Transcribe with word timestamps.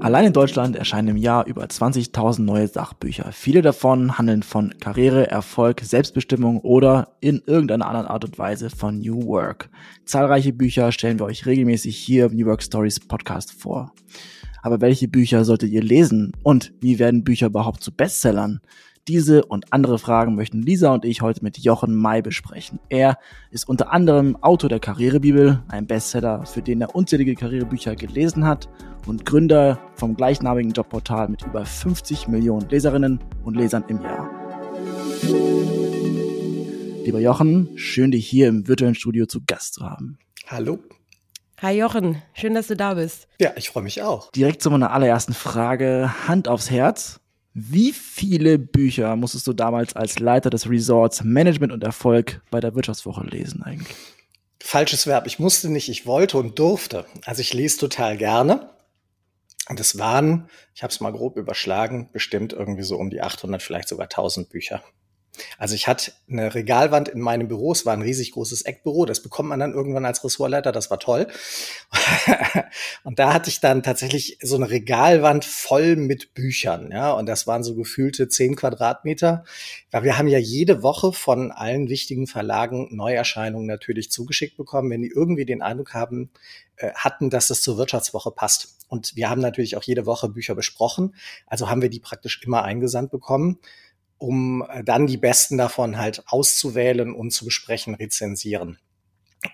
Allein 0.00 0.24
in 0.24 0.32
Deutschland 0.32 0.76
erscheinen 0.76 1.08
im 1.08 1.16
Jahr 1.18 1.46
über 1.46 1.62
20.000 1.62 2.40
neue 2.40 2.66
Sachbücher. 2.68 3.32
Viele 3.32 3.60
davon 3.60 4.16
handeln 4.16 4.42
von 4.42 4.72
Karriere, 4.80 5.30
Erfolg, 5.30 5.82
Selbstbestimmung 5.82 6.60
oder 6.60 7.16
in 7.20 7.42
irgendeiner 7.44 7.86
anderen 7.86 8.06
Art 8.06 8.24
und 8.24 8.38
Weise 8.38 8.70
von 8.70 8.98
New 8.98 9.26
Work. 9.26 9.68
Zahlreiche 10.06 10.54
Bücher 10.54 10.90
stellen 10.90 11.18
wir 11.18 11.26
euch 11.26 11.44
regelmäßig 11.44 11.98
hier 11.98 12.26
im 12.26 12.36
New 12.36 12.46
Work 12.46 12.62
Stories 12.62 12.98
Podcast 12.98 13.52
vor. 13.52 13.92
Aber 14.62 14.80
welche 14.80 15.06
Bücher 15.06 15.44
solltet 15.44 15.70
ihr 15.70 15.82
lesen 15.82 16.32
und 16.42 16.72
wie 16.80 16.98
werden 16.98 17.22
Bücher 17.22 17.48
überhaupt 17.48 17.82
zu 17.82 17.92
Bestsellern? 17.92 18.60
Diese 19.08 19.46
und 19.46 19.72
andere 19.72 19.98
Fragen 19.98 20.34
möchten 20.34 20.60
Lisa 20.60 20.92
und 20.92 21.06
ich 21.06 21.22
heute 21.22 21.42
mit 21.42 21.56
Jochen 21.58 21.94
May 21.94 22.20
besprechen. 22.20 22.78
Er 22.90 23.18
ist 23.50 23.66
unter 23.66 23.92
anderem 23.92 24.36
Autor 24.42 24.68
der 24.68 24.78
Karrierebibel, 24.78 25.62
ein 25.68 25.86
Bestseller, 25.86 26.44
für 26.44 26.60
den 26.60 26.82
er 26.82 26.94
unzählige 26.94 27.34
Karrierebücher 27.34 27.96
gelesen 27.96 28.46
hat 28.46 28.68
und 29.06 29.24
Gründer 29.24 29.80
vom 29.94 30.14
gleichnamigen 30.16 30.72
Jobportal 30.72 31.28
mit 31.28 31.42
über 31.42 31.64
50 31.64 32.28
Millionen 32.28 32.68
Leserinnen 32.68 33.20
und 33.42 33.56
Lesern 33.56 33.84
im 33.88 34.02
Jahr. 34.02 34.30
Lieber 37.04 37.20
Jochen, 37.20 37.70
schön 37.76 38.10
dich 38.10 38.28
hier 38.28 38.48
im 38.48 38.68
virtuellen 38.68 38.94
Studio 38.94 39.24
zu 39.24 39.40
Gast 39.46 39.74
zu 39.74 39.88
haben. 39.88 40.18
Hallo. 40.46 40.78
Hi 41.62 41.78
Jochen, 41.78 42.22
schön, 42.34 42.54
dass 42.54 42.68
du 42.68 42.76
da 42.76 42.94
bist. 42.94 43.28
Ja, 43.40 43.52
ich 43.56 43.70
freue 43.70 43.82
mich 43.82 44.02
auch. 44.02 44.30
Direkt 44.32 44.62
zu 44.62 44.70
meiner 44.70 44.92
allerersten 44.92 45.32
Frage, 45.32 46.10
Hand 46.28 46.48
aufs 46.48 46.70
Herz. 46.70 47.20
Wie 47.52 47.92
viele 47.92 48.58
Bücher 48.58 49.16
musstest 49.16 49.46
du 49.46 49.52
damals 49.52 49.96
als 49.96 50.18
Leiter 50.18 50.50
des 50.50 50.68
Resorts 50.68 51.24
Management 51.24 51.72
und 51.72 51.82
Erfolg 51.82 52.42
bei 52.50 52.60
der 52.60 52.74
Wirtschaftswoche 52.74 53.24
lesen 53.24 53.62
eigentlich? 53.62 53.96
Falsches 54.62 55.06
Verb. 55.06 55.26
Ich 55.26 55.38
musste 55.38 55.68
nicht, 55.68 55.88
ich 55.88 56.06
wollte 56.06 56.38
und 56.38 56.58
durfte. 56.58 57.06
Also 57.24 57.40
ich 57.40 57.52
lese 57.52 57.78
total 57.78 58.16
gerne. 58.16 58.70
Und 59.68 59.80
es 59.80 59.98
waren, 59.98 60.48
ich 60.74 60.82
habe 60.82 60.92
es 60.92 61.00
mal 61.00 61.12
grob 61.12 61.36
überschlagen, 61.36 62.10
bestimmt 62.12 62.52
irgendwie 62.52 62.82
so 62.82 62.96
um 62.96 63.10
die 63.10 63.22
800, 63.22 63.62
vielleicht 63.62 63.88
sogar 63.88 64.04
1000 64.04 64.48
Bücher. 64.50 64.82
Also 65.58 65.74
ich 65.74 65.86
hatte 65.86 66.12
eine 66.28 66.54
Regalwand 66.54 67.08
in 67.08 67.20
meinem 67.20 67.48
Büro, 67.48 67.72
es 67.72 67.86
war 67.86 67.92
ein 67.92 68.02
riesig 68.02 68.32
großes 68.32 68.62
Eckbüro, 68.62 69.06
das 69.06 69.22
bekommt 69.22 69.48
man 69.48 69.60
dann 69.60 69.72
irgendwann 69.72 70.04
als 70.04 70.24
Ressortleiter, 70.24 70.72
das 70.72 70.90
war 70.90 70.98
toll. 70.98 71.28
und 73.04 73.18
da 73.18 73.32
hatte 73.32 73.50
ich 73.50 73.60
dann 73.60 73.82
tatsächlich 73.82 74.38
so 74.42 74.56
eine 74.56 74.70
Regalwand 74.70 75.44
voll 75.44 75.96
mit 75.96 76.34
Büchern, 76.34 76.90
ja, 76.92 77.12
und 77.12 77.26
das 77.26 77.46
waren 77.46 77.62
so 77.62 77.74
gefühlte 77.74 78.28
zehn 78.28 78.56
Quadratmeter. 78.56 79.44
Weil 79.90 80.04
wir 80.04 80.18
haben 80.18 80.28
ja 80.28 80.38
jede 80.38 80.82
Woche 80.82 81.12
von 81.12 81.50
allen 81.52 81.88
wichtigen 81.88 82.26
Verlagen 82.26 82.88
Neuerscheinungen 82.94 83.66
natürlich 83.66 84.10
zugeschickt 84.10 84.56
bekommen, 84.56 84.90
wenn 84.90 85.02
die 85.02 85.12
irgendwie 85.14 85.44
den 85.44 85.62
Eindruck 85.62 85.94
haben, 85.94 86.30
äh, 86.76 86.92
hatten, 86.94 87.30
dass 87.30 87.50
es 87.50 87.62
zur 87.62 87.78
Wirtschaftswoche 87.78 88.30
passt. 88.30 88.76
Und 88.88 89.14
wir 89.16 89.30
haben 89.30 89.40
natürlich 89.40 89.76
auch 89.76 89.82
jede 89.84 90.06
Woche 90.06 90.28
Bücher 90.28 90.54
besprochen, 90.54 91.14
also 91.46 91.70
haben 91.70 91.82
wir 91.82 91.90
die 91.90 92.00
praktisch 92.00 92.42
immer 92.44 92.64
eingesandt 92.64 93.10
bekommen 93.10 93.58
um 94.20 94.64
äh, 94.68 94.84
dann 94.84 95.06
die 95.06 95.16
besten 95.16 95.58
davon 95.58 95.98
halt 95.98 96.22
auszuwählen 96.26 97.12
und 97.12 97.32
zu 97.32 97.44
besprechen, 97.44 97.94
rezensieren. 97.94 98.78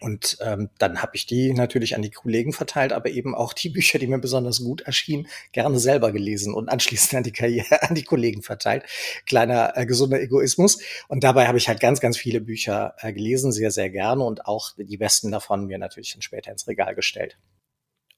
Und 0.00 0.38
ähm, 0.40 0.68
dann 0.78 1.00
habe 1.00 1.12
ich 1.14 1.26
die 1.26 1.52
natürlich 1.52 1.94
an 1.94 2.02
die 2.02 2.10
Kollegen 2.10 2.52
verteilt, 2.52 2.92
aber 2.92 3.08
eben 3.08 3.36
auch 3.36 3.52
die 3.52 3.68
Bücher, 3.76 4.00
die 4.00 4.08
mir 4.08 4.18
besonders 4.18 4.58
gut 4.58 4.80
erschienen, 4.80 5.28
gerne 5.52 5.78
selber 5.78 6.10
gelesen 6.10 6.52
und 6.52 6.68
anschließend 6.68 7.14
an 7.14 7.22
die 7.22 7.32
Karriere, 7.32 7.82
an 7.88 7.94
die 7.94 8.02
Kollegen 8.02 8.42
verteilt. 8.42 8.84
Kleiner 9.26 9.76
äh, 9.76 9.86
gesunder 9.86 10.20
Egoismus. 10.20 10.80
Und 11.06 11.22
dabei 11.22 11.46
habe 11.46 11.58
ich 11.58 11.68
halt 11.68 11.80
ganz, 11.80 12.00
ganz 12.00 12.16
viele 12.16 12.40
Bücher 12.40 12.96
äh, 12.98 13.12
gelesen, 13.12 13.52
sehr, 13.52 13.70
sehr 13.70 13.90
gerne 13.90 14.24
und 14.24 14.46
auch 14.46 14.72
die 14.76 14.96
besten 14.96 15.30
davon 15.30 15.66
mir 15.66 15.78
natürlich 15.78 16.12
dann 16.12 16.22
später 16.22 16.50
ins 16.50 16.66
Regal 16.66 16.94
gestellt 16.96 17.38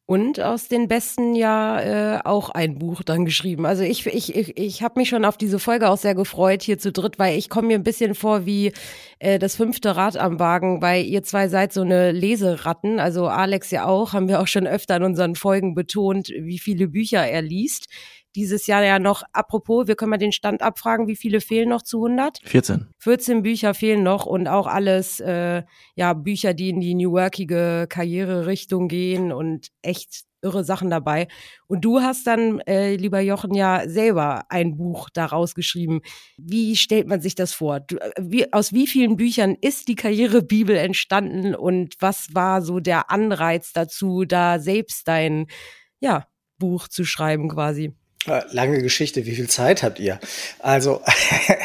und 0.08 0.40
aus 0.40 0.68
den 0.68 0.88
besten 0.88 1.34
ja 1.34 1.80
äh, 2.16 2.20
auch 2.24 2.48
ein 2.48 2.78
Buch 2.78 3.02
dann 3.02 3.26
geschrieben. 3.26 3.66
Also 3.66 3.82
ich, 3.82 4.06
ich, 4.06 4.34
ich, 4.34 4.56
ich 4.56 4.82
habe 4.82 4.98
mich 4.98 5.10
schon 5.10 5.26
auf 5.26 5.36
diese 5.36 5.58
Folge 5.58 5.90
auch 5.90 5.98
sehr 5.98 6.14
gefreut 6.14 6.62
hier 6.62 6.78
zu 6.78 6.92
dritt, 6.92 7.18
weil 7.18 7.36
ich 7.36 7.50
komme 7.50 7.68
mir 7.68 7.74
ein 7.74 7.82
bisschen 7.82 8.14
vor 8.14 8.46
wie 8.46 8.72
äh, 9.18 9.38
das 9.38 9.56
fünfte 9.56 9.97
Rad 9.97 10.16
am 10.16 10.38
Wagen, 10.38 10.80
weil 10.80 11.04
ihr 11.04 11.24
zwei 11.24 11.48
seid 11.48 11.74
so 11.74 11.82
eine 11.82 12.12
Leseratten. 12.12 13.00
Also 13.00 13.26
Alex 13.26 13.70
ja 13.70 13.84
auch, 13.84 14.14
haben 14.14 14.28
wir 14.28 14.41
auch 14.41 14.47
schon 14.47 14.66
öfter 14.66 14.97
in 14.97 15.02
unseren 15.02 15.34
Folgen 15.34 15.74
betont, 15.74 16.30
wie 16.30 16.58
viele 16.58 16.88
Bücher 16.88 17.26
er 17.26 17.42
liest 17.42 17.88
dieses 18.37 18.66
Jahr 18.66 18.84
ja 18.84 18.99
noch, 18.99 19.22
apropos, 19.33 19.87
wir 19.87 19.97
können 19.97 20.11
mal 20.11 20.19
den 20.19 20.33
Stand 20.33 20.62
abfragen, 20.62 21.09
wie 21.09 21.16
viele 21.16 21.41
fehlen 21.41 21.69
noch 21.69 21.83
zu 21.83 22.05
100? 22.05 22.41
14. 22.44 22.89
14 22.99 23.43
Bücher 23.43 23.75
fehlen 23.75 24.03
noch 24.03 24.27
und 24.27 24.49
auch 24.49 24.66
alles, 24.66 25.21
äh, 25.21 25.62
ja, 25.94 26.12
Bücher, 26.12 26.55
die 26.55 26.71
in 26.71 26.81
die 26.81 26.94
New 26.94 27.12
Workige 27.12 27.87
Karriererichtung 27.89 28.89
gehen 28.89 29.33
und 29.33 29.69
echt 29.83 30.28
irre 30.43 30.65
Sachen 30.65 30.91
dabei. 30.91 31.28
Und 31.66 31.84
du 31.84 32.00
hast 32.00 32.27
dann, 32.27 32.61
äh, 32.61 32.97
lieber 32.97 33.21
Jochen, 33.21 33.55
ja 33.55 33.89
selber 33.89 34.45
ein 34.50 34.77
Buch 34.77 35.10
daraus 35.10 35.55
geschrieben. 35.55 36.00
Wie 36.37 36.77
stellt 36.77 37.09
man 37.09 37.21
sich 37.21 37.34
das 37.34 37.53
vor? 37.53 37.81
Du, 37.81 37.97
äh, 37.97 38.12
wie, 38.21 38.53
aus 38.53 38.72
wie 38.72 38.87
vielen 38.87 39.16
Büchern 39.16 39.56
ist 39.60 39.89
die 39.89 39.97
Karrierebibel 39.97 40.77
entstanden 40.77 41.55
und 41.55 41.97
was 42.00 42.34
war 42.34 42.62
so 42.62 42.81
der 42.81 43.10
Anreiz 43.10 43.72
dazu, 43.72 44.25
da 44.25 44.59
selbst 44.59 45.09
dein, 45.09 45.47
ja, 46.00 46.27
Buch 46.59 46.89
zu 46.89 47.05
schreiben 47.05 47.49
quasi? 47.49 47.95
Lange 48.50 48.83
Geschichte, 48.83 49.27
wie 49.27 49.34
viel 49.34 49.49
Zeit 49.49 49.83
habt 49.83 49.99
ihr? 49.99 50.21
Also, 50.59 51.03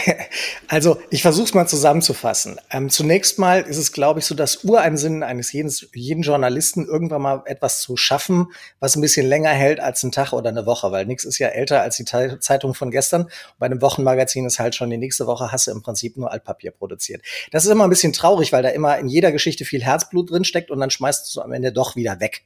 also 0.68 1.00
ich 1.09 1.22
versuche 1.22 1.46
es 1.46 1.53
mal 1.53 1.68
zusammenzufassen. 1.68 2.59
Ähm, 2.72 2.90
zunächst 2.90 3.40
mal 3.40 3.62
ist 3.62 3.78
es, 3.78 3.91
glaube 3.91 4.19
ich, 4.19 4.25
so 4.25 4.35
das 4.35 4.63
Ureinsinnen 4.63 5.24
eines 5.24 5.51
jeden, 5.51 5.72
jeden 5.94 6.24
Journalisten, 6.24 6.85
irgendwann 6.85 7.22
mal 7.22 7.44
etwas 7.46 7.81
zu 7.81 7.97
schaffen, 7.97 8.47
was 8.79 8.96
ein 8.96 9.01
bisschen 9.01 9.28
länger 9.28 9.51
hält 9.51 9.79
als 9.79 10.03
ein 10.03 10.12
Tag 10.12 10.34
oder 10.34 10.50
eine 10.50 10.66
Woche, 10.66 10.91
weil 10.91 11.06
nichts 11.06 11.25
ist 11.25 11.40
ja 11.40 11.50
älter 11.50 11.81
als 11.81 11.97
die 11.97 12.06
Zeitung 12.06 12.74
von 12.74 12.91
gestern. 12.91 13.30
bei 13.59 13.66
einem 13.66 13.81
Wochenmagazin 13.81 14.45
ist 14.45 14.59
halt 14.59 14.75
schon 14.75 14.90
die 14.90 14.97
nächste 14.97 15.28
Woche 15.28 15.51
hast 15.51 15.68
du 15.68 15.72
im 15.72 15.81
Prinzip 15.81 16.18
nur 16.18 16.31
Altpapier 16.31 16.72
produziert. 16.72 17.22
Das 17.51 17.66
ist 17.66 17.72
immer 17.72 17.84
ein 17.84 17.90
bisschen 17.90 18.13
traurig, 18.13 18.51
weil 18.51 18.63
da 18.63 18.69
immer 18.69 18.97
in 18.97 19.07
jeder 19.07 19.31
Geschichte 19.31 19.66
viel 19.66 19.84
Herzblut 19.84 20.31
drin 20.31 20.44
steckt 20.44 20.72
und 20.72 20.80
dann 20.80 20.90
schmeißt 20.90 21.35
du 21.35 21.41
am 21.41 21.51
Ende 21.53 21.72
doch 21.72 21.95
wieder 21.95 22.19
weg. 22.19 22.44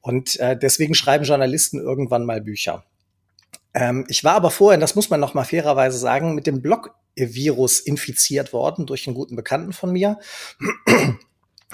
Und 0.00 0.38
äh, 0.38 0.56
deswegen 0.56 0.94
schreiben 0.94 1.24
Journalisten 1.24 1.78
irgendwann 1.78 2.26
mal 2.26 2.40
Bücher. 2.40 2.84
Ähm, 3.74 4.06
ich 4.08 4.24
war 4.24 4.34
aber 4.34 4.50
vorher, 4.50 4.78
das 4.78 4.94
muss 4.94 5.10
man 5.10 5.20
noch 5.20 5.34
mal 5.34 5.44
fairerweise 5.44 5.98
sagen, 5.98 6.34
mit 6.34 6.46
dem 6.46 6.62
Blog-Virus 6.62 7.80
infiziert 7.80 8.52
worden 8.52 8.86
durch 8.86 9.06
einen 9.06 9.16
guten 9.16 9.36
Bekannten 9.36 9.72
von 9.72 9.92
mir 9.92 10.18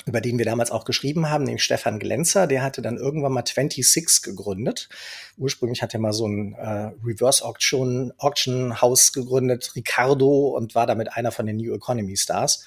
über 0.07 0.21
den 0.21 0.39
wir 0.39 0.45
damals 0.45 0.71
auch 0.71 0.85
geschrieben 0.85 1.31
haben, 1.31 1.45
nämlich 1.45 1.65
Stefan 1.65 1.99
Glenzer, 1.99 2.47
der 2.47 2.63
hatte 2.63 2.83
dann 2.83 2.97
irgendwann 2.97 3.33
mal 3.33 3.45
26 3.47 4.23
gegründet. 4.23 4.89
Ursprünglich 5.37 5.83
hat 5.83 5.95
er 5.95 6.01
mal 6.01 6.13
so 6.13 6.27
ein 6.27 6.55
äh, 6.55 6.93
Reverse 7.05 7.45
Auction, 7.45 8.13
Auction 8.19 8.81
House 8.81 9.13
gegründet, 9.13 9.73
Ricardo, 9.77 10.49
und 10.57 10.75
war 10.75 10.87
damit 10.87 11.13
einer 11.13 11.33
von 11.33 11.47
den 11.47 11.57
New 11.57 11.75
Economy 11.75 12.17
Stars. 12.17 12.65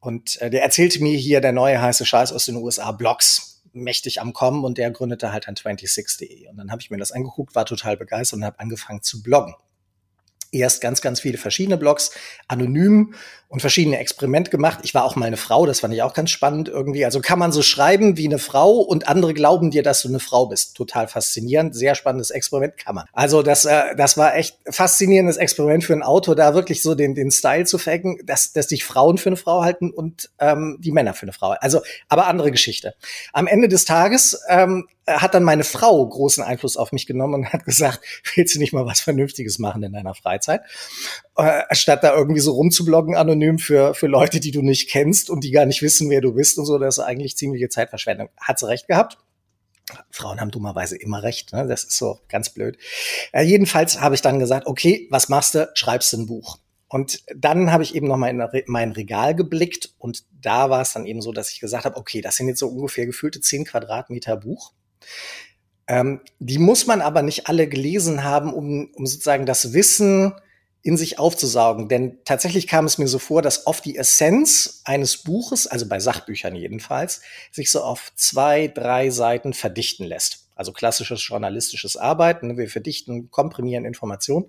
Und 0.00 0.40
äh, 0.40 0.50
der 0.50 0.62
erzählte 0.62 1.02
mir 1.02 1.16
hier, 1.16 1.40
der 1.40 1.52
neue 1.52 1.80
heiße 1.80 2.06
Scheiß 2.06 2.32
aus 2.32 2.46
den 2.46 2.56
USA, 2.56 2.92
Blogs 2.92 3.55
mächtig 3.76 4.20
am 4.20 4.32
Kommen 4.32 4.64
und 4.64 4.78
der 4.78 4.90
gründete 4.90 5.32
halt 5.32 5.46
dann 5.46 5.54
26.de. 5.54 6.48
Und 6.48 6.56
dann 6.56 6.70
habe 6.70 6.80
ich 6.80 6.90
mir 6.90 6.98
das 6.98 7.12
angeguckt, 7.12 7.54
war 7.54 7.66
total 7.66 7.96
begeistert 7.96 8.38
und 8.38 8.44
habe 8.44 8.58
angefangen 8.58 9.02
zu 9.02 9.22
bloggen 9.22 9.54
erst 10.58 10.80
ganz, 10.80 11.00
ganz 11.00 11.20
viele 11.20 11.38
verschiedene 11.38 11.76
Blogs, 11.76 12.10
anonym 12.48 13.14
und 13.48 13.60
verschiedene 13.60 13.98
Experimente 13.98 14.50
gemacht. 14.50 14.80
Ich 14.82 14.94
war 14.94 15.04
auch 15.04 15.14
mal 15.14 15.26
eine 15.26 15.36
Frau, 15.36 15.66
das 15.66 15.80
fand 15.80 15.94
ich 15.94 16.02
auch 16.02 16.14
ganz 16.14 16.30
spannend 16.30 16.68
irgendwie. 16.68 17.04
Also 17.04 17.20
kann 17.20 17.38
man 17.38 17.52
so 17.52 17.62
schreiben 17.62 18.16
wie 18.16 18.26
eine 18.26 18.38
Frau 18.38 18.72
und 18.78 19.08
andere 19.08 19.34
glauben 19.34 19.70
dir, 19.70 19.82
dass 19.82 20.02
du 20.02 20.08
eine 20.08 20.18
Frau 20.18 20.46
bist. 20.46 20.76
Total 20.76 21.06
faszinierend, 21.06 21.74
sehr 21.74 21.94
spannendes 21.94 22.30
Experiment 22.30 22.76
kann 22.76 22.96
man. 22.96 23.06
Also 23.12 23.42
das, 23.42 23.64
äh, 23.64 23.94
das 23.96 24.16
war 24.16 24.34
echt 24.34 24.58
faszinierendes 24.68 25.36
Experiment 25.36 25.84
für 25.84 25.92
ein 25.92 26.02
Autor, 26.02 26.34
da 26.34 26.54
wirklich 26.54 26.82
so 26.82 26.94
den, 26.94 27.14
den 27.14 27.30
Style 27.30 27.64
zu 27.64 27.78
faken, 27.78 28.18
dass, 28.24 28.52
dass 28.52 28.68
sich 28.68 28.84
Frauen 28.84 29.16
für 29.16 29.28
eine 29.28 29.36
Frau 29.36 29.62
halten 29.62 29.90
und 29.90 30.30
ähm, 30.40 30.78
die 30.80 30.92
Männer 30.92 31.14
für 31.14 31.22
eine 31.22 31.32
Frau. 31.32 31.54
Also, 31.60 31.82
aber 32.08 32.26
andere 32.26 32.50
Geschichte. 32.50 32.94
Am 33.32 33.46
Ende 33.46 33.68
des 33.68 33.84
Tages 33.84 34.40
ähm, 34.48 34.88
hat 35.06 35.34
dann 35.34 35.44
meine 35.44 35.64
Frau 35.64 36.06
großen 36.06 36.42
Einfluss 36.42 36.76
auf 36.76 36.92
mich 36.92 37.06
genommen 37.06 37.34
und 37.34 37.52
hat 37.52 37.64
gesagt, 37.64 38.00
willst 38.34 38.54
du 38.54 38.58
nicht 38.58 38.72
mal 38.72 38.86
was 38.86 39.00
Vernünftiges 39.00 39.58
machen 39.58 39.82
in 39.82 39.92
deiner 39.92 40.14
Freizeit? 40.14 40.62
Äh, 41.36 41.62
statt 41.72 42.02
da 42.02 42.14
irgendwie 42.14 42.40
so 42.40 42.52
rumzubloggen 42.52 43.16
anonym 43.16 43.58
für, 43.58 43.94
für 43.94 44.06
Leute, 44.06 44.40
die 44.40 44.50
du 44.50 44.62
nicht 44.62 44.90
kennst 44.90 45.30
und 45.30 45.44
die 45.44 45.50
gar 45.50 45.66
nicht 45.66 45.82
wissen, 45.82 46.10
wer 46.10 46.20
du 46.20 46.32
bist 46.34 46.58
und 46.58 46.66
so, 46.66 46.78
das 46.78 46.98
ist 46.98 47.04
eigentlich 47.04 47.36
ziemliche 47.36 47.68
Zeitverschwendung. 47.68 48.28
Hat 48.40 48.58
sie 48.58 48.68
recht 48.68 48.88
gehabt? 48.88 49.18
Frauen 50.10 50.40
haben 50.40 50.50
dummerweise 50.50 50.96
immer 50.96 51.22
recht, 51.22 51.52
ne? 51.52 51.66
das 51.68 51.84
ist 51.84 51.96
so 51.96 52.18
ganz 52.28 52.50
blöd. 52.50 52.76
Äh, 53.32 53.42
jedenfalls 53.42 54.00
habe 54.00 54.16
ich 54.16 54.22
dann 54.22 54.40
gesagt, 54.40 54.66
okay, 54.66 55.06
was 55.10 55.28
machst 55.28 55.54
du? 55.54 55.70
Schreibst 55.74 56.12
du 56.12 56.18
ein 56.18 56.26
Buch. 56.26 56.58
Und 56.88 57.22
dann 57.34 57.72
habe 57.72 57.82
ich 57.82 57.94
eben 57.94 58.06
noch 58.06 58.16
mal 58.16 58.28
in 58.28 58.64
mein 58.66 58.92
Regal 58.92 59.34
geblickt 59.34 59.94
und 59.98 60.24
da 60.40 60.70
war 60.70 60.82
es 60.82 60.92
dann 60.92 61.04
eben 61.06 61.20
so, 61.20 61.32
dass 61.32 61.50
ich 61.50 61.60
gesagt 61.60 61.84
habe, 61.84 61.96
okay, 61.96 62.20
das 62.20 62.36
sind 62.36 62.48
jetzt 62.48 62.60
so 62.60 62.68
ungefähr 62.68 63.06
gefühlte 63.06 63.40
zehn 63.40 63.64
Quadratmeter 63.64 64.36
Buch. 64.36 64.72
Ähm, 65.88 66.20
die 66.38 66.58
muss 66.58 66.86
man 66.86 67.00
aber 67.00 67.22
nicht 67.22 67.48
alle 67.48 67.68
gelesen 67.68 68.24
haben, 68.24 68.52
um, 68.52 68.90
um 68.94 69.06
sozusagen 69.06 69.46
das 69.46 69.72
Wissen 69.72 70.34
in 70.82 70.96
sich 70.96 71.18
aufzusaugen. 71.18 71.88
Denn 71.88 72.18
tatsächlich 72.24 72.68
kam 72.68 72.84
es 72.84 72.98
mir 72.98 73.08
so 73.08 73.18
vor, 73.18 73.42
dass 73.42 73.66
oft 73.66 73.84
die 73.84 73.96
Essenz 73.96 74.82
eines 74.84 75.18
Buches, 75.18 75.66
also 75.66 75.88
bei 75.88 75.98
Sachbüchern 75.98 76.54
jedenfalls, 76.54 77.22
sich 77.50 77.72
so 77.72 77.82
auf 77.82 78.12
zwei, 78.14 78.68
drei 78.68 79.10
Seiten 79.10 79.52
verdichten 79.52 80.06
lässt. 80.06 80.48
Also 80.54 80.72
klassisches 80.72 81.26
journalistisches 81.26 81.96
Arbeiten. 81.96 82.56
Wir 82.56 82.68
verdichten, 82.68 83.30
komprimieren 83.30 83.84
Informationen. 83.84 84.46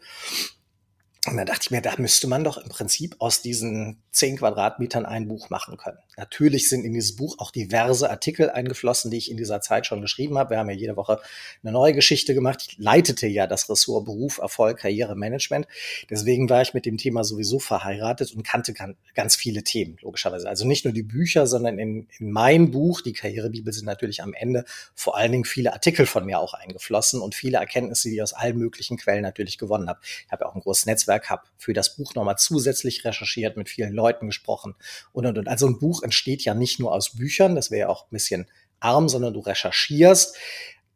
Und 1.27 1.37
dann 1.37 1.47
dachte 1.47 1.61
ich 1.63 1.71
mir, 1.71 1.81
da 1.81 1.93
müsste 1.97 2.27
man 2.27 2.43
doch 2.43 2.57
im 2.57 2.69
Prinzip 2.69 3.15
aus 3.19 3.41
diesen 3.41 4.03
zehn 4.11 4.37
Quadratmetern 4.37 5.05
ein 5.05 5.27
Buch 5.27 5.49
machen 5.49 5.75
können. 5.77 5.97
Natürlich 6.17 6.67
sind 6.67 6.83
in 6.83 6.93
dieses 6.93 7.15
Buch 7.15 7.35
auch 7.37 7.51
diverse 7.51 8.09
Artikel 8.09 8.49
eingeflossen, 8.49 9.11
die 9.11 9.17
ich 9.17 9.29
in 9.29 9.37
dieser 9.37 9.61
Zeit 9.61 9.85
schon 9.85 10.01
geschrieben 10.01 10.39
habe. 10.39 10.49
Wir 10.49 10.57
haben 10.57 10.69
ja 10.69 10.75
jede 10.75 10.95
Woche 10.95 11.21
eine 11.61 11.71
neue 11.71 11.93
Geschichte 11.93 12.33
gemacht. 12.33 12.65
Ich 12.67 12.77
leitete 12.79 13.27
ja 13.27 13.45
das 13.45 13.69
Ressort 13.69 14.05
Beruf, 14.05 14.39
Erfolg, 14.39 14.79
Karriere, 14.79 15.15
Management. 15.15 15.67
Deswegen 16.09 16.49
war 16.49 16.63
ich 16.63 16.73
mit 16.73 16.87
dem 16.87 16.97
Thema 16.97 17.23
sowieso 17.23 17.59
verheiratet 17.59 18.33
und 18.33 18.41
kannte 18.41 18.73
ganz 19.13 19.35
viele 19.35 19.61
Themen, 19.63 19.97
logischerweise. 20.01 20.49
Also 20.49 20.65
nicht 20.65 20.85
nur 20.85 20.93
die 20.93 21.03
Bücher, 21.03 21.45
sondern 21.45 21.77
in, 21.77 22.07
in 22.17 22.31
mein 22.31 22.71
Buch, 22.71 23.01
die 23.01 23.13
Karrierebibel, 23.13 23.71
sind 23.71 23.85
natürlich 23.85 24.23
am 24.23 24.33
Ende 24.33 24.65
vor 24.95 25.17
allen 25.17 25.31
Dingen 25.31 25.45
viele 25.45 25.73
Artikel 25.73 26.07
von 26.07 26.25
mir 26.25 26.39
auch 26.39 26.55
eingeflossen 26.55 27.21
und 27.21 27.35
viele 27.35 27.59
Erkenntnisse, 27.59 28.09
die 28.09 28.15
ich 28.15 28.23
aus 28.23 28.33
allen 28.33 28.57
möglichen 28.57 28.97
Quellen 28.97 29.21
natürlich 29.21 29.59
gewonnen 29.59 29.87
habe. 29.87 29.99
Ich 30.25 30.31
habe 30.31 30.45
ja 30.45 30.49
auch 30.49 30.55
ein 30.55 30.61
großes 30.61 30.87
Netzwerk 30.87 31.29
habe, 31.29 31.43
für 31.57 31.73
das 31.73 31.95
Buch 31.95 32.15
nochmal 32.15 32.39
zusätzlich 32.39 33.05
recherchiert, 33.05 33.55
mit 33.55 33.69
vielen 33.69 33.93
Leuten 33.93 34.25
gesprochen 34.25 34.73
und, 35.13 35.27
und, 35.27 35.37
und. 35.37 35.47
Also 35.47 35.67
ein 35.67 35.77
Buch 35.77 36.01
entsteht 36.07 36.43
ja 36.43 36.53
nicht 36.53 36.79
nur 36.79 36.93
aus 36.93 37.15
Büchern, 37.15 37.55
das 37.55 37.69
wäre 37.69 37.81
ja 37.81 37.89
auch 37.89 38.05
ein 38.05 38.11
bisschen 38.11 38.47
arm, 38.79 39.09
sondern 39.09 39.33
du 39.33 39.41
recherchierst. 39.41 40.37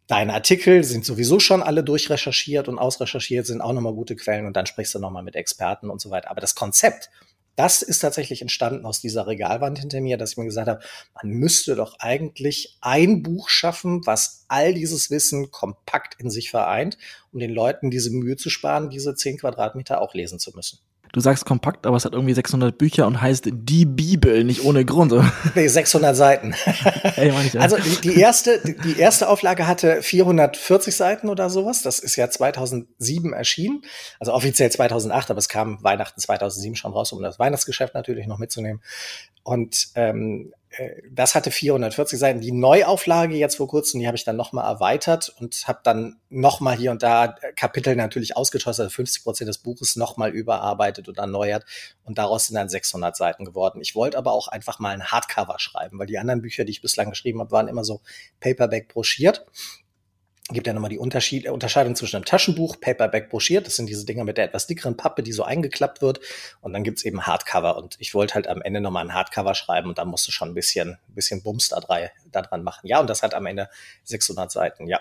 Deine 0.07 0.33
Artikel 0.33 0.83
sind 0.83 1.05
sowieso 1.05 1.39
schon 1.39 1.63
alle 1.63 1.83
durchrecherchiert 1.83 2.67
und 2.67 2.79
ausrecherchiert, 2.79 3.45
sind 3.45 3.61
auch 3.61 3.73
nochmal 3.73 3.93
gute 3.93 4.15
Quellen 4.15 4.45
und 4.45 4.55
dann 4.55 4.65
sprichst 4.65 4.95
du 4.95 4.99
nochmal 4.99 5.23
mit 5.23 5.35
Experten 5.35 5.89
und 5.89 6.01
so 6.01 6.09
weiter. 6.09 6.29
Aber 6.29 6.41
das 6.41 6.55
Konzept, 6.55 7.09
das 7.55 7.81
ist 7.81 7.99
tatsächlich 7.99 8.41
entstanden 8.41 8.85
aus 8.85 9.01
dieser 9.01 9.27
Regalwand 9.27 9.79
hinter 9.79 10.01
mir, 10.01 10.17
dass 10.17 10.31
ich 10.31 10.37
mir 10.37 10.45
gesagt 10.45 10.67
habe, 10.67 10.81
man 11.21 11.31
müsste 11.31 11.75
doch 11.75 11.99
eigentlich 11.99 12.77
ein 12.81 13.23
Buch 13.23 13.49
schaffen, 13.49 14.05
was 14.05 14.45
all 14.47 14.73
dieses 14.73 15.11
Wissen 15.11 15.51
kompakt 15.51 16.15
in 16.19 16.29
sich 16.29 16.49
vereint, 16.49 16.97
um 17.31 17.39
den 17.39 17.51
Leuten 17.51 17.91
diese 17.91 18.09
Mühe 18.09 18.37
zu 18.37 18.49
sparen, 18.49 18.89
diese 18.89 19.15
zehn 19.15 19.37
Quadratmeter 19.37 20.01
auch 20.01 20.13
lesen 20.13 20.39
zu 20.39 20.51
müssen. 20.55 20.79
Du 21.13 21.19
sagst 21.19 21.45
kompakt, 21.45 21.85
aber 21.85 21.97
es 21.97 22.05
hat 22.05 22.13
irgendwie 22.13 22.33
600 22.33 22.77
Bücher 22.77 23.05
und 23.05 23.21
heißt 23.21 23.49
die 23.51 23.85
Bibel, 23.85 24.43
nicht 24.43 24.63
ohne 24.63 24.85
Grund. 24.85 25.11
Nee, 25.55 25.67
600 25.67 26.15
Seiten. 26.15 26.53
Hey, 27.03 27.33
ich, 27.45 27.53
ja. 27.53 27.61
Also 27.61 27.77
die 28.03 28.17
erste, 28.19 28.59
die 28.83 28.97
erste 28.97 29.27
Auflage 29.27 29.67
hatte 29.67 30.01
440 30.01 30.95
Seiten 30.95 31.29
oder 31.29 31.49
sowas. 31.49 31.81
Das 31.81 31.99
ist 31.99 32.15
ja 32.15 32.29
2007 32.29 33.33
erschienen. 33.33 33.81
Also 34.19 34.33
offiziell 34.33 34.71
2008, 34.71 35.31
aber 35.31 35.39
es 35.39 35.49
kam 35.49 35.83
Weihnachten 35.83 36.19
2007 36.19 36.75
schon 36.75 36.93
raus, 36.93 37.11
um 37.11 37.21
das 37.21 37.39
Weihnachtsgeschäft 37.39 37.93
natürlich 37.93 38.27
noch 38.27 38.37
mitzunehmen. 38.37 38.81
Und 39.43 39.89
ähm, 39.95 40.53
äh, 40.53 40.60
das 41.09 41.35
hatte 41.35 41.51
440 41.51 42.17
Seiten. 42.17 42.39
Die 42.39 42.53
Neuauflage 42.53 43.35
jetzt 43.35 43.57
vor 43.57 43.67
kurzem, 43.67 43.99
die 43.99 44.07
habe 44.07 44.15
ich 44.15 44.23
dann 44.23 44.37
nochmal 44.37 44.65
erweitert 44.65 45.33
und 45.39 45.67
habe 45.67 45.81
dann 45.83 46.19
nochmal 46.29 46.77
hier 46.77 46.91
und 46.91 47.03
da 47.03 47.35
Kapitel 47.55 47.95
natürlich 47.95 48.37
ausgetauscht, 48.37 48.79
also 48.79 48.89
50 48.89 49.23
Prozent 49.23 49.49
des 49.49 49.57
Buches 49.57 49.97
nochmal 49.97 50.31
überarbeitet 50.31 51.09
und 51.09 51.17
erneuert 51.17 51.65
und 52.03 52.17
daraus 52.17 52.47
sind 52.47 52.55
dann 52.55 52.69
600 52.69 53.17
Seiten 53.17 53.43
geworden. 53.43 53.81
Ich 53.81 53.95
wollte 53.95 54.17
aber 54.17 54.31
auch 54.31 54.47
einfach 54.47 54.79
mal 54.79 54.93
ein 54.93 55.03
Hardcover 55.03 55.59
schreiben, 55.59 55.99
weil 55.99 56.07
die 56.07 56.19
anderen 56.19 56.41
Bücher, 56.41 56.63
die 56.63 56.71
ich 56.71 56.81
bislang 56.81 57.09
geschrieben 57.09 57.41
habe, 57.41 57.51
waren 57.51 57.67
immer 57.67 57.83
so 57.83 58.01
Paperback 58.39 58.87
broschiert 58.87 59.45
gibt 60.49 60.67
ja 60.67 60.73
nochmal 60.73 60.89
die 60.89 60.97
Unterschied, 60.97 61.47
Unterscheidung 61.49 61.95
zwischen 61.95 62.17
einem 62.17 62.25
Taschenbuch, 62.25 62.79
Paperback 62.79 63.29
broschiert, 63.29 63.67
das 63.67 63.75
sind 63.75 63.87
diese 63.87 64.05
Dinger 64.05 64.23
mit 64.23 64.37
der 64.37 64.45
etwas 64.45 64.67
dickeren 64.67 64.97
Pappe, 64.97 65.23
die 65.23 65.31
so 65.31 65.43
eingeklappt 65.43 66.01
wird. 66.01 66.19
Und 66.61 66.73
dann 66.73 66.83
gibt's 66.83 67.03
eben 67.03 67.25
Hardcover. 67.25 67.77
Und 67.77 67.95
ich 67.99 68.13
wollte 68.13 68.35
halt 68.35 68.47
am 68.47 68.61
Ende 68.61 68.81
nochmal 68.81 69.05
ein 69.05 69.13
Hardcover 69.13 69.55
schreiben 69.55 69.89
und 69.89 69.97
da 69.97 70.05
musste 70.05 70.31
schon 70.31 70.49
ein 70.49 70.53
bisschen, 70.53 70.97
bisschen 71.07 71.41
Bums 71.43 71.69
da, 71.69 71.79
drei, 71.79 72.11
da 72.31 72.41
dran 72.41 72.63
machen. 72.63 72.87
Ja, 72.87 72.99
und 72.99 73.09
das 73.09 73.23
hat 73.23 73.33
am 73.33 73.45
Ende 73.45 73.69
600 74.03 74.51
Seiten, 74.51 74.87
ja. 74.87 74.99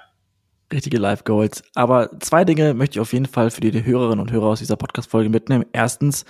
Richtige 0.72 0.98
Live 0.98 1.25
Goals. 1.25 1.64
Aber 1.75 2.10
zwei 2.20 2.44
Dinge 2.44 2.75
möchte 2.75 2.96
ich 2.96 3.00
auf 3.00 3.12
jeden 3.12 3.26
Fall 3.26 3.50
für 3.50 3.60
die 3.60 3.84
Hörerinnen 3.84 4.20
und 4.20 4.31
Hörer 4.31 4.46
aus 4.46 4.60
dieser 4.60 4.76
Podcast-Folge 4.76 5.28
mitnehmen. 5.28 5.66
Erstens, 5.72 6.25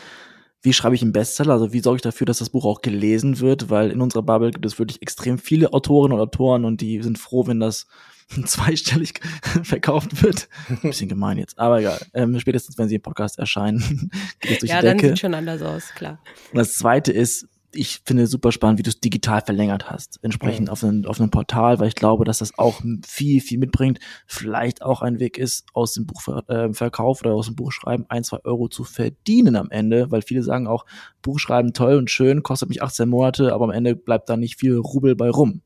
wie 0.63 0.73
schreibe 0.73 0.95
ich 0.95 1.03
einen 1.03 1.13
Bestseller? 1.13 1.53
Also 1.53 1.75
wie 1.75 1.81
sorge 1.81 1.97
ich 1.97 2.03
dafür, 2.03 2.25
dass 2.25 2.39
das 2.39 2.49
Buch 2.49 2.65
auch 2.65 2.81
gelesen 2.81 3.41
wird? 3.41 3.69
Weil 3.69 3.91
in 3.91 4.01
unserer 4.01 4.23
Bubble 4.23 4.51
gibt 4.51 4.65
es 4.65 4.79
wirklich 4.79 5.03
extrem 5.03 5.39
viele 5.39 5.75
Autorinnen 5.75 6.19
und 6.19 6.23
Autoren 6.23 6.65
und 6.65 6.81
die 6.81 7.03
sind 7.03 7.19
froh, 7.19 7.47
wenn 7.47 7.61
das 7.61 7.87
zweistellig 8.47 9.21
verkauft 9.63 10.23
wird. 10.23 10.49
Ein 10.69 10.79
bisschen 10.83 11.09
gemein 11.09 11.39
jetzt, 11.39 11.59
aber 11.59 11.81
egal. 11.81 12.01
Ähm, 12.15 12.39
spätestens, 12.39 12.79
wenn 12.79 12.89
sie 12.89 12.97
im 12.97 13.03
Podcast 13.03 13.39
erscheinen, 13.39 14.11
geht 14.41 14.53
es 14.53 14.59
durch 14.61 14.71
ja, 14.71 14.81
die 14.81 14.87
Decke. 14.87 15.03
dann 15.03 15.09
sieht 15.11 15.19
schon 15.19 15.35
anders 15.35 15.63
aus, 15.63 15.91
klar. 15.95 16.21
Und 16.53 16.59
das 16.59 16.75
Zweite 16.75 17.13
ist, 17.13 17.49
ich 17.73 18.01
finde 18.05 18.27
super 18.27 18.51
spannend, 18.51 18.81
wie 18.81 18.83
du 18.83 18.91
es 18.91 19.01
digital 19.01 19.43
verlängert 19.43 19.91
hast, 19.91 20.19
entsprechend 20.23 20.67
mhm. 20.67 20.73
auf, 20.73 20.83
einem, 20.83 21.05
auf 21.05 21.21
einem 21.21 21.31
Portal, 21.31 21.79
weil 21.79 21.89
ich 21.89 21.95
glaube, 21.95 22.25
dass 22.25 22.39
das 22.39 22.59
auch 22.59 22.81
viel, 23.07 23.41
viel 23.41 23.59
mitbringt. 23.59 24.01
Vielleicht 24.27 24.83
auch 24.83 25.03
ein 25.03 25.21
Weg 25.21 25.39
ist, 25.39 25.67
aus 25.73 25.95
dem 25.95 26.07
Buchverkauf 26.07 27.21
äh, 27.21 27.27
oder 27.27 27.35
aus 27.35 27.47
dem 27.47 27.55
Buchschreiben 27.55 28.07
ein, 28.09 28.25
zwei 28.25 28.39
Euro 28.45 28.69
zu 28.69 28.83
verdienen 28.83 29.55
am 29.55 29.71
Ende, 29.71 30.11
weil 30.11 30.23
viele 30.23 30.43
sagen 30.43 30.67
auch, 30.67 30.85
Buchschreiben 31.23 31.73
toll 31.73 31.97
und 31.97 32.11
schön, 32.11 32.43
kostet 32.43 32.69
mich 32.69 32.83
18 32.83 33.09
Monate, 33.09 33.53
aber 33.53 33.65
am 33.65 33.71
Ende 33.71 33.95
bleibt 33.95 34.29
da 34.29 34.37
nicht 34.37 34.59
viel 34.59 34.77
Rubel 34.77 35.15
bei 35.15 35.31
rum. 35.31 35.63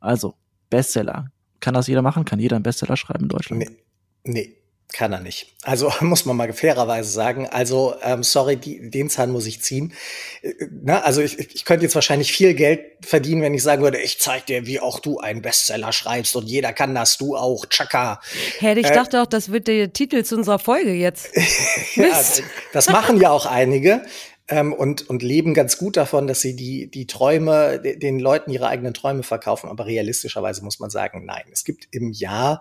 Also, 0.00 0.34
Bestseller, 0.70 1.30
kann 1.64 1.74
das 1.74 1.86
jeder 1.86 2.02
machen? 2.02 2.24
Kann 2.24 2.38
jeder 2.38 2.56
einen 2.56 2.62
Bestseller 2.62 2.96
schreiben 2.96 3.24
in 3.24 3.28
Deutschland? 3.28 3.60
Nee, 3.60 3.70
nee 4.24 4.56
kann 4.94 5.12
er 5.12 5.20
nicht. 5.20 5.56
Also 5.62 5.92
muss 6.00 6.24
man 6.24 6.36
mal 6.36 6.52
fairerweise 6.52 7.10
sagen. 7.10 7.48
Also, 7.48 7.94
ähm, 8.02 8.22
sorry, 8.22 8.56
die, 8.56 8.90
den 8.90 9.10
Zahn 9.10 9.30
muss 9.30 9.46
ich 9.46 9.60
ziehen. 9.60 9.92
Äh, 10.42 10.52
na, 10.82 11.00
also 11.00 11.20
ich, 11.20 11.38
ich 11.38 11.64
könnte 11.64 11.84
jetzt 11.84 11.94
wahrscheinlich 11.94 12.32
viel 12.32 12.54
Geld 12.54 12.80
verdienen, 13.02 13.42
wenn 13.42 13.54
ich 13.54 13.62
sagen 13.62 13.82
würde, 13.82 13.98
ich 14.00 14.20
zeig 14.20 14.46
dir, 14.46 14.66
wie 14.66 14.80
auch 14.80 15.00
du 15.00 15.18
einen 15.18 15.42
Bestseller 15.42 15.92
schreibst 15.92 16.36
und 16.36 16.46
jeder 16.46 16.72
kann 16.72 16.94
das, 16.94 17.18
du 17.18 17.36
auch. 17.36 17.66
Chaka. 17.66 18.20
Hä, 18.58 18.78
ich 18.78 18.86
äh, 18.86 18.94
dachte 18.94 19.20
auch, 19.20 19.26
das 19.26 19.50
wird 19.50 19.66
der 19.68 19.92
Titel 19.92 20.22
zu 20.24 20.36
unserer 20.36 20.58
Folge 20.58 20.92
jetzt. 20.92 21.28
ja, 21.96 22.22
das 22.72 22.88
machen 22.88 23.20
ja 23.20 23.30
auch 23.30 23.46
einige. 23.46 24.02
Ähm, 24.48 24.72
und, 24.74 25.08
und 25.08 25.22
leben 25.22 25.54
ganz 25.54 25.78
gut 25.78 25.96
davon, 25.96 26.26
dass 26.26 26.42
sie 26.42 26.54
die, 26.54 26.90
die 26.90 27.06
Träume, 27.06 27.80
den 27.80 28.18
Leuten 28.18 28.50
ihre 28.50 28.68
eigenen 28.68 28.92
Träume 28.92 29.22
verkaufen. 29.22 29.70
Aber 29.70 29.86
realistischerweise 29.86 30.62
muss 30.62 30.80
man 30.80 30.90
sagen, 30.90 31.24
nein. 31.24 31.44
Es 31.50 31.64
gibt 31.64 31.88
im 31.92 32.12
Jahr 32.12 32.60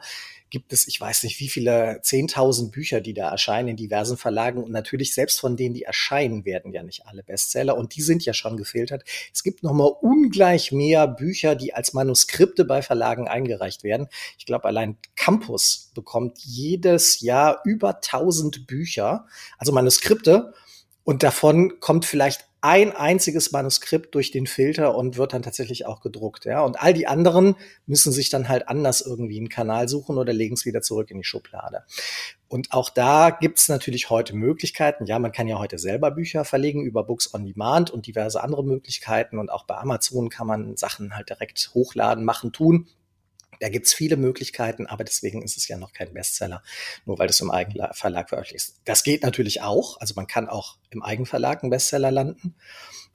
gibt 0.53 0.71
es, 0.71 0.87
ich 0.87 1.01
weiß 1.01 1.23
nicht, 1.23 1.39
wie 1.39 1.47
viele 1.47 1.99
10.000 2.03 2.69
Bücher, 2.69 3.01
die 3.01 3.15
da 3.15 3.31
erscheinen 3.31 3.69
in 3.69 3.75
diversen 3.75 4.17
Verlagen. 4.17 4.63
Und 4.63 4.71
natürlich 4.71 5.15
selbst 5.15 5.39
von 5.39 5.57
denen, 5.57 5.73
die 5.73 5.81
erscheinen, 5.81 6.45
werden 6.45 6.71
ja 6.71 6.83
nicht 6.83 7.07
alle 7.07 7.23
Bestseller. 7.23 7.75
Und 7.75 7.95
die 7.95 8.03
sind 8.03 8.23
ja 8.23 8.35
schon 8.35 8.55
gefiltert. 8.55 9.03
Es 9.33 9.41
gibt 9.41 9.63
noch 9.63 9.73
mal 9.73 9.87
ungleich 9.87 10.71
mehr 10.71 11.07
Bücher, 11.07 11.55
die 11.55 11.73
als 11.73 11.93
Manuskripte 11.93 12.65
bei 12.65 12.83
Verlagen 12.83 13.27
eingereicht 13.27 13.83
werden. 13.83 14.09
Ich 14.37 14.45
glaube, 14.45 14.65
allein 14.65 14.95
Campus 15.15 15.91
bekommt 15.95 16.37
jedes 16.43 17.21
Jahr 17.21 17.61
über 17.65 17.95
1000 17.95 18.67
Bücher, 18.67 19.25
also 19.57 19.71
Manuskripte. 19.71 20.53
Und 21.03 21.23
davon 21.23 21.79
kommt 21.79 22.05
vielleicht 22.05 22.47
ein 22.63 22.95
einziges 22.95 23.51
Manuskript 23.51 24.15
durch 24.15 24.31
den 24.31 24.47
Filter 24.47 24.95
und 24.95 25.17
wird 25.17 25.33
dann 25.33 25.41
tatsächlich 25.41 25.85
auch 25.85 25.99
gedruckt. 25.99 26.45
Ja? 26.45 26.61
Und 26.61 26.81
all 26.81 26.93
die 26.93 27.07
anderen 27.07 27.55
müssen 27.85 28.13
sich 28.13 28.29
dann 28.29 28.47
halt 28.47 28.69
anders 28.69 29.01
irgendwie 29.01 29.37
einen 29.37 29.49
Kanal 29.49 29.89
suchen 29.89 30.17
oder 30.17 30.31
legen 30.31 30.53
es 30.53 30.65
wieder 30.65 30.81
zurück 30.81 31.11
in 31.11 31.17
die 31.17 31.25
Schublade. 31.25 31.83
Und 32.47 32.71
auch 32.71 32.89
da 32.89 33.31
gibt's 33.31 33.67
natürlich 33.67 34.09
heute 34.09 34.33
Möglichkeiten. 34.33 35.05
Ja, 35.05 35.19
man 35.19 35.33
kann 35.33 35.49
ja 35.49 35.59
heute 35.59 35.77
selber 35.77 36.09
Bücher 36.09 36.45
verlegen 36.45 36.83
über 36.83 37.03
Books 37.03 37.33
on 37.33 37.43
Demand 37.43 37.91
und 37.91 38.07
diverse 38.07 38.41
andere 38.41 38.63
Möglichkeiten. 38.63 39.39
Und 39.39 39.51
auch 39.51 39.65
bei 39.65 39.75
Amazon 39.75 40.29
kann 40.29 40.47
man 40.47 40.77
Sachen 40.77 41.17
halt 41.17 41.27
direkt 41.27 41.71
hochladen, 41.73 42.23
machen, 42.23 42.53
tun. 42.53 42.87
Da 43.63 43.69
gibt's 43.69 43.93
viele 43.93 44.17
Möglichkeiten, 44.17 44.87
aber 44.87 45.05
deswegen 45.05 45.41
ist 45.41 45.55
es 45.55 45.69
ja 45.69 45.77
noch 45.77 45.93
kein 45.93 46.13
Bestseller, 46.13 46.61
nur 47.05 47.17
weil 47.17 47.29
es 47.29 47.39
im 47.39 47.49
Eigenverlag 47.49 48.27
veröffentlicht 48.27 48.67
ist. 48.67 48.81
Das 48.83 49.03
geht 49.03 49.23
natürlich 49.23 49.61
auch. 49.61 50.01
Also 50.01 50.15
man 50.17 50.27
kann 50.27 50.49
auch 50.49 50.75
im 50.89 51.01
Eigenverlag 51.01 51.63
einen 51.63 51.69
Bestseller 51.69 52.11
landen. 52.11 52.55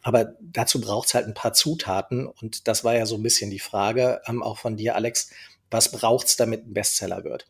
Aber 0.00 0.32
dazu 0.40 0.80
braucht's 0.80 1.12
halt 1.12 1.26
ein 1.26 1.34
paar 1.34 1.52
Zutaten. 1.52 2.26
Und 2.26 2.66
das 2.66 2.82
war 2.82 2.96
ja 2.96 3.04
so 3.04 3.16
ein 3.16 3.22
bisschen 3.22 3.50
die 3.50 3.58
Frage, 3.58 4.22
ähm, 4.26 4.42
auch 4.42 4.56
von 4.56 4.78
dir, 4.78 4.94
Alex. 4.94 5.28
Was 5.70 5.92
braucht's, 5.92 6.36
damit 6.36 6.66
ein 6.66 6.72
Bestseller 6.72 7.24
wird? 7.24 7.46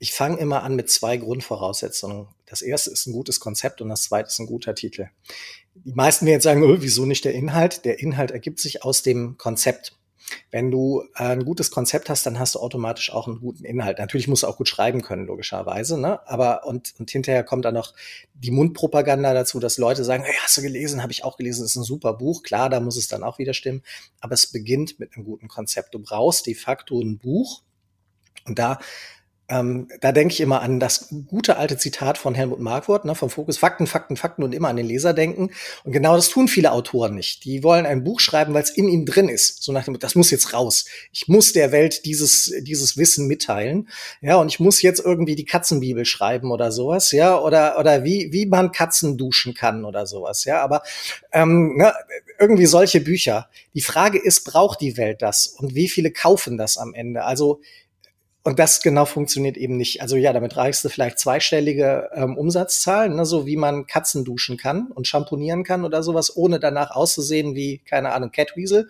Ich 0.00 0.12
fange 0.12 0.40
immer 0.40 0.64
an 0.64 0.74
mit 0.74 0.90
zwei 0.90 1.18
Grundvoraussetzungen. 1.18 2.26
Das 2.46 2.60
erste 2.60 2.90
ist 2.90 3.06
ein 3.06 3.12
gutes 3.12 3.38
Konzept 3.38 3.80
und 3.80 3.88
das 3.88 4.02
zweite 4.02 4.26
ist 4.26 4.40
ein 4.40 4.46
guter 4.46 4.74
Titel. 4.74 5.10
Die 5.76 5.92
meisten 5.92 6.26
werden 6.26 6.34
jetzt 6.34 6.42
sagen, 6.42 6.64
oh, 6.64 6.78
wieso 6.80 7.04
nicht 7.04 7.24
der 7.24 7.34
Inhalt? 7.34 7.84
Der 7.84 8.00
Inhalt 8.00 8.32
ergibt 8.32 8.58
sich 8.58 8.82
aus 8.82 9.04
dem 9.04 9.38
Konzept. 9.38 9.96
Wenn 10.50 10.70
du 10.70 11.02
äh, 11.14 11.24
ein 11.24 11.44
gutes 11.44 11.70
Konzept 11.70 12.08
hast, 12.08 12.26
dann 12.26 12.38
hast 12.38 12.54
du 12.54 12.60
automatisch 12.60 13.12
auch 13.12 13.26
einen 13.26 13.40
guten 13.40 13.64
Inhalt. 13.64 13.98
Natürlich 13.98 14.28
musst 14.28 14.42
du 14.42 14.46
auch 14.46 14.56
gut 14.56 14.68
schreiben 14.68 15.02
können, 15.02 15.26
logischerweise, 15.26 15.98
ne? 15.98 16.26
Aber 16.28 16.66
und, 16.66 16.94
und 16.98 17.10
hinterher 17.10 17.44
kommt 17.44 17.64
dann 17.64 17.74
noch 17.74 17.94
die 18.34 18.50
Mundpropaganda 18.50 19.34
dazu, 19.34 19.60
dass 19.60 19.78
Leute 19.78 20.04
sagen, 20.04 20.24
hey, 20.24 20.34
hast 20.42 20.56
du 20.56 20.62
gelesen? 20.62 21.02
Habe 21.02 21.12
ich 21.12 21.24
auch 21.24 21.36
gelesen, 21.36 21.64
ist 21.64 21.76
ein 21.76 21.84
super 21.84 22.14
Buch. 22.14 22.42
Klar, 22.42 22.68
da 22.70 22.80
muss 22.80 22.96
es 22.96 23.08
dann 23.08 23.22
auch 23.22 23.38
wieder 23.38 23.54
stimmen. 23.54 23.82
Aber 24.20 24.34
es 24.34 24.46
beginnt 24.46 24.98
mit 24.98 25.16
einem 25.16 25.24
guten 25.24 25.48
Konzept. 25.48 25.94
Du 25.94 25.98
brauchst 25.98 26.46
de 26.46 26.54
facto 26.54 27.00
ein 27.00 27.18
Buch 27.18 27.62
und 28.46 28.58
da 28.58 28.78
ähm, 29.52 29.88
da 30.00 30.12
denke 30.12 30.32
ich 30.32 30.40
immer 30.40 30.62
an 30.62 30.80
das 30.80 31.08
gute 31.26 31.58
alte 31.58 31.76
Zitat 31.76 32.16
von 32.16 32.34
Helmut 32.34 32.58
Markwort, 32.58 33.04
ne, 33.04 33.14
vom 33.14 33.28
Fokus 33.28 33.58
Fakten, 33.58 33.86
Fakten, 33.86 34.16
Fakten 34.16 34.42
und 34.42 34.54
immer 34.54 34.68
an 34.68 34.76
den 34.76 34.86
Leser 34.86 35.12
denken. 35.12 35.50
Und 35.84 35.92
genau 35.92 36.16
das 36.16 36.30
tun 36.30 36.48
viele 36.48 36.72
Autoren 36.72 37.14
nicht. 37.14 37.44
Die 37.44 37.62
wollen 37.62 37.84
ein 37.84 38.02
Buch 38.02 38.20
schreiben, 38.20 38.54
weil 38.54 38.62
es 38.62 38.70
in 38.70 38.88
ihnen 38.88 39.04
drin 39.04 39.28
ist. 39.28 39.62
So 39.62 39.72
nach 39.72 39.84
dem, 39.84 39.98
das 39.98 40.14
muss 40.14 40.30
jetzt 40.30 40.54
raus. 40.54 40.86
Ich 41.12 41.28
muss 41.28 41.52
der 41.52 41.70
Welt 41.70 42.06
dieses, 42.06 42.50
dieses 42.62 42.96
Wissen 42.96 43.26
mitteilen. 43.26 43.90
Ja, 44.22 44.36
und 44.36 44.48
ich 44.48 44.58
muss 44.58 44.80
jetzt 44.80 45.04
irgendwie 45.04 45.36
die 45.36 45.44
Katzenbibel 45.44 46.06
schreiben 46.06 46.50
oder 46.50 46.72
sowas. 46.72 47.12
Ja, 47.12 47.38
oder, 47.38 47.78
oder 47.78 48.04
wie, 48.04 48.32
wie 48.32 48.46
man 48.46 48.72
Katzen 48.72 49.18
duschen 49.18 49.52
kann 49.52 49.84
oder 49.84 50.06
sowas. 50.06 50.46
Ja, 50.46 50.62
aber 50.62 50.82
ähm, 51.30 51.76
ne, 51.76 51.92
irgendwie 52.38 52.66
solche 52.66 53.02
Bücher. 53.02 53.50
Die 53.74 53.82
Frage 53.82 54.18
ist, 54.18 54.44
braucht 54.44 54.80
die 54.80 54.96
Welt 54.96 55.20
das? 55.20 55.46
Und 55.46 55.74
wie 55.74 55.88
viele 55.88 56.10
kaufen 56.10 56.56
das 56.56 56.78
am 56.78 56.94
Ende? 56.94 57.24
Also, 57.24 57.60
und 58.44 58.58
das 58.58 58.82
genau 58.82 59.04
funktioniert 59.04 59.56
eben 59.56 59.76
nicht. 59.76 60.02
Also 60.02 60.16
ja, 60.16 60.32
damit 60.32 60.56
reichst 60.56 60.84
du 60.84 60.88
vielleicht 60.88 61.18
zweistellige 61.18 62.10
ähm, 62.12 62.36
Umsatzzahlen, 62.36 63.14
ne, 63.14 63.24
so 63.24 63.46
wie 63.46 63.56
man 63.56 63.86
Katzen 63.86 64.24
duschen 64.24 64.56
kann 64.56 64.88
und 64.88 65.06
shampoonieren 65.06 65.62
kann 65.62 65.84
oder 65.84 66.02
sowas, 66.02 66.36
ohne 66.36 66.58
danach 66.58 66.90
auszusehen 66.90 67.54
wie, 67.54 67.78
keine 67.78 68.12
Ahnung, 68.12 68.32
Catweasel. 68.32 68.88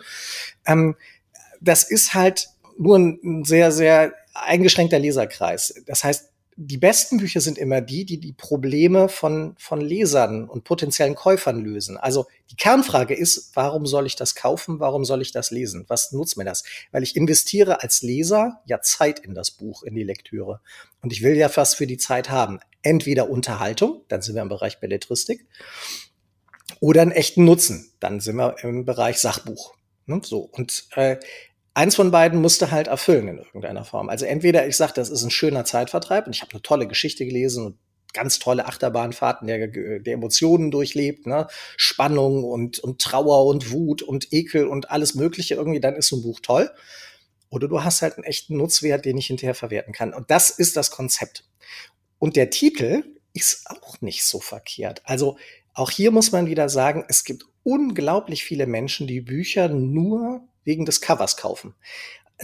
Ähm, 0.66 0.97
das 1.61 1.85
ist 1.85 2.14
halt 2.14 2.49
nur 2.78 2.99
ein 2.99 3.44
sehr, 3.44 3.73
sehr 3.73 4.14
eingeschränkter 4.35 4.99
Leserkreis. 4.99 5.82
Das 5.87 6.02
heißt, 6.02 6.32
die 6.66 6.78
besten 6.78 7.19
Bücher 7.19 7.40
sind 7.40 7.59
immer 7.59 7.81
die, 7.81 8.04
die 8.04 8.19
die 8.19 8.33
Probleme 8.33 9.09
von, 9.09 9.54
von 9.59 9.81
Lesern 9.81 10.49
und 10.49 10.64
potenziellen 10.64 11.14
Käufern 11.14 11.61
lösen. 11.61 11.97
Also 11.97 12.26
die 12.50 12.57
Kernfrage 12.57 13.14
ist, 13.14 13.50
warum 13.54 13.87
soll 13.87 14.07
ich 14.07 14.16
das 14.16 14.35
kaufen? 14.35 14.81
Warum 14.81 15.04
soll 15.04 15.23
ich 15.23 15.33
das 15.33 15.50
lesen? 15.50 15.85
Was 15.88 16.12
nutzt 16.12 16.37
mir 16.37 16.45
das? 16.45 16.64
Weil 16.90 17.02
ich 17.02 17.16
investiere 17.16 17.83
als 17.83 18.02
Leser 18.02 18.61
ja 18.66 18.81
Zeit 18.81 19.19
in 19.21 19.35
das 19.35 19.50
Buch, 19.50 19.83
in 19.83 19.95
die 19.95 20.04
Lektüre. 20.04 20.61
Und 21.00 21.12
ich 21.12 21.23
will 21.23 21.37
ja 21.37 21.50
was 21.54 21.75
für 21.75 21.87
die 21.87 21.99
Zeit 21.99 22.31
haben. 22.31 22.61
Entweder 22.83 23.28
Unterhaltung, 23.28 24.02
dann 24.09 24.23
sind 24.23 24.35
wir 24.35 24.42
im 24.42 24.49
Bereich 24.49 24.81
Belletristik, 24.81 25.47
oder 26.81 27.02
einen 27.02 27.12
echten 27.12 27.45
Nutzen, 27.45 27.92
dann 28.00 28.21
sind 28.21 28.37
wir 28.37 28.57
im 28.62 28.85
Bereich 28.85 29.19
Sachbuch. 29.19 29.75
Ne? 30.07 30.21
So. 30.25 30.40
Und 30.40 30.87
äh, 30.97 31.19
eins 31.75 31.97
von 31.97 32.11
beiden 32.11 32.41
musste 32.41 32.71
halt 32.71 32.88
erfüllen 32.88 33.29
in 33.29 33.38
irgendeiner 33.38 33.85
Form. 33.85 34.09
Also 34.09 34.25
entweder 34.25 34.67
ich 34.67 34.76
sage, 34.76 34.93
das 34.95 35.11
ist 35.11 35.23
ein 35.23 35.31
schöner 35.31 35.64
Zeitvertreib 35.64 36.26
und 36.26 36.35
ich 36.35 36.43
habe 36.43 36.52
eine 36.52 36.62
tolle 36.62 36.87
Geschichte 36.87 37.25
gelesen 37.25 37.67
und 37.67 37.79
ganz 38.12 38.38
tolle 38.38 38.67
Achterbahnfahrten 38.67 39.47
der, 39.47 39.69
der 39.69 40.14
Emotionen 40.14 40.71
durchlebt, 40.71 41.26
ne? 41.26 41.47
Spannung 41.76 42.45
und, 42.45 42.79
und 42.79 43.00
Trauer 43.00 43.47
und 43.47 43.73
Wut 43.73 44.02
und 44.02 44.33
Ekel 44.33 44.67
und 44.67 44.91
alles 44.91 45.14
Mögliche 45.14 45.55
irgendwie, 45.55 45.81
dann 45.81 45.97
ist 45.97 46.09
so 46.09 46.17
ein 46.17 46.23
Buch 46.23 46.41
toll. 46.41 46.71
Oder 47.49 47.69
du 47.69 47.83
hast 47.83 48.02
halt 48.02 48.17
einen 48.17 48.25
echten 48.25 48.57
Nutzwert, 48.57 49.05
den 49.05 49.19
ich 49.19 49.26
hinterher 49.26 49.55
verwerten 49.55 49.93
kann. 49.93 50.14
Und 50.14 50.31
das 50.31 50.50
ist 50.50 50.76
das 50.76 50.91
Konzept. 50.91 51.45
Und 52.19 52.37
der 52.37 52.50
Titel 52.50 53.02
ist 53.35 53.67
auch 53.69 54.00
nicht 54.00 54.25
so 54.25 54.41
verkehrt. 54.41 55.02
Also 55.05 55.37
auch 55.75 55.91
hier 55.91 56.11
muss 56.11 56.33
man 56.33 56.47
wieder 56.47 56.69
sagen, 56.69 57.05
es 57.09 57.25
gibt 57.25 57.45
unglaublich 57.62 58.45
viele 58.45 58.67
Menschen, 58.67 59.07
die 59.07 59.21
Bücher 59.21 59.69
nur 59.69 60.47
wegen 60.64 60.85
des 60.85 61.00
Covers 61.00 61.37
kaufen. 61.37 61.75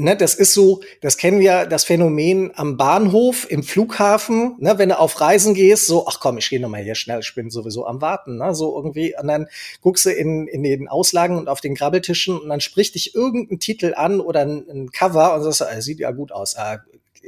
Ne, 0.00 0.16
das 0.16 0.34
ist 0.34 0.54
so, 0.54 0.80
das 1.00 1.16
kennen 1.16 1.40
wir, 1.40 1.66
das 1.66 1.82
Phänomen 1.82 2.52
am 2.54 2.76
Bahnhof, 2.76 3.50
im 3.50 3.64
Flughafen, 3.64 4.54
ne, 4.58 4.78
wenn 4.78 4.90
du 4.90 4.98
auf 4.98 5.20
Reisen 5.20 5.54
gehst, 5.54 5.86
so, 5.86 6.06
ach 6.06 6.20
komm, 6.20 6.38
ich 6.38 6.50
gehe 6.50 6.60
nochmal 6.60 6.84
hier 6.84 6.94
schnell, 6.94 7.18
ich 7.20 7.34
bin 7.34 7.50
sowieso 7.50 7.84
am 7.84 8.00
Warten, 8.00 8.36
ne, 8.36 8.54
so 8.54 8.76
irgendwie, 8.76 9.16
und 9.20 9.26
dann 9.26 9.48
guckst 9.80 10.06
du 10.06 10.10
in, 10.10 10.46
in 10.46 10.62
den 10.62 10.86
Auslagen 10.86 11.36
und 11.36 11.48
auf 11.48 11.60
den 11.60 11.74
Grabbeltischen 11.74 12.38
und 12.38 12.48
dann 12.48 12.60
spricht 12.60 12.94
dich 12.94 13.16
irgendein 13.16 13.58
Titel 13.58 13.94
an 13.96 14.20
oder 14.20 14.42
ein, 14.42 14.68
ein 14.70 14.90
Cover 14.92 15.34
und 15.34 15.42
sagst, 15.42 15.62
äh, 15.62 15.82
sieht 15.82 15.98
ja 15.98 16.12
gut 16.12 16.30
aus, 16.30 16.54
äh, 16.54 16.78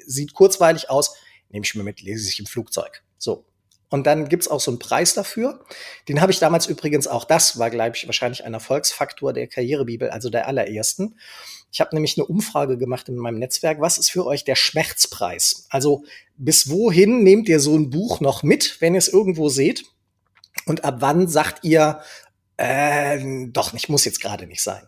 sieht 0.07 0.33
kurzweilig 0.35 0.91
aus, 0.91 1.17
nehme 1.49 1.65
ich 1.65 1.75
mir 1.75 1.83
mit, 1.83 2.03
lese 2.03 2.29
ich 2.29 2.39
im 2.39 2.47
Flugzeug. 2.47 3.03
So. 3.19 3.45
Und 3.91 4.07
dann 4.07 4.29
gibt's 4.29 4.49
auch 4.49 4.61
so 4.61 4.71
einen 4.71 4.79
Preis 4.79 5.15
dafür. 5.15 5.65
Den 6.09 6.21
habe 6.21 6.33
ich 6.33 6.39
damals 6.39 6.67
übrigens 6.67 7.09
auch, 7.09 7.25
das 7.25 7.59
war, 7.59 7.71
glaube 7.71 7.97
ich, 7.97 8.07
wahrscheinlich 8.07 8.45
ein 8.45 8.55
Erfolgsfaktor 8.55 9.33
der 9.33 9.49
Karrierebibel, 9.49 10.11
also 10.11 10.31
der 10.31 10.47
allerersten. 10.47 11.19
Ich 11.73 11.81
habe 11.81 11.95
nämlich 11.95 12.17
eine 12.17 12.27
Umfrage 12.27 12.79
gemacht 12.79 13.09
in 13.09 13.17
meinem 13.17 13.39
Netzwerk. 13.39 13.81
Was 13.81 13.99
ist 13.99 14.11
für 14.11 14.27
euch 14.27 14.45
der 14.45 14.57
Schmerzpreis? 14.57 15.67
Also 15.71 16.05
bis 16.37 16.71
wohin 16.71 17.23
nehmt 17.23 17.49
ihr 17.49 17.61
so 17.61 17.77
ein 17.77 17.91
Buch 17.91 18.21
noch 18.21 18.43
mit, 18.43 18.81
wenn 18.81 18.95
ihr 18.95 18.99
es 18.99 19.09
irgendwo 19.09 19.49
seht? 19.49 19.85
Und 20.67 20.85
ab 20.85 20.97
wann 20.99 21.29
sagt 21.29 21.65
ihr, 21.65 22.01
äh, 22.57 23.47
doch, 23.49 23.73
nicht, 23.73 23.89
muss 23.89 24.05
jetzt 24.05 24.21
gerade 24.21 24.47
nicht 24.47 24.63
sein. 24.63 24.87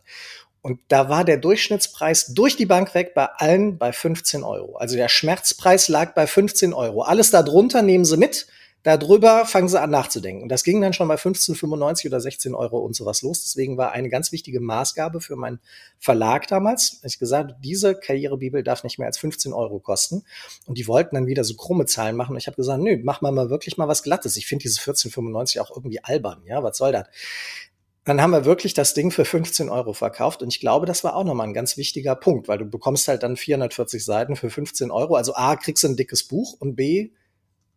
Und 0.61 0.79
da 0.89 1.09
war 1.09 1.25
der 1.25 1.39
Durchschnittspreis 1.39 2.35
durch 2.35 2.57
die 2.57 2.67
Bank 2.67 2.95
weg 2.95 3.15
bei 3.15 3.27
allen 3.27 3.79
bei 3.79 3.93
15 3.93 4.45
Euro. 4.45 4.77
Also 4.77 4.95
der 4.95 5.09
Schmerzpreis 5.09 5.89
lag 5.89 6.15
bei 6.15 6.29
15 6.29 6.73
Euro. 6.73 7.03
Alles 7.03 7.31
darunter 7.31 7.83
nehmen 7.83 8.05
sie 8.05 8.17
mit. 8.17 8.47
Darüber 8.85 9.47
fangen 9.47 9.69
sie 9.69 9.81
an 9.81 9.91
nachzudenken. 9.91 10.43
Und 10.43 10.49
das 10.49 10.65
ging 10.65 10.81
dann 10.81 10.93
schon 10.93 11.07
bei 11.07 11.15
15,95 11.15 12.07
oder 12.07 12.21
16 12.21 12.55
Euro 12.55 12.79
und 12.79 12.97
sowas 12.97 13.23
los. 13.23 13.43
Deswegen 13.43 13.77
war 13.77 13.93
eine 13.93 14.09
ganz 14.09 14.33
wichtige 14.33 14.61
Maßgabe 14.61 15.21
für 15.21 15.37
meinen 15.37 15.61
Verlag 16.01 16.49
damals, 16.49 17.01
ich 17.05 17.21
gesagt, 17.21 17.55
diese 17.63 17.95
Karrierebibel 17.95 18.65
darf 18.65 18.83
nicht 18.83 18.99
mehr 18.99 19.07
als 19.07 19.19
15 19.19 19.53
Euro 19.53 19.79
kosten. 19.79 20.25
Und 20.67 20.79
die 20.79 20.89
wollten 20.89 21.15
dann 21.15 21.27
wieder 21.27 21.45
so 21.45 21.55
krumme 21.55 21.87
Zahlen 21.87 22.17
machen. 22.17 22.33
Und 22.33 22.39
ich 22.39 22.49
habe 22.49 22.57
gesagt, 22.57 22.83
nö, 22.83 22.99
mach 23.05 23.21
mal, 23.21 23.31
mal 23.31 23.51
wirklich 23.51 23.77
mal 23.77 23.87
was 23.87 24.03
Glattes. 24.03 24.37
Ich 24.37 24.47
finde 24.47 24.63
dieses 24.63 24.81
14,95 24.81 25.61
auch 25.61 25.71
irgendwie 25.71 26.03
albern. 26.03 26.43
Ja, 26.47 26.65
was 26.65 26.77
soll 26.77 26.91
das? 26.91 27.07
Dann 28.05 28.21
haben 28.21 28.33
wir 28.33 28.45
wirklich 28.45 28.75
das 28.75 28.95
Ding 28.95 29.13
für 29.13 29.25
15 29.25 29.69
Euro 29.69 29.93
verkauft. 29.93 30.43
Und 30.43 30.49
ich 30.49 30.59
glaube, 30.59 30.87
das 30.87 31.05
war 31.05 31.15
auch 31.15 31.23
nochmal 31.23 31.47
ein 31.47 31.55
ganz 31.55 31.77
wichtiger 31.77 32.17
Punkt, 32.17 32.49
weil 32.49 32.59
du 32.59 32.65
bekommst 32.65 33.07
halt 33.07 33.23
dann 33.23 33.37
440 33.37 34.05
Seiten 34.05 34.35
für 34.35 34.51
15 34.51 34.91
Euro. 34.91 35.15
Also 35.15 35.35
A, 35.37 35.55
kriegst 35.55 35.85
du 35.85 35.89
ein 35.89 35.97
dickes 35.97 36.25
Buch 36.25 36.57
und 36.59 36.75
B, 36.75 37.11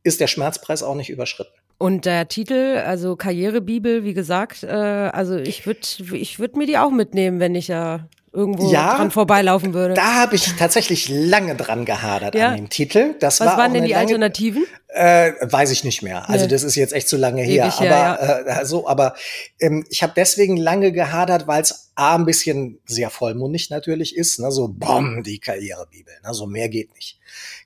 ist 0.06 0.22
der 0.22 0.28
Schmerzpreis 0.28 0.84
auch 0.84 0.96
nicht 0.96 1.10
überschritten. 1.10 1.52
Und 1.78 2.06
der 2.06 2.30
Titel, 2.30 2.82
also 2.86 3.18
Karrierebibel, 3.18 4.06
wie 4.06 4.14
gesagt, 4.14 4.64
äh, 4.64 4.68
also 4.68 5.36
ich 5.36 5.66
würde 5.66 5.82
ich 6.14 6.40
würd 6.40 6.56
mir 6.56 6.68
die 6.68 6.78
auch 6.78 6.92
mitnehmen, 6.92 7.40
wenn 7.42 7.54
ich 7.54 7.68
ja 7.68 8.08
irgendwo 8.32 8.72
ja, 8.72 8.96
dran 8.96 9.12
vorbeilaufen 9.12 9.74
würde. 9.74 9.94
Da 9.94 10.14
habe 10.14 10.36
ich 10.36 10.56
tatsächlich 10.56 11.10
lange 11.10 11.56
dran 11.56 11.86
gehadert 11.86 12.36
ja. 12.36 12.50
an 12.50 12.58
dem 12.58 12.70
Titel. 12.70 13.16
Das 13.20 13.40
Was 13.40 13.48
war 13.48 13.58
waren 13.58 13.74
denn 13.74 13.86
die 13.86 13.96
Alternativen? 13.96 14.66
Äh, 14.96 15.34
weiß 15.42 15.72
ich 15.72 15.84
nicht 15.84 16.04
mehr. 16.04 16.30
Also 16.30 16.46
nee. 16.46 16.52
das 16.52 16.64
ist 16.64 16.76
jetzt 16.76 16.94
echt 16.94 17.10
zu 17.10 17.18
lange 17.18 17.42
her. 17.42 17.66
Ewig, 17.66 17.76
aber 17.80 17.86
ja, 17.86 18.46
ja. 18.46 18.62
Äh, 18.62 18.66
so, 18.66 18.88
aber 18.88 19.14
ähm, 19.60 19.86
ich 19.90 20.02
habe 20.04 20.14
deswegen 20.16 20.56
lange 20.56 20.94
gehadert, 20.94 21.48
weil 21.48 21.62
es 21.62 21.92
A 21.98 22.16
ein 22.16 22.26
bisschen 22.26 22.80
sehr 22.86 23.10
vollmundig 23.10 23.70
natürlich 23.70 24.18
ist, 24.18 24.40
ne? 24.40 24.52
so 24.52 24.68
bom, 24.68 25.24
die 25.24 25.40
Karrierebibel, 25.40 26.14
ne? 26.24 26.34
so 26.34 26.46
mehr 26.46 26.68
geht 26.68 26.94
nicht. 26.94 27.20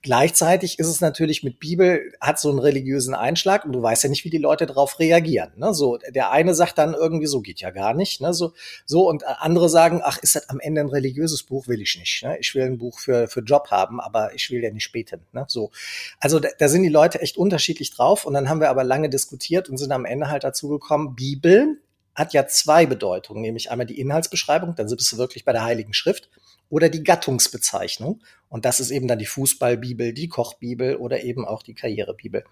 Gleichzeitig 0.04 0.78
ist 0.78 0.88
es 0.88 1.02
natürlich 1.02 1.44
mit 1.44 1.60
Bibel, 1.60 2.14
hat 2.22 2.40
so 2.40 2.50
einen 2.50 2.60
religiösen 2.60 3.16
Einschlag 3.16 3.66
und 3.66 3.74
du 3.74 3.82
weißt 3.82 4.04
ja 4.04 4.10
nicht, 4.10 4.26
wie 4.26 4.30
die 4.30 4.38
Leute 4.38 4.68
darauf 4.68 5.00
reagieren. 5.00 5.52
Ne? 5.58 5.74
So, 5.74 5.98
der 5.98 6.30
eine 6.30 6.54
sagt 6.54 6.78
dann 6.78 6.94
irgendwie, 6.94 7.26
so 7.26 7.42
geht 7.42 7.60
ja 7.60 7.72
gar 7.72 7.96
nicht. 7.96 8.22
Ne? 8.22 8.34
So, 8.34 8.54
so 8.86 9.10
und 9.10 9.26
andere 9.26 9.68
sagen, 9.68 10.02
ach, 10.04 10.20
ist 10.20 10.36
das 10.36 10.48
am 10.48 10.60
Ende 10.60 10.82
ein 10.82 10.90
religiöses 10.90 11.44
Buch? 11.44 11.68
Will 11.68 11.82
ich 11.82 11.98
nicht. 12.00 12.24
Ne? 12.24 12.38
Ich 12.40 12.54
will 12.56 12.64
ein 12.64 12.78
Buch 12.78 13.00
für, 13.00 13.28
für 13.28 13.42
Job 13.42 13.70
haben, 13.72 14.00
aber 14.00 14.34
ich 14.36 14.50
will 14.52 14.64
ja 14.64 14.72
nicht 14.72 14.92
beten. 14.92 15.26
Ne? 15.34 15.46
So. 15.48 15.72
Also 16.20 16.40
da, 16.40 16.50
da 16.58 16.70
sind 16.70 16.84
die 16.84 16.90
Leute 16.90 17.19
echt 17.22 17.38
unterschiedlich 17.38 17.92
drauf 17.92 18.26
und 18.26 18.34
dann 18.34 18.50
haben 18.50 18.62
wir 18.62 18.70
aber 18.70 18.84
lange 18.84 19.10
diskutiert 19.10 19.70
und 19.70 19.78
sind 19.78 19.92
am 19.92 20.06
Ende 20.06 20.30
halt 20.30 20.44
dazu 20.44 20.68
gekommen, 20.70 21.16
Bibel 21.16 21.82
hat 22.16 22.34
ja 22.34 22.48
zwei 22.48 22.86
Bedeutungen, 22.86 23.42
nämlich 23.42 23.72
einmal 23.72 23.86
die 23.86 24.00
Inhaltsbeschreibung, 24.00 24.76
dann 24.76 24.88
bist 24.88 25.12
du 25.12 25.18
wirklich 25.18 25.46
bei 25.46 25.54
der 25.54 25.64
Heiligen 25.64 25.94
Schrift, 25.94 26.30
oder 26.70 26.90
die 26.90 27.04
Gattungsbezeichnung. 27.04 28.22
Und 28.48 28.66
das 28.66 28.80
ist 28.80 28.92
eben 28.92 29.08
dann 29.08 29.20
die 29.20 29.26
Fußballbibel, 29.26 30.14
die 30.14 30.28
Kochbibel 30.28 30.96
oder 30.96 31.24
eben 31.24 31.46
auch 31.46 31.64
die 31.64 31.74
Karrierebibel. 31.74 32.46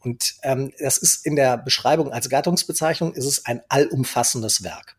Und 0.00 0.34
ähm, 0.42 0.72
das 0.78 0.98
ist 0.98 1.26
in 1.26 1.36
der 1.36 1.58
Beschreibung 1.58 2.12
als 2.12 2.28
Gattungsbezeichnung 2.28 3.14
ist 3.14 3.26
es 3.26 3.44
ein 3.46 3.62
allumfassendes 3.68 4.62
Werk. 4.62 4.96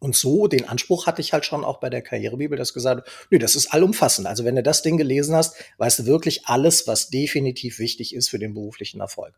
Und 0.00 0.14
so 0.14 0.46
den 0.46 0.68
Anspruch 0.68 1.06
hatte 1.06 1.20
ich 1.20 1.32
halt 1.32 1.44
schon 1.44 1.64
auch 1.64 1.80
bei 1.80 1.90
der 1.90 2.02
Karrierebibel, 2.02 2.56
dass 2.56 2.72
gesagt, 2.72 3.08
nö, 3.30 3.38
das 3.38 3.56
ist 3.56 3.72
allumfassend. 3.72 4.26
Also 4.26 4.44
wenn 4.44 4.56
du 4.56 4.62
das 4.62 4.82
Ding 4.82 4.96
gelesen 4.96 5.34
hast, 5.34 5.56
weißt 5.78 6.00
du 6.00 6.06
wirklich 6.06 6.46
alles, 6.46 6.86
was 6.86 7.10
definitiv 7.10 7.78
wichtig 7.78 8.14
ist 8.14 8.28
für 8.28 8.38
den 8.38 8.54
beruflichen 8.54 9.00
Erfolg. 9.00 9.34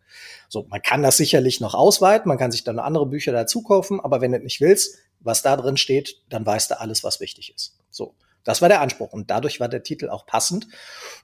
So, 0.48 0.66
man 0.68 0.82
kann 0.82 1.02
das 1.02 1.16
sicherlich 1.16 1.60
noch 1.60 1.74
ausweiten, 1.74 2.28
man 2.28 2.38
kann 2.38 2.52
sich 2.52 2.64
dann 2.64 2.78
andere 2.78 3.06
Bücher 3.06 3.32
dazu 3.32 3.62
kaufen, 3.62 4.00
aber 4.00 4.20
wenn 4.20 4.32
du 4.32 4.38
nicht 4.38 4.60
willst, 4.60 4.98
was 5.20 5.42
da 5.42 5.56
drin 5.56 5.76
steht, 5.76 6.16
dann 6.28 6.44
weißt 6.44 6.70
du 6.70 6.80
alles, 6.80 7.04
was 7.04 7.20
wichtig 7.20 7.52
ist. 7.54 7.76
So. 7.90 8.14
Das 8.44 8.62
war 8.62 8.68
der 8.68 8.80
Anspruch 8.80 9.12
und 9.12 9.30
dadurch 9.30 9.60
war 9.60 9.68
der 9.68 9.82
Titel 9.82 10.08
auch 10.08 10.26
passend. 10.26 10.66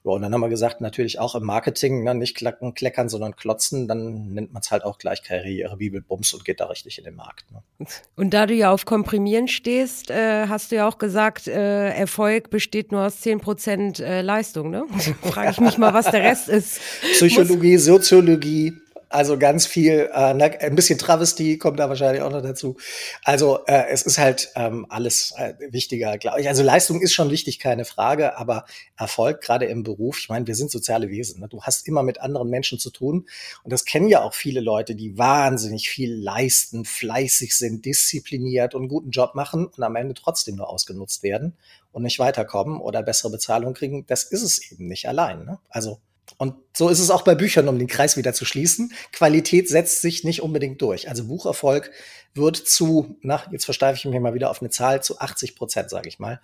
Ja, 0.03 0.11
und 0.11 0.21
dann 0.21 0.33
haben 0.33 0.41
wir 0.41 0.49
gesagt, 0.49 0.81
natürlich 0.81 1.19
auch 1.19 1.35
im 1.35 1.43
Marketing, 1.43 2.03
ne, 2.03 2.13
nicht 2.13 2.35
klacken, 2.35 2.73
kleckern, 2.73 3.09
sondern 3.09 3.35
klotzen, 3.35 3.87
dann 3.87 4.33
nennt 4.33 4.53
man 4.53 4.61
es 4.61 4.71
halt 4.71 4.83
auch 4.83 4.97
gleich 4.97 5.23
Karriere, 5.23 5.77
Bibelbums 5.77 6.33
und 6.33 6.45
geht 6.45 6.59
da 6.59 6.65
richtig 6.65 6.97
in 6.97 7.05
den 7.05 7.15
Markt. 7.15 7.45
Ne. 7.51 7.87
Und 8.15 8.33
da 8.33 8.45
du 8.45 8.53
ja 8.53 8.71
auf 8.71 8.85
Komprimieren 8.85 9.47
stehst, 9.47 10.11
äh, 10.11 10.47
hast 10.47 10.71
du 10.71 10.75
ja 10.75 10.87
auch 10.87 10.97
gesagt, 10.97 11.47
äh, 11.47 11.89
Erfolg 11.89 12.49
besteht 12.49 12.91
nur 12.91 13.05
aus 13.05 13.21
10 13.21 13.39
Prozent 13.39 13.99
äh, 13.99 14.21
Leistung. 14.21 14.69
Ne? 14.69 14.85
Frage 15.21 15.51
ich 15.51 15.59
mich 15.59 15.77
mal, 15.77 15.93
was 15.93 16.11
der 16.11 16.23
Rest 16.23 16.49
ist. 16.49 16.79
Psychologie, 17.13 17.77
Soziologie, 17.77 18.73
Also 19.09 19.37
ganz 19.37 19.65
viel, 19.65 20.09
äh, 20.11 20.15
ein 20.15 20.75
bisschen 20.75 20.99
Travestie 20.99 21.57
kommt 21.57 21.79
da 21.79 21.87
wahrscheinlich 21.87 22.21
auch 22.21 22.31
noch 22.31 22.41
dazu. 22.41 22.75
Also 23.23 23.59
äh, 23.65 23.85
es 23.89 24.01
ist 24.01 24.17
halt 24.17 24.51
ähm, 24.55 24.85
alles 24.89 25.33
äh, 25.37 25.53
wichtiger, 25.71 26.17
glaube 26.17 26.41
ich. 26.41 26.49
Also 26.49 26.61
Leistung 26.61 27.01
ist 27.01 27.13
schon 27.13 27.31
wichtig, 27.31 27.59
keine 27.59 27.85
Frage, 27.85 28.37
aber 28.37 28.65
Erfolg 28.97 29.41
gerade 29.41 29.65
im 29.65 29.83
Beruf, 29.83 30.19
ich 30.19 30.29
meine, 30.29 30.45
wir 30.45 30.55
sind 30.55 30.71
soziale 30.71 31.09
Wesen. 31.09 31.39
Ne? 31.39 31.47
Du 31.47 31.61
hast 31.63 31.87
immer 31.87 32.03
mit 32.03 32.19
anderen 32.19 32.49
Menschen 32.49 32.79
zu 32.79 32.89
tun 32.89 33.27
und 33.63 33.71
das 33.71 33.85
kennen 33.85 34.09
ja 34.09 34.23
auch 34.23 34.33
viele 34.33 34.59
Leute, 34.59 34.93
die 34.93 35.17
wahnsinnig 35.17 35.89
viel 35.89 36.13
leisten, 36.13 36.83
fleißig 36.83 37.57
sind, 37.57 37.85
diszipliniert 37.85 38.75
und 38.75 38.81
einen 38.81 38.89
guten 38.89 39.11
Job 39.11 39.35
machen 39.35 39.67
und 39.67 39.83
am 39.83 39.95
Ende 39.95 40.15
trotzdem 40.15 40.57
nur 40.57 40.69
ausgenutzt 40.69 41.23
werden 41.23 41.55
und 41.93 42.03
nicht 42.03 42.19
weiterkommen 42.19 42.81
oder 42.81 43.03
bessere 43.03 43.31
Bezahlung 43.31 43.73
kriegen. 43.73 44.05
Das 44.05 44.23
ist 44.23 44.43
es 44.43 44.71
eben 44.71 44.87
nicht 44.87 45.07
allein. 45.07 45.45
Ne? 45.45 45.59
Also 45.69 46.01
und 46.37 46.55
so 46.75 46.89
ist 46.89 46.99
es 46.99 47.09
auch 47.09 47.23
bei 47.23 47.35
Büchern, 47.35 47.67
um 47.67 47.79
den 47.79 47.87
Kreis 47.87 48.17
wieder 48.17 48.33
zu 48.33 48.45
schließen. 48.45 48.91
Qualität 49.11 49.69
setzt 49.69 50.01
sich 50.01 50.23
nicht 50.23 50.41
unbedingt 50.41 50.81
durch. 50.81 51.09
Also 51.09 51.25
Bucherfolg 51.25 51.91
wird 52.33 52.57
zu, 52.57 53.17
na, 53.21 53.41
jetzt 53.51 53.65
versteife 53.65 53.97
ich 53.97 54.05
mich 54.05 54.19
mal 54.19 54.33
wieder 54.33 54.49
auf 54.49 54.61
eine 54.61 54.69
Zahl, 54.69 55.01
zu 55.01 55.19
80 55.19 55.55
Prozent, 55.55 55.89
sage 55.89 56.07
ich 56.07 56.19
mal, 56.19 56.41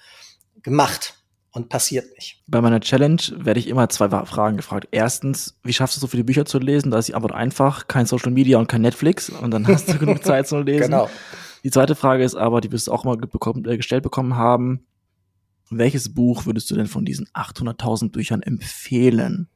gemacht 0.62 1.24
und 1.52 1.70
passiert 1.70 2.14
nicht. 2.16 2.42
Bei 2.48 2.62
meiner 2.62 2.80
Challenge 2.80 3.22
werde 3.36 3.60
ich 3.60 3.68
immer 3.68 3.88
zwei 3.90 4.10
Fragen 4.26 4.58
gefragt. 4.58 4.88
Erstens, 4.92 5.56
wie 5.64 5.74
schaffst 5.74 5.96
du 5.96 6.02
so 6.02 6.08
viele 6.08 6.24
Bücher 6.24 6.46
zu 6.46 6.58
lesen? 6.58 6.90
Da 6.90 6.98
ist 6.98 7.08
die 7.08 7.16
Antwort 7.16 7.34
einfach, 7.34 7.88
kein 7.88 8.08
Social 8.08 8.32
Media 8.32 8.58
und 8.58 8.68
kein 8.68 8.82
Netflix 8.82 9.30
und 9.30 9.52
dann 9.52 9.68
hast 9.68 9.88
du 9.88 9.98
genug 10.00 10.24
Zeit 10.26 10.48
zu 10.48 10.60
lesen. 10.60 10.86
Genau. 10.86 11.10
Die 11.64 11.72
zweite 11.72 11.96
Frage 11.96 12.24
ist 12.24 12.36
aber, 12.36 12.60
die 12.60 12.72
wirst 12.72 12.88
du 12.88 12.92
auch 12.92 13.04
mal 13.04 13.16
bekommen, 13.16 13.66
äh, 13.66 13.78
gestellt 13.78 14.04
bekommen 14.04 14.36
haben. 14.36 14.86
Welches 15.70 16.14
Buch 16.14 16.46
würdest 16.46 16.70
du 16.72 16.76
denn 16.76 16.88
von 16.88 17.06
diesen 17.06 17.28
800.000 17.28 18.12
Büchern 18.12 18.42
empfehlen? 18.42 19.48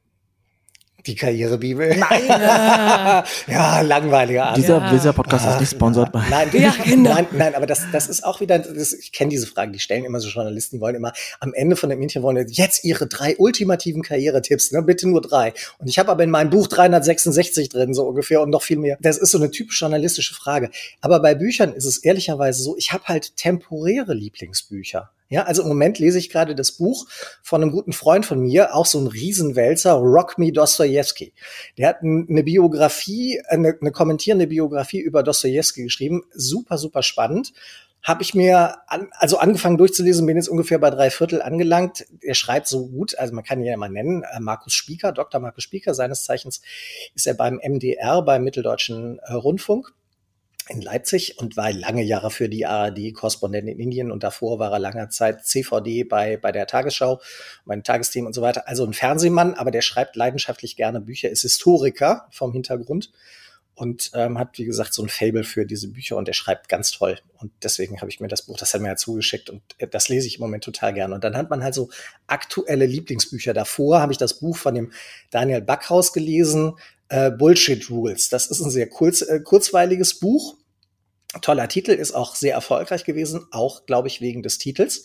Die 1.08 1.14
Karrierebibel. 1.14 1.96
Nein. 1.96 2.26
ja, 3.46 3.80
langweiliger 3.80 4.48
Art. 4.48 4.58
Dieser, 4.58 4.76
ja. 4.76 4.92
dieser 4.92 5.14
Podcast 5.14 5.46
ist 5.48 5.60
nicht 5.60 5.70
sponsert 5.70 6.12
bei. 6.12 6.22
Nein, 6.28 6.50
ja, 6.52 6.74
genau. 6.84 7.14
nein, 7.14 7.26
nein, 7.32 7.54
aber 7.54 7.64
das, 7.64 7.86
das 7.90 8.08
ist 8.08 8.24
auch 8.24 8.40
wieder, 8.40 8.58
das, 8.58 8.92
ich 8.92 9.10
kenne 9.10 9.30
diese 9.30 9.46
Fragen, 9.46 9.72
die 9.72 9.78
stellen 9.78 10.04
immer 10.04 10.20
so 10.20 10.28
Journalisten, 10.28 10.76
die 10.76 10.80
wollen 10.82 10.96
immer 10.96 11.14
am 11.40 11.54
Ende 11.54 11.76
von 11.76 11.88
dem 11.88 12.02
Interview 12.02 12.24
wollen 12.24 12.46
jetzt 12.50 12.84
ihre 12.84 13.06
drei 13.06 13.36
ultimativen 13.38 14.02
Karrieretipps, 14.02 14.70
ne, 14.72 14.82
bitte 14.82 15.08
nur 15.08 15.22
drei. 15.22 15.54
Und 15.78 15.88
ich 15.88 15.98
habe 15.98 16.10
aber 16.10 16.24
in 16.24 16.30
meinem 16.30 16.50
Buch 16.50 16.66
366 16.66 17.70
drin, 17.70 17.94
so 17.94 18.06
ungefähr, 18.06 18.42
und 18.42 18.50
noch 18.50 18.62
viel 18.62 18.78
mehr. 18.78 18.98
Das 19.00 19.16
ist 19.16 19.30
so 19.30 19.38
eine 19.38 19.50
typisch 19.50 19.80
journalistische 19.80 20.34
Frage. 20.34 20.68
Aber 21.00 21.20
bei 21.20 21.34
Büchern 21.34 21.72
ist 21.72 21.86
es 21.86 21.96
ehrlicherweise 21.96 22.62
so, 22.62 22.76
ich 22.76 22.92
habe 22.92 23.04
halt 23.04 23.34
temporäre 23.36 24.12
Lieblingsbücher. 24.12 25.10
Ja, 25.30 25.42
also 25.42 25.62
im 25.62 25.68
Moment 25.68 25.98
lese 25.98 26.18
ich 26.18 26.30
gerade 26.30 26.54
das 26.54 26.72
Buch 26.72 27.06
von 27.42 27.62
einem 27.62 27.70
guten 27.70 27.92
Freund 27.92 28.24
von 28.24 28.40
mir, 28.40 28.74
auch 28.74 28.86
so 28.86 28.98
ein 28.98 29.06
Riesenwälzer, 29.06 29.92
Rock 29.92 30.38
Me 30.38 30.52
Dostoevsky. 30.52 31.34
Der 31.76 31.88
hat 31.88 32.02
eine 32.02 32.42
Biografie, 32.42 33.42
eine, 33.48 33.76
eine 33.78 33.92
kommentierende 33.92 34.46
Biografie 34.46 35.00
über 35.00 35.22
Dostoevsky 35.22 35.82
geschrieben. 35.82 36.22
Super, 36.32 36.78
super 36.78 37.02
spannend. 37.02 37.52
Habe 38.02 38.22
ich 38.22 38.34
mir 38.34 38.76
an, 38.86 39.08
also 39.12 39.38
angefangen 39.38 39.76
durchzulesen, 39.76 40.24
bin 40.24 40.36
jetzt 40.36 40.48
ungefähr 40.48 40.78
bei 40.78 40.88
drei 40.88 41.10
Viertel 41.10 41.42
angelangt. 41.42 42.06
Er 42.22 42.34
schreibt 42.34 42.66
so 42.66 42.86
gut, 42.86 43.18
also 43.18 43.34
man 43.34 43.44
kann 43.44 43.60
ihn 43.60 43.66
ja 43.66 43.76
mal 43.76 43.90
nennen, 43.90 44.22
äh, 44.22 44.40
Markus 44.40 44.72
Spieker, 44.72 45.12
Dr. 45.12 45.40
Markus 45.40 45.64
Spieker, 45.64 45.92
seines 45.94 46.24
Zeichens 46.24 46.62
ist 47.14 47.26
er 47.26 47.34
beim 47.34 47.60
MDR, 47.62 48.22
beim 48.22 48.44
Mitteldeutschen 48.44 49.18
äh, 49.18 49.34
Rundfunk 49.34 49.92
in 50.68 50.82
Leipzig 50.82 51.38
und 51.38 51.56
war 51.56 51.72
lange 51.72 52.02
Jahre 52.02 52.30
für 52.30 52.48
die 52.48 52.66
ARD 52.66 53.14
Korrespondent 53.14 53.68
in 53.68 53.78
Indien 53.78 54.10
und 54.10 54.22
davor 54.22 54.58
war 54.58 54.72
er 54.72 54.78
lange 54.78 55.08
Zeit 55.08 55.44
CVD 55.44 56.04
bei, 56.04 56.36
bei 56.36 56.52
der 56.52 56.66
Tagesschau, 56.66 57.20
mein 57.64 57.82
Tagesteam 57.82 58.26
und 58.26 58.34
so 58.34 58.42
weiter. 58.42 58.68
Also 58.68 58.84
ein 58.84 58.92
Fernsehmann, 58.92 59.54
aber 59.54 59.70
der 59.70 59.82
schreibt 59.82 60.16
leidenschaftlich 60.16 60.76
gerne 60.76 61.00
Bücher, 61.00 61.30
ist 61.30 61.42
Historiker 61.42 62.26
vom 62.30 62.52
Hintergrund 62.52 63.10
und 63.78 64.10
ähm, 64.14 64.38
hat, 64.38 64.58
wie 64.58 64.64
gesagt, 64.64 64.92
so 64.92 65.02
ein 65.04 65.08
Fable 65.08 65.44
für 65.44 65.64
diese 65.64 65.88
Bücher 65.88 66.16
und 66.16 66.26
er 66.26 66.34
schreibt 66.34 66.68
ganz 66.68 66.90
toll. 66.90 67.18
Und 67.38 67.52
deswegen 67.62 68.00
habe 68.00 68.10
ich 68.10 68.18
mir 68.18 68.26
das 68.26 68.42
Buch, 68.42 68.58
das 68.58 68.74
hat 68.74 68.80
mir 68.80 68.88
ja 68.88 68.96
zugeschickt 68.96 69.50
und 69.50 69.62
äh, 69.78 69.86
das 69.86 70.08
lese 70.08 70.26
ich 70.26 70.36
im 70.36 70.40
Moment 70.40 70.64
total 70.64 70.92
gerne. 70.92 71.14
Und 71.14 71.22
dann 71.22 71.36
hat 71.36 71.48
man 71.48 71.62
halt 71.62 71.74
so 71.74 71.88
aktuelle 72.26 72.86
Lieblingsbücher. 72.86 73.54
Davor 73.54 74.00
habe 74.00 74.10
ich 74.10 74.18
das 74.18 74.40
Buch 74.40 74.56
von 74.56 74.74
dem 74.74 74.90
Daniel 75.30 75.60
Backhaus 75.60 76.12
gelesen, 76.12 76.74
äh, 77.08 77.30
Bullshit 77.30 77.88
Rules. 77.90 78.28
Das 78.28 78.46
ist 78.46 78.60
ein 78.60 78.70
sehr 78.70 78.88
kurz, 78.88 79.22
äh, 79.22 79.40
kurzweiliges 79.40 80.18
Buch. 80.18 80.56
Toller 81.42 81.68
Titel, 81.68 81.92
ist 81.92 82.12
auch 82.12 82.34
sehr 82.34 82.54
erfolgreich 82.54 83.04
gewesen, 83.04 83.46
auch, 83.50 83.86
glaube 83.86 84.08
ich, 84.08 84.20
wegen 84.20 84.42
des 84.42 84.58
Titels. 84.58 85.04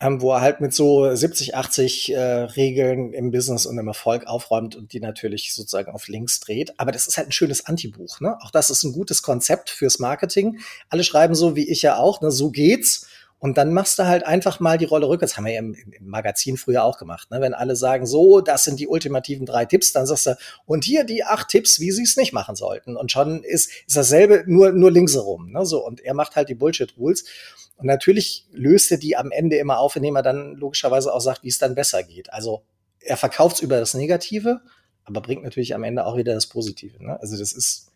Ähm, 0.00 0.20
wo 0.20 0.32
er 0.32 0.40
halt 0.40 0.60
mit 0.60 0.74
so 0.74 1.14
70, 1.14 1.54
80 1.54 2.12
äh, 2.12 2.20
Regeln 2.20 3.12
im 3.12 3.30
Business 3.30 3.66
und 3.66 3.78
im 3.78 3.86
Erfolg 3.86 4.26
aufräumt 4.26 4.74
und 4.74 4.92
die 4.92 4.98
natürlich 4.98 5.54
sozusagen 5.54 5.92
auf 5.92 6.08
links 6.08 6.40
dreht. 6.40 6.72
Aber 6.80 6.90
das 6.90 7.06
ist 7.06 7.18
halt 7.18 7.28
ein 7.28 7.32
schönes 7.32 7.66
Antibuch. 7.66 8.18
Ne? 8.18 8.36
Auch 8.40 8.50
das 8.50 8.68
ist 8.68 8.82
ein 8.82 8.92
gutes 8.92 9.22
Konzept 9.22 9.70
fürs 9.70 10.00
Marketing. 10.00 10.58
Alle 10.88 11.04
schreiben 11.04 11.36
so, 11.36 11.54
wie 11.54 11.70
ich 11.70 11.82
ja 11.82 11.98
auch, 11.98 12.20
ne? 12.20 12.32
so 12.32 12.50
geht's. 12.50 13.06
Und 13.42 13.58
dann 13.58 13.72
machst 13.72 13.98
du 13.98 14.06
halt 14.06 14.24
einfach 14.24 14.60
mal 14.60 14.78
die 14.78 14.84
Rolle 14.84 15.08
rückwärts. 15.08 15.36
Haben 15.36 15.46
wir 15.46 15.54
ja 15.54 15.58
im, 15.58 15.74
im 15.74 16.06
Magazin 16.06 16.56
früher 16.56 16.84
auch 16.84 16.96
gemacht. 16.96 17.28
Ne? 17.32 17.40
Wenn 17.40 17.54
alle 17.54 17.74
sagen, 17.74 18.06
so, 18.06 18.40
das 18.40 18.62
sind 18.62 18.78
die 18.78 18.86
ultimativen 18.86 19.46
drei 19.46 19.64
Tipps, 19.64 19.90
dann 19.90 20.06
sagst 20.06 20.26
du, 20.26 20.36
und 20.64 20.84
hier 20.84 21.02
die 21.02 21.24
acht 21.24 21.48
Tipps, 21.48 21.80
wie 21.80 21.90
sie 21.90 22.04
es 22.04 22.16
nicht 22.16 22.32
machen 22.32 22.54
sollten. 22.54 22.96
Und 22.96 23.10
schon 23.10 23.42
ist, 23.42 23.68
ist 23.84 23.96
dasselbe, 23.96 24.44
nur, 24.46 24.70
nur 24.70 24.92
links 24.92 25.14
herum. 25.14 25.50
Ne? 25.50 25.66
So, 25.66 25.84
und 25.84 26.00
er 26.00 26.14
macht 26.14 26.36
halt 26.36 26.50
die 26.50 26.54
Bullshit-Rules. 26.54 27.24
Und 27.78 27.86
natürlich 27.86 28.46
löst 28.52 28.92
er 28.92 28.98
die 28.98 29.16
am 29.16 29.32
Ende 29.32 29.56
immer 29.56 29.80
auf, 29.80 29.96
indem 29.96 30.14
er 30.14 30.22
dann 30.22 30.54
logischerweise 30.54 31.12
auch 31.12 31.18
sagt, 31.18 31.42
wie 31.42 31.48
es 31.48 31.58
dann 31.58 31.74
besser 31.74 32.04
geht. 32.04 32.32
Also 32.32 32.62
er 33.00 33.16
verkauft 33.16 33.60
über 33.60 33.80
das 33.80 33.94
Negative, 33.94 34.60
aber 35.02 35.20
bringt 35.20 35.42
natürlich 35.42 35.74
am 35.74 35.82
Ende 35.82 36.06
auch 36.06 36.16
wieder 36.16 36.32
das 36.32 36.46
Positive. 36.46 37.04
Ne? 37.04 37.18
Also 37.20 37.36
das 37.36 37.52
ist 37.52 37.90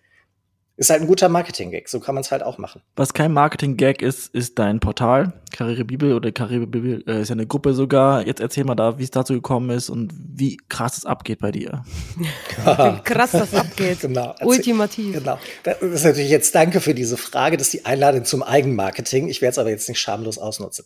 ist 0.76 0.90
halt 0.90 1.00
ein 1.00 1.06
guter 1.06 1.28
Marketing-Gag. 1.28 1.88
So 1.88 2.00
kann 2.00 2.14
man 2.14 2.22
es 2.22 2.30
halt 2.30 2.42
auch 2.42 2.58
machen. 2.58 2.82
Was 2.96 3.14
kein 3.14 3.32
Marketing-Gag 3.32 4.02
ist, 4.02 4.34
ist 4.34 4.58
dein 4.58 4.78
Portal. 4.78 5.32
Karriere 5.50 5.84
Bibel 5.84 6.12
oder 6.12 6.32
Karriere 6.32 6.66
Bibel 6.66 7.02
äh, 7.06 7.22
ist 7.22 7.30
ja 7.30 7.34
eine 7.34 7.46
Gruppe 7.46 7.72
sogar. 7.72 8.26
Jetzt 8.26 8.40
erzähl 8.40 8.64
mal 8.64 8.74
da, 8.74 8.98
wie 8.98 9.04
es 9.04 9.10
dazu 9.10 9.32
gekommen 9.32 9.70
ist 9.70 9.88
und 9.88 10.12
wie 10.14 10.58
krass 10.68 10.98
es 10.98 11.06
abgeht 11.06 11.38
bei 11.38 11.50
dir. 11.50 11.84
wie 12.18 13.00
krass 13.04 13.32
das 13.32 13.54
abgeht. 13.54 14.00
genau. 14.02 14.34
Ultimativ. 14.42 15.14
Genau. 15.14 15.38
Das 15.62 15.80
ist 15.80 16.04
natürlich 16.04 16.30
jetzt 16.30 16.54
danke 16.54 16.80
für 16.80 16.94
diese 16.94 17.16
Frage. 17.16 17.56
Das 17.56 17.68
ist 17.68 17.72
die 17.72 17.86
Einladung 17.86 18.24
zum 18.26 18.42
Eigenmarketing. 18.42 19.28
Ich 19.28 19.40
werde 19.40 19.52
es 19.52 19.58
aber 19.58 19.70
jetzt 19.70 19.88
nicht 19.88 20.00
schamlos 20.00 20.36
ausnutzen. 20.36 20.84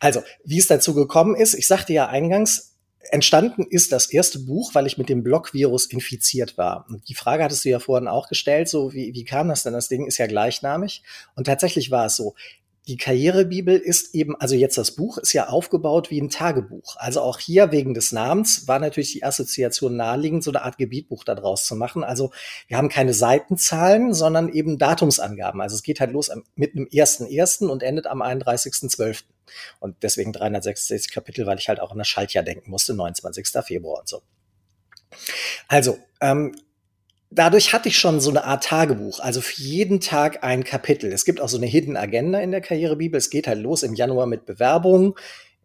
Also, 0.00 0.22
wie 0.44 0.58
es 0.58 0.66
dazu 0.66 0.94
gekommen 0.94 1.34
ist, 1.34 1.54
ich 1.54 1.66
sagte 1.66 1.92
ja 1.92 2.06
eingangs, 2.06 2.75
Entstanden 3.10 3.66
ist 3.68 3.92
das 3.92 4.10
erste 4.10 4.38
Buch, 4.38 4.74
weil 4.74 4.86
ich 4.86 4.98
mit 4.98 5.08
dem 5.08 5.22
Block-Virus 5.22 5.86
infiziert 5.86 6.58
war. 6.58 6.86
Und 6.88 7.08
die 7.08 7.14
Frage 7.14 7.44
hattest 7.44 7.64
du 7.64 7.68
ja 7.68 7.78
vorhin 7.78 8.08
auch 8.08 8.28
gestellt, 8.28 8.68
so 8.68 8.92
wie, 8.92 9.14
wie 9.14 9.24
kam 9.24 9.48
das 9.48 9.62
denn? 9.62 9.72
Das 9.72 9.88
Ding 9.88 10.06
ist 10.06 10.18
ja 10.18 10.26
gleichnamig. 10.26 11.02
Und 11.34 11.46
tatsächlich 11.46 11.90
war 11.90 12.06
es 12.06 12.16
so. 12.16 12.34
Die 12.88 12.96
Karrierebibel 12.96 13.76
ist 13.76 14.14
eben, 14.14 14.36
also 14.36 14.54
jetzt 14.54 14.78
das 14.78 14.92
Buch 14.92 15.18
ist 15.18 15.32
ja 15.32 15.48
aufgebaut 15.48 16.10
wie 16.10 16.20
ein 16.20 16.30
Tagebuch. 16.30 16.96
Also 16.98 17.20
auch 17.20 17.40
hier 17.40 17.72
wegen 17.72 17.94
des 17.94 18.12
Namens 18.12 18.68
war 18.68 18.78
natürlich 18.78 19.12
die 19.12 19.24
Assoziation 19.24 19.96
naheliegend, 19.96 20.44
so 20.44 20.52
eine 20.52 20.62
Art 20.62 20.78
Gebietbuch 20.78 21.24
daraus 21.24 21.66
zu 21.66 21.74
machen. 21.74 22.04
Also 22.04 22.30
wir 22.68 22.76
haben 22.76 22.88
keine 22.88 23.12
Seitenzahlen, 23.12 24.14
sondern 24.14 24.48
eben 24.48 24.78
Datumsangaben. 24.78 25.60
Also 25.60 25.74
es 25.74 25.82
geht 25.82 25.98
halt 25.98 26.12
los 26.12 26.30
mit 26.54 26.76
einem 26.76 26.86
ersten 26.86 27.26
ersten 27.26 27.70
und 27.70 27.82
endet 27.82 28.06
am 28.06 28.22
31.12. 28.22 29.24
Und 29.80 29.96
deswegen 30.02 30.32
366 30.32 31.10
Kapitel, 31.12 31.44
weil 31.46 31.58
ich 31.58 31.68
halt 31.68 31.80
auch 31.80 31.90
an 31.90 31.98
das 31.98 32.08
Schaltjahr 32.08 32.44
denken 32.44 32.70
musste, 32.70 32.94
29. 32.94 33.48
Februar 33.64 34.00
und 34.00 34.08
so. 34.08 34.22
Also, 35.66 35.98
ähm, 36.20 36.54
dadurch 37.36 37.72
hatte 37.72 37.88
ich 37.88 37.98
schon 37.98 38.20
so 38.20 38.30
eine 38.30 38.44
Art 38.44 38.64
Tagebuch, 38.64 39.20
also 39.20 39.40
für 39.40 39.60
jeden 39.60 40.00
Tag 40.00 40.42
ein 40.42 40.64
Kapitel. 40.64 41.12
Es 41.12 41.24
gibt 41.24 41.40
auch 41.40 41.48
so 41.48 41.58
eine 41.58 41.66
Hidden 41.66 41.96
Agenda 41.96 42.40
in 42.40 42.50
der 42.50 42.60
Karrierebibel. 42.60 43.18
Es 43.18 43.30
geht 43.30 43.46
halt 43.46 43.60
los 43.60 43.82
im 43.82 43.94
Januar 43.94 44.26
mit 44.26 44.46
Bewerbungen, 44.46 45.14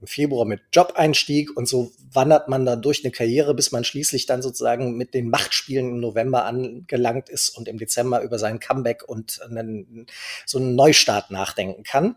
im 0.01 0.07
Februar 0.07 0.45
mit 0.45 0.62
Job-Einstieg 0.73 1.55
und 1.55 1.67
so 1.67 1.91
wandert 2.12 2.49
man 2.49 2.65
da 2.65 2.75
durch 2.75 3.03
eine 3.03 3.12
Karriere, 3.12 3.55
bis 3.55 3.71
man 3.71 3.84
schließlich 3.84 4.25
dann 4.25 4.41
sozusagen 4.41 4.97
mit 4.97 5.13
den 5.13 5.29
Machtspielen 5.29 5.89
im 5.89 5.99
November 5.99 6.45
angelangt 6.45 7.29
ist 7.29 7.49
und 7.49 7.67
im 7.67 7.77
Dezember 7.77 8.21
über 8.21 8.38
sein 8.38 8.60
Comeback 8.60 9.07
und 9.07 9.41
einen, 9.41 10.07
so 10.45 10.60
einen 10.60 10.75
Neustart 10.75 11.31
nachdenken 11.31 11.84
kann. 11.84 12.15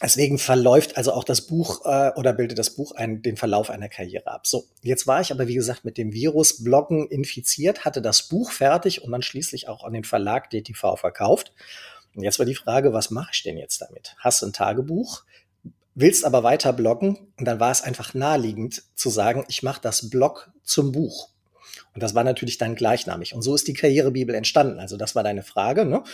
Deswegen 0.00 0.38
verläuft 0.38 0.96
also 0.96 1.12
auch 1.12 1.24
das 1.24 1.42
Buch 1.46 1.84
äh, 1.84 2.12
oder 2.14 2.32
bildet 2.32 2.58
das 2.58 2.70
Buch 2.70 2.92
einen, 2.92 3.22
den 3.22 3.36
Verlauf 3.36 3.68
einer 3.68 3.88
Karriere 3.88 4.30
ab. 4.30 4.46
So, 4.46 4.64
jetzt 4.82 5.06
war 5.06 5.20
ich 5.20 5.32
aber 5.32 5.48
wie 5.48 5.54
gesagt 5.54 5.84
mit 5.84 5.98
dem 5.98 6.12
Virus 6.12 6.62
Bloggen 6.62 7.08
infiziert, 7.08 7.84
hatte 7.84 8.00
das 8.00 8.28
Buch 8.28 8.52
fertig 8.52 9.02
und 9.02 9.10
dann 9.10 9.22
schließlich 9.22 9.68
auch 9.68 9.84
an 9.84 9.92
den 9.92 10.04
Verlag 10.04 10.50
DTV 10.50 10.96
verkauft. 10.96 11.52
Und 12.14 12.22
jetzt 12.22 12.38
war 12.38 12.46
die 12.46 12.54
Frage, 12.54 12.92
was 12.92 13.10
mache 13.10 13.30
ich 13.32 13.42
denn 13.42 13.58
jetzt 13.58 13.80
damit? 13.80 14.14
Hast 14.18 14.42
du 14.42 14.46
ein 14.46 14.52
Tagebuch, 14.52 15.24
willst 15.94 16.24
aber 16.24 16.44
weiter 16.44 16.72
bloggen 16.72 17.18
und 17.36 17.44
dann 17.44 17.58
war 17.58 17.72
es 17.72 17.82
einfach 17.82 18.14
naheliegend 18.14 18.84
zu 18.94 19.10
sagen, 19.10 19.44
ich 19.48 19.64
mache 19.64 19.80
das 19.82 20.10
Blog 20.10 20.50
zum 20.62 20.92
Buch. 20.92 21.30
Und 21.94 22.02
das 22.02 22.14
war 22.14 22.22
natürlich 22.22 22.58
dann 22.58 22.76
gleichnamig. 22.76 23.34
Und 23.34 23.42
so 23.42 23.54
ist 23.54 23.66
die 23.66 23.72
Karrierebibel 23.72 24.34
entstanden. 24.34 24.78
Also 24.78 24.96
das 24.96 25.14
war 25.16 25.24
deine 25.24 25.42
Frage. 25.42 25.84
Ne? 25.84 26.04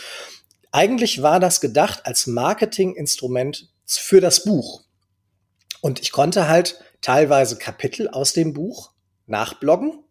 Eigentlich 0.75 1.21
war 1.21 1.39
das 1.39 1.61
gedacht 1.61 2.05
als 2.05 2.27
Marketinginstrument 2.27 3.69
für 3.85 4.19
das 4.19 4.43
Buch. 4.43 4.83
Und 5.79 6.01
ich 6.01 6.11
konnte 6.11 6.49
halt 6.49 6.81
teilweise 6.99 7.57
Kapitel 7.57 8.09
aus 8.09 8.33
dem 8.33 8.51
Buch 8.51 8.91
nachbloggen 9.25 10.03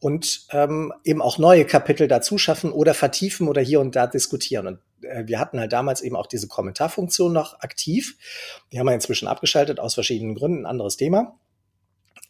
und 0.00 0.48
ähm, 0.50 0.92
eben 1.04 1.22
auch 1.22 1.38
neue 1.38 1.64
Kapitel 1.64 2.08
dazu 2.08 2.36
schaffen 2.36 2.72
oder 2.72 2.94
vertiefen 2.94 3.46
oder 3.46 3.62
hier 3.62 3.78
und 3.78 3.94
da 3.94 4.08
diskutieren. 4.08 4.66
Und 4.66 4.80
äh, 5.04 5.28
wir 5.28 5.38
hatten 5.38 5.60
halt 5.60 5.72
damals 5.72 6.00
eben 6.00 6.16
auch 6.16 6.26
diese 6.26 6.48
Kommentarfunktion 6.48 7.32
noch 7.32 7.60
aktiv. 7.60 8.16
Die 8.72 8.80
haben 8.80 8.86
wir 8.86 8.94
inzwischen 8.94 9.28
abgeschaltet 9.28 9.78
aus 9.78 9.94
verschiedenen 9.94 10.34
Gründen, 10.34 10.66
anderes 10.66 10.96
Thema. 10.96 11.38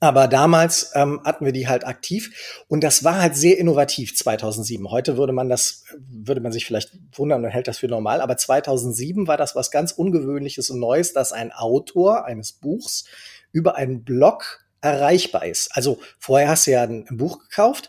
Aber 0.02 0.26
damals 0.26 0.90
ähm, 0.96 1.20
hatten 1.24 1.44
wir 1.44 1.52
die 1.52 1.68
halt 1.68 1.86
aktiv 1.86 2.64
und 2.66 2.82
das 2.82 3.04
war 3.04 3.22
halt 3.22 3.36
sehr 3.36 3.56
innovativ 3.56 4.16
2007. 4.16 4.90
Heute 4.90 5.16
würde 5.16 5.32
man 5.32 5.48
das, 5.48 5.84
würde 6.10 6.40
man 6.40 6.50
sich 6.50 6.66
vielleicht 6.66 6.90
wundern 7.12 7.44
und 7.44 7.50
hält 7.52 7.68
das 7.68 7.78
für 7.78 7.86
normal. 7.86 8.20
Aber 8.20 8.36
2007 8.36 9.28
war 9.28 9.36
das 9.36 9.54
was 9.54 9.70
ganz 9.70 9.92
Ungewöhnliches 9.92 10.70
und 10.70 10.80
Neues, 10.80 11.12
dass 11.12 11.30
ein 11.30 11.52
Autor 11.52 12.24
eines 12.24 12.50
Buchs 12.50 13.04
über 13.52 13.76
einen 13.76 14.02
Blog 14.02 14.64
erreichbar 14.80 15.46
ist. 15.46 15.68
Also 15.76 16.00
vorher 16.18 16.48
hast 16.48 16.66
du 16.66 16.72
ja 16.72 16.82
ein, 16.82 17.06
ein 17.08 17.16
Buch 17.16 17.38
gekauft 17.38 17.88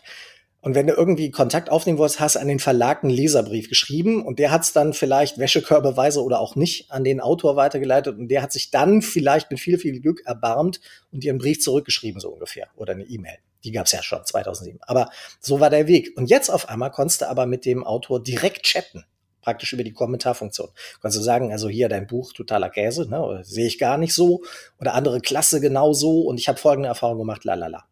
und 0.64 0.74
wenn 0.74 0.86
du 0.86 0.94
irgendwie 0.94 1.30
Kontakt 1.30 1.68
aufnehmen 1.68 1.98
wolltest, 1.98 2.20
hast 2.20 2.36
du 2.36 2.40
an 2.40 2.48
den 2.48 2.58
Verlag 2.58 3.04
einen 3.04 3.12
Leserbrief 3.12 3.68
geschrieben 3.68 4.24
und 4.24 4.38
der 4.38 4.50
hat 4.50 4.62
es 4.62 4.72
dann 4.72 4.94
vielleicht 4.94 5.36
wäschekörbeweise 5.36 6.24
oder 6.24 6.40
auch 6.40 6.56
nicht 6.56 6.90
an 6.90 7.04
den 7.04 7.20
Autor 7.20 7.54
weitergeleitet 7.56 8.16
und 8.16 8.28
der 8.28 8.40
hat 8.40 8.50
sich 8.50 8.70
dann 8.70 9.02
vielleicht 9.02 9.50
mit 9.50 9.60
viel, 9.60 9.76
viel 9.76 10.00
Glück 10.00 10.22
erbarmt 10.24 10.80
und 11.12 11.22
dir 11.22 11.32
einen 11.32 11.38
Brief 11.38 11.60
zurückgeschrieben, 11.60 12.18
so 12.18 12.30
ungefähr, 12.30 12.68
oder 12.76 12.94
eine 12.94 13.04
E-Mail. 13.04 13.36
Die 13.62 13.72
gab 13.72 13.84
es 13.84 13.92
ja 13.92 14.02
schon 14.02 14.24
2007. 14.24 14.80
Aber 14.86 15.10
so 15.38 15.60
war 15.60 15.68
der 15.68 15.86
Weg. 15.86 16.16
Und 16.16 16.30
jetzt 16.30 16.48
auf 16.48 16.70
einmal 16.70 16.90
konntest 16.90 17.20
du 17.20 17.28
aber 17.28 17.44
mit 17.44 17.66
dem 17.66 17.84
Autor 17.84 18.22
direkt 18.22 18.62
chatten 18.62 19.04
praktisch 19.42 19.74
über 19.74 19.84
die 19.84 19.92
Kommentarfunktion. 19.92 20.70
Kannst 21.02 21.18
du 21.18 21.20
sagen, 21.20 21.52
also 21.52 21.68
hier 21.68 21.90
dein 21.90 22.06
Buch 22.06 22.32
totaler 22.32 22.70
Käse, 22.70 23.06
ne, 23.10 23.42
sehe 23.44 23.66
ich 23.66 23.78
gar 23.78 23.98
nicht 23.98 24.14
so 24.14 24.42
oder 24.80 24.94
andere 24.94 25.20
Klasse 25.20 25.60
genau 25.60 25.92
so 25.92 26.22
und 26.22 26.40
ich 26.40 26.48
habe 26.48 26.58
folgende 26.58 26.88
Erfahrung 26.88 27.18
gemacht, 27.18 27.44
lalala. 27.44 27.84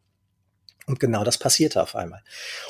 Und 0.86 1.00
genau 1.00 1.24
das 1.24 1.38
passierte 1.38 1.82
auf 1.82 1.94
einmal. 1.94 2.22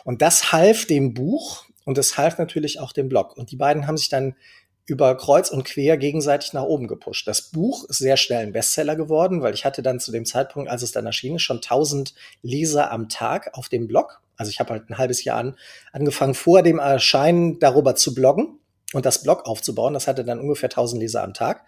Und 0.04 0.22
das 0.22 0.52
half 0.52 0.86
dem 0.86 1.14
Buch 1.14 1.64
und 1.84 1.98
es 1.98 2.16
half 2.18 2.38
natürlich 2.38 2.78
auch 2.78 2.92
dem 2.92 3.08
Blog. 3.08 3.36
Und 3.36 3.50
die 3.50 3.56
beiden 3.56 3.86
haben 3.86 3.96
sich 3.96 4.08
dann 4.08 4.36
über 4.84 5.16
kreuz 5.16 5.50
und 5.50 5.64
quer 5.64 5.96
gegenseitig 5.96 6.52
nach 6.52 6.64
oben 6.64 6.88
gepusht. 6.88 7.26
Das 7.28 7.42
Buch 7.42 7.84
ist 7.88 7.98
sehr 7.98 8.16
schnell 8.16 8.42
ein 8.42 8.52
Bestseller 8.52 8.96
geworden, 8.96 9.40
weil 9.40 9.54
ich 9.54 9.64
hatte 9.64 9.82
dann 9.82 10.00
zu 10.00 10.10
dem 10.10 10.26
Zeitpunkt, 10.26 10.68
als 10.68 10.82
es 10.82 10.92
dann 10.92 11.06
erschien 11.06 11.38
schon 11.38 11.58
1000 11.58 12.14
Leser 12.42 12.90
am 12.90 13.08
Tag 13.08 13.50
auf 13.54 13.68
dem 13.68 13.86
Blog. 13.86 14.20
Also 14.36 14.50
ich 14.50 14.58
habe 14.58 14.70
halt 14.70 14.90
ein 14.90 14.98
halbes 14.98 15.22
Jahr 15.24 15.38
an, 15.38 15.56
angefangen, 15.92 16.34
vor 16.34 16.62
dem 16.62 16.78
Erscheinen 16.78 17.60
darüber 17.60 17.94
zu 17.94 18.14
bloggen 18.14 18.58
und 18.92 19.06
das 19.06 19.22
Blog 19.22 19.46
aufzubauen. 19.46 19.94
Das 19.94 20.08
hatte 20.08 20.24
dann 20.24 20.40
ungefähr 20.40 20.68
1000 20.68 21.00
Leser 21.00 21.22
am 21.22 21.32
Tag 21.32 21.64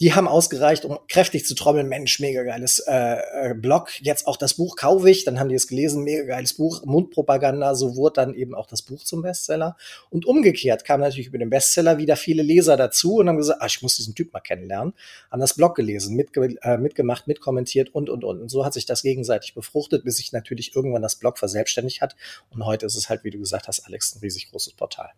die 0.00 0.12
haben 0.12 0.28
ausgereicht, 0.28 0.84
um 0.84 0.98
kräftig 1.08 1.46
zu 1.46 1.54
trommeln. 1.54 1.88
Mensch, 1.88 2.20
mega 2.20 2.42
geiles 2.42 2.80
äh, 2.80 3.50
äh, 3.50 3.54
Blog. 3.54 3.90
Jetzt 4.02 4.26
auch 4.26 4.36
das 4.36 4.54
Buch 4.54 4.76
kaufe 4.76 5.08
ich. 5.08 5.24
Dann 5.24 5.40
haben 5.40 5.48
die 5.48 5.54
es 5.54 5.68
gelesen, 5.68 6.04
mega 6.04 6.24
geiles 6.24 6.54
Buch, 6.54 6.84
Mundpropaganda. 6.84 7.74
So 7.74 7.96
wurde 7.96 8.14
dann 8.14 8.34
eben 8.34 8.54
auch 8.54 8.66
das 8.66 8.82
Buch 8.82 9.02
zum 9.04 9.22
Bestseller. 9.22 9.76
Und 10.10 10.26
umgekehrt 10.26 10.84
kamen 10.84 11.02
natürlich 11.02 11.28
über 11.28 11.38
den 11.38 11.48
Bestseller 11.48 11.96
wieder 11.96 12.16
viele 12.16 12.42
Leser 12.42 12.76
dazu 12.76 13.16
und 13.16 13.28
haben 13.28 13.38
gesagt, 13.38 13.62
ah, 13.62 13.66
ich 13.66 13.80
muss 13.80 13.96
diesen 13.96 14.14
Typ 14.14 14.32
mal 14.32 14.40
kennenlernen. 14.40 14.92
Haben 15.30 15.40
das 15.40 15.54
Blog 15.54 15.74
gelesen, 15.74 16.14
mitge 16.14 16.56
äh, 16.62 16.76
mitgemacht, 16.76 17.26
mitkommentiert 17.26 17.94
und, 17.94 18.10
und, 18.10 18.22
und. 18.22 18.40
Und 18.42 18.50
so 18.50 18.66
hat 18.66 18.74
sich 18.74 18.84
das 18.84 19.02
gegenseitig 19.02 19.54
befruchtet, 19.54 20.04
bis 20.04 20.16
sich 20.16 20.32
natürlich 20.32 20.76
irgendwann 20.76 21.02
das 21.02 21.16
Blog 21.16 21.38
verselbstständigt 21.38 22.02
hat. 22.02 22.16
Und 22.50 22.66
heute 22.66 22.84
ist 22.84 22.96
es 22.96 23.08
halt, 23.08 23.24
wie 23.24 23.30
du 23.30 23.38
gesagt 23.38 23.66
hast, 23.66 23.86
Alex, 23.86 24.14
ein 24.14 24.20
riesig 24.20 24.50
großes 24.50 24.74
Portal. 24.74 25.10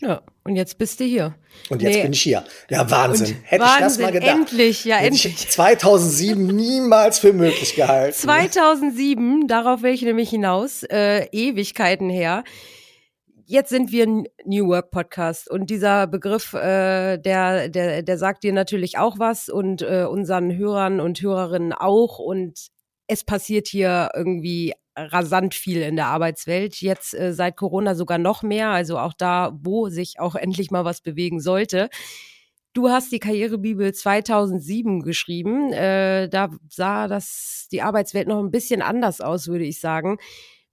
Ja, 0.00 0.20
und 0.44 0.56
jetzt 0.56 0.76
bist 0.76 1.00
du 1.00 1.04
hier. 1.04 1.34
Und 1.70 1.80
jetzt 1.80 1.96
nee. 1.96 2.02
bin 2.02 2.12
ich 2.12 2.20
hier. 2.20 2.44
Ja, 2.68 2.90
Wahnsinn. 2.90 3.36
Hätte 3.44 3.62
Wahnsinn, 3.62 3.76
ich 3.78 3.84
das 3.84 3.98
mal 3.98 4.12
gedacht. 4.12 4.36
Endlich, 4.36 4.84
ja, 4.84 4.96
Hätte 4.96 5.06
endlich. 5.06 5.24
Ich 5.40 5.48
2007 5.48 6.46
niemals 6.46 7.18
für 7.18 7.32
möglich 7.32 7.74
gehalten. 7.74 8.14
2007, 8.14 9.48
darauf 9.48 9.82
will 9.82 9.94
ich 9.94 10.02
nämlich 10.02 10.28
hinaus, 10.28 10.82
äh, 10.82 11.26
Ewigkeiten 11.32 12.10
her. 12.10 12.44
Jetzt 13.46 13.70
sind 13.70 13.90
wir 13.90 14.06
ein 14.06 14.24
New 14.44 14.66
Work 14.68 14.90
Podcast 14.90 15.48
und 15.48 15.70
dieser 15.70 16.06
Begriff, 16.08 16.52
äh, 16.52 17.16
der, 17.16 17.68
der, 17.68 18.02
der 18.02 18.18
sagt 18.18 18.42
dir 18.42 18.52
natürlich 18.52 18.98
auch 18.98 19.18
was 19.18 19.48
und 19.48 19.82
äh, 19.82 20.04
unseren 20.04 20.54
Hörern 20.56 21.00
und 21.00 21.22
Hörerinnen 21.22 21.72
auch 21.72 22.18
und 22.18 22.70
es 23.06 23.24
passiert 23.24 23.68
hier 23.68 24.10
irgendwie 24.14 24.74
rasant 24.96 25.54
viel 25.54 25.82
in 25.82 25.96
der 25.96 26.06
Arbeitswelt. 26.06 26.80
Jetzt 26.80 27.14
äh, 27.14 27.32
seit 27.32 27.56
Corona 27.56 27.94
sogar 27.94 28.18
noch 28.18 28.42
mehr, 28.42 28.70
also 28.70 28.98
auch 28.98 29.12
da, 29.12 29.56
wo 29.60 29.88
sich 29.88 30.18
auch 30.18 30.34
endlich 30.34 30.70
mal 30.70 30.84
was 30.84 31.02
bewegen 31.02 31.40
sollte. 31.40 31.88
Du 32.72 32.88
hast 32.88 33.12
die 33.12 33.20
Karrierebibel 33.20 33.94
2007 33.94 35.02
geschrieben. 35.02 35.72
Äh, 35.72 36.28
da 36.28 36.50
sah 36.68 37.08
das 37.08 37.68
die 37.72 37.82
Arbeitswelt 37.82 38.28
noch 38.28 38.38
ein 38.38 38.50
bisschen 38.50 38.82
anders 38.82 39.20
aus, 39.20 39.48
würde 39.48 39.64
ich 39.64 39.80
sagen. 39.80 40.18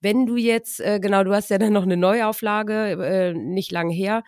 Wenn 0.02 0.26
du 0.26 0.36
jetzt, 0.36 0.82
äh, 0.82 1.00
genau, 1.00 1.24
du 1.24 1.34
hast 1.34 1.50
ja 1.50 1.58
dann 1.58 1.74
noch 1.74 1.84
eine 1.84 1.98
Neuauflage, 1.98 3.02
äh, 3.04 3.34
nicht 3.34 3.72
lang 3.72 3.90
her. 3.90 4.24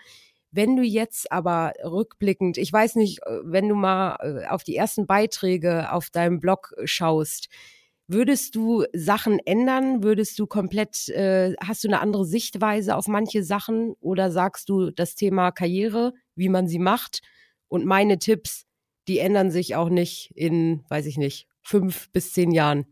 Wenn 0.52 0.78
du 0.78 0.84
jetzt 0.84 1.30
aber 1.34 1.74
rückblickend, 1.84 2.58
ich 2.58 2.72
weiß 2.72 2.96
nicht, 2.96 3.20
äh, 3.26 3.40
wenn 3.44 3.68
du 3.68 3.76
mal 3.76 4.16
äh, 4.22 4.48
auf 4.48 4.64
die 4.64 4.78
ersten 4.78 5.06
Beiträge 5.06 5.92
auf 5.92 6.10
deinem 6.10 6.40
Blog 6.40 6.74
schaust, 6.86 7.50
Würdest 8.08 8.56
du 8.56 8.86
Sachen 8.94 9.40
ändern? 9.46 10.04
Würdest 10.04 10.38
du 10.38 10.46
komplett, 10.46 11.10
äh, 11.10 11.56
hast 11.60 11.84
du 11.84 11.88
eine 11.88 12.02
andere 12.02 12.26
Sichtweise 12.26 12.96
auf 12.96 13.08
manche 13.08 13.44
Sachen 13.44 13.96
oder 14.00 14.32
sagst 14.32 14.70
du 14.70 14.92
das 14.92 15.16
Thema 15.16 15.52
Karriere, 15.52 16.14
wie 16.36 16.50
man 16.50 16.68
sie 16.68 16.78
macht 16.78 17.22
und 17.68 17.86
meine 17.86 18.20
Tipps, 18.20 18.66
die 19.08 19.20
ändern 19.20 19.50
sich 19.50 19.76
auch 19.76 19.90
nicht 19.90 20.32
in, 20.36 20.84
weiß 20.90 21.08
ich 21.08 21.18
nicht, 21.18 21.48
fünf 21.64 22.12
bis 22.12 22.32
zehn 22.34 22.52
Jahren? 22.52 22.86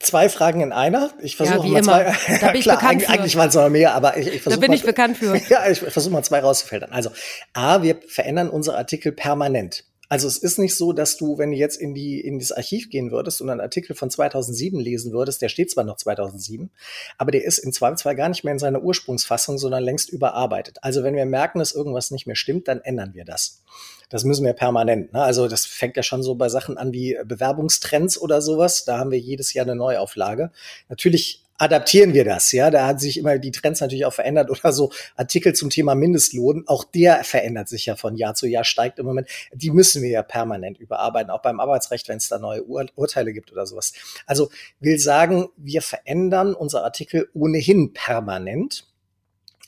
Zwei 0.00 0.28
Fragen 0.28 0.60
in 0.60 0.72
einer. 0.72 1.12
Ich 1.20 1.36
versuche 1.36 1.66
ja, 1.66 1.72
mal 1.72 1.78
immer. 1.80 2.14
zwei. 2.14 2.38
Da 2.40 2.46
bin 2.48 2.56
ich 2.58 2.62
Klar, 2.62 2.76
bekannt 2.76 2.92
eigentlich, 2.92 3.06
für. 3.06 3.12
eigentlich 3.12 3.36
waren 3.36 3.48
es 3.48 3.54
noch 3.54 3.68
mehr, 3.68 3.94
aber 3.94 4.16
ich, 4.16 4.26
ich 4.26 4.42
versuche 4.42 4.54
Da 4.54 4.60
bin 4.60 4.70
mal, 4.70 4.74
ich 4.76 4.84
bekannt 4.84 5.16
für. 5.16 5.36
Ja, 5.48 5.68
ich 5.68 5.80
versuche 5.80 6.12
mal 6.12 6.22
zwei 6.22 6.40
rauszufiltern. 6.40 6.92
Also, 6.92 7.10
A, 7.52 7.82
wir 7.82 8.00
verändern 8.06 8.50
unsere 8.50 8.76
Artikel 8.76 9.12
permanent. 9.12 9.84
Also 10.08 10.26
es 10.26 10.38
ist 10.38 10.58
nicht 10.58 10.74
so, 10.74 10.92
dass 10.92 11.16
du, 11.16 11.36
wenn 11.36 11.50
du 11.50 11.56
jetzt 11.56 11.76
in 11.76 11.94
die 11.94 12.20
in 12.20 12.38
das 12.38 12.52
Archiv 12.52 12.88
gehen 12.88 13.10
würdest 13.10 13.40
und 13.42 13.50
einen 13.50 13.60
Artikel 13.60 13.94
von 13.94 14.10
2007 14.10 14.80
lesen 14.80 15.12
würdest, 15.12 15.42
der 15.42 15.48
steht 15.48 15.70
zwar 15.70 15.84
noch 15.84 15.96
2007, 15.96 16.70
aber 17.18 17.30
der 17.30 17.44
ist 17.44 17.58
im 17.58 17.72
Zweifelsfall 17.72 18.16
gar 18.16 18.28
nicht 18.28 18.42
mehr 18.42 18.52
in 18.52 18.58
seiner 18.58 18.82
Ursprungsfassung, 18.82 19.58
sondern 19.58 19.84
längst 19.84 20.08
überarbeitet. 20.10 20.78
Also 20.82 21.02
wenn 21.02 21.14
wir 21.14 21.26
merken, 21.26 21.58
dass 21.58 21.72
irgendwas 21.72 22.10
nicht 22.10 22.26
mehr 22.26 22.36
stimmt, 22.36 22.68
dann 22.68 22.80
ändern 22.80 23.14
wir 23.14 23.24
das. 23.24 23.62
Das 24.08 24.24
müssen 24.24 24.46
wir 24.46 24.54
permanent. 24.54 25.12
Ne? 25.12 25.22
Also 25.22 25.48
das 25.48 25.66
fängt 25.66 25.96
ja 25.96 26.02
schon 26.02 26.22
so 26.22 26.34
bei 26.34 26.48
Sachen 26.48 26.78
an 26.78 26.92
wie 26.92 27.18
Bewerbungstrends 27.24 28.18
oder 28.18 28.40
sowas. 28.40 28.84
Da 28.84 28.98
haben 28.98 29.10
wir 29.10 29.18
jedes 29.18 29.52
Jahr 29.52 29.66
eine 29.66 29.76
Neuauflage. 29.76 30.50
Natürlich 30.88 31.44
adaptieren 31.58 32.14
wir 32.14 32.24
das, 32.24 32.52
ja. 32.52 32.70
Da 32.70 32.86
hat 32.86 33.00
sich 33.00 33.18
immer 33.18 33.38
die 33.38 33.50
Trends 33.50 33.80
natürlich 33.80 34.06
auch 34.06 34.12
verändert 34.12 34.48
oder 34.50 34.72
so 34.72 34.92
Artikel 35.16 35.52
zum 35.52 35.70
Thema 35.70 35.94
Mindestlohn, 35.94 36.64
auch 36.66 36.84
der 36.84 37.24
verändert 37.24 37.68
sich 37.68 37.86
ja 37.86 37.96
von 37.96 38.16
Jahr 38.16 38.34
zu 38.34 38.46
Jahr, 38.46 38.64
steigt 38.64 38.98
im 38.98 39.06
Moment. 39.06 39.28
Die 39.52 39.70
müssen 39.70 40.02
wir 40.02 40.10
ja 40.10 40.22
permanent 40.22 40.78
überarbeiten, 40.78 41.30
auch 41.30 41.42
beim 41.42 41.60
Arbeitsrecht, 41.60 42.08
wenn 42.08 42.16
es 42.16 42.28
da 42.28 42.38
neue 42.38 42.66
Ur 42.66 42.86
Urteile 42.94 43.32
gibt 43.32 43.52
oder 43.52 43.66
sowas. 43.66 43.92
Also 44.24 44.50
will 44.80 44.98
sagen, 44.98 45.48
wir 45.56 45.82
verändern 45.82 46.54
unser 46.54 46.84
Artikel 46.84 47.28
ohnehin 47.34 47.92
permanent, 47.92 48.86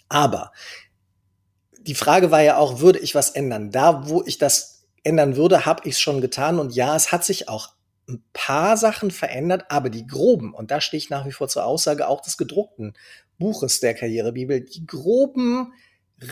aber 0.09 0.53
die 1.81 1.95
Frage 1.95 2.31
war 2.31 2.43
ja 2.43 2.57
auch, 2.59 2.81
würde 2.81 2.99
ich 2.99 3.15
was 3.15 3.31
ändern? 3.31 3.71
Da, 3.71 4.09
wo 4.09 4.23
ich 4.25 4.39
das 4.39 4.85
ändern 5.03 5.37
würde, 5.37 5.67
habe 5.67 5.89
ich 5.89 5.95
es 5.95 6.01
schon 6.01 6.21
getan 6.21 6.59
und 6.59 6.75
ja, 6.75 6.95
es 6.95 7.11
hat 7.11 7.25
sich 7.25 7.49
auch 7.49 7.71
ein 8.11 8.25
paar 8.33 8.77
Sachen 8.77 9.11
verändert, 9.11 9.65
aber 9.69 9.91
die 9.91 10.07
groben, 10.07 10.55
und 10.55 10.71
da 10.71 10.81
stehe 10.81 10.99
ich 10.99 11.11
nach 11.11 11.27
wie 11.27 11.33
vor 11.33 11.49
zur 11.49 11.65
Aussage 11.65 12.09
auch 12.09 12.21
des 12.21 12.37
gedruckten 12.37 12.95
Buches 13.39 13.81
der 13.81 13.95
Karrierebibel, 13.95 14.61
die 14.61 14.87
groben 14.87 15.73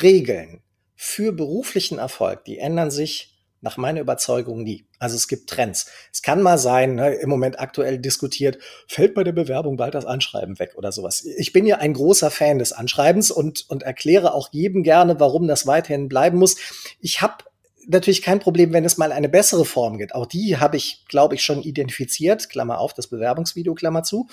Regeln 0.02 0.62
für 0.94 1.32
beruflichen 1.32 1.98
Erfolg, 1.98 2.44
die 2.44 2.58
ändern 2.58 2.90
sich 2.90 3.38
nach 3.60 3.76
meiner 3.76 4.00
Überzeugung 4.00 4.62
nie. 4.62 4.86
Also 4.98 5.16
es 5.16 5.26
gibt 5.26 5.50
Trends. 5.50 5.90
Es 6.12 6.22
kann 6.22 6.42
mal 6.42 6.58
sein, 6.58 6.94
ne, 6.94 7.14
im 7.14 7.28
Moment 7.28 7.58
aktuell 7.58 7.98
diskutiert, 7.98 8.58
fällt 8.86 9.14
bei 9.14 9.24
der 9.24 9.32
Bewerbung 9.32 9.76
bald 9.76 9.94
das 9.94 10.04
Anschreiben 10.04 10.58
weg 10.58 10.74
oder 10.76 10.92
sowas. 10.92 11.24
Ich 11.24 11.52
bin 11.52 11.66
ja 11.66 11.78
ein 11.78 11.94
großer 11.94 12.30
Fan 12.30 12.58
des 12.58 12.72
Anschreibens 12.72 13.30
und, 13.30 13.68
und 13.68 13.82
erkläre 13.82 14.32
auch 14.32 14.48
jedem 14.52 14.82
gerne, 14.82 15.18
warum 15.18 15.48
das 15.48 15.66
weiterhin 15.66 16.08
bleiben 16.08 16.38
muss. 16.38 16.56
Ich 17.00 17.20
habe 17.20 17.44
natürlich 17.88 18.22
kein 18.22 18.40
Problem, 18.40 18.72
wenn 18.72 18.84
es 18.84 18.98
mal 18.98 19.12
eine 19.12 19.28
bessere 19.28 19.64
Form 19.64 19.98
gibt. 19.98 20.14
Auch 20.14 20.26
die 20.26 20.58
habe 20.58 20.76
ich, 20.76 21.04
glaube 21.08 21.34
ich, 21.34 21.42
schon 21.42 21.62
identifiziert. 21.62 22.48
Klammer 22.48 22.78
auf, 22.78 22.94
das 22.94 23.08
Bewerbungsvideo, 23.08 23.74
Klammer 23.74 24.02
zu 24.02 24.28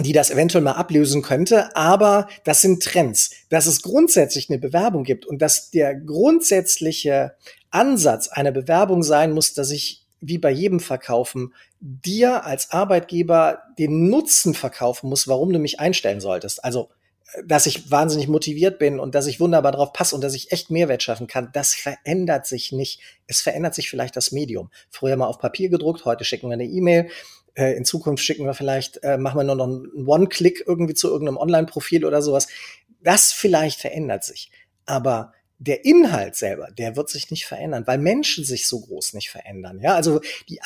die 0.00 0.12
das 0.12 0.30
eventuell 0.30 0.64
mal 0.64 0.72
ablösen 0.72 1.22
könnte, 1.22 1.74
aber 1.76 2.28
das 2.42 2.60
sind 2.60 2.82
Trends. 2.82 3.30
Dass 3.48 3.66
es 3.66 3.82
grundsätzlich 3.82 4.50
eine 4.50 4.58
Bewerbung 4.58 5.04
gibt 5.04 5.24
und 5.24 5.40
dass 5.40 5.70
der 5.70 5.94
grundsätzliche 5.94 7.34
Ansatz 7.70 8.28
einer 8.28 8.50
Bewerbung 8.50 9.04
sein 9.04 9.32
muss, 9.32 9.54
dass 9.54 9.70
ich 9.70 10.04
wie 10.20 10.38
bei 10.38 10.50
jedem 10.50 10.80
Verkaufen 10.80 11.54
dir 11.78 12.44
als 12.44 12.70
Arbeitgeber 12.70 13.62
den 13.78 14.08
Nutzen 14.08 14.54
verkaufen 14.54 15.08
muss, 15.08 15.28
warum 15.28 15.52
du 15.52 15.58
mich 15.58 15.80
einstellen 15.80 16.20
solltest. 16.20 16.64
Also 16.64 16.88
dass 17.44 17.66
ich 17.66 17.90
wahnsinnig 17.90 18.28
motiviert 18.28 18.78
bin 18.78 19.00
und 19.00 19.14
dass 19.14 19.26
ich 19.26 19.40
wunderbar 19.40 19.72
drauf 19.72 19.92
passe 19.92 20.14
und 20.14 20.22
dass 20.22 20.34
ich 20.34 20.52
echt 20.52 20.70
Mehrwert 20.70 21.02
schaffen 21.02 21.26
kann, 21.26 21.50
das 21.52 21.74
verändert 21.74 22.46
sich 22.46 22.72
nicht. 22.72 23.00
Es 23.26 23.40
verändert 23.40 23.74
sich 23.74 23.90
vielleicht 23.90 24.16
das 24.16 24.32
Medium. 24.32 24.70
Früher 24.90 25.16
mal 25.16 25.26
auf 25.26 25.38
Papier 25.38 25.68
gedruckt, 25.68 26.04
heute 26.04 26.24
schicken 26.24 26.48
wir 26.48 26.54
eine 26.54 26.64
E-Mail. 26.64 27.08
äh, 27.54 27.76
in 27.76 27.84
Zukunft 27.84 28.24
schicken 28.24 28.46
wir 28.46 28.54
vielleicht, 28.54 29.02
äh, 29.02 29.16
machen 29.16 29.38
wir 29.38 29.44
nur 29.44 29.54
noch 29.54 29.66
einen 29.66 30.06
One-Click 30.06 30.64
irgendwie 30.66 30.94
zu 30.94 31.08
irgendeinem 31.08 31.36
Online-Profil 31.36 32.04
oder 32.04 32.20
sowas. 32.20 32.48
Das 33.02 33.32
vielleicht 33.32 33.80
verändert 33.80 34.24
sich. 34.24 34.50
Aber 34.86 35.32
der 35.58 35.84
Inhalt 35.84 36.34
selber, 36.34 36.70
der 36.72 36.96
wird 36.96 37.08
sich 37.08 37.30
nicht 37.30 37.46
verändern, 37.46 37.86
weil 37.86 37.98
Menschen 37.98 38.44
sich 38.44 38.66
so 38.66 38.80
groß 38.80 39.14
nicht 39.14 39.30
verändern. 39.30 39.80
Ja, 39.80 39.94
also 39.94 40.20
die 40.48 40.62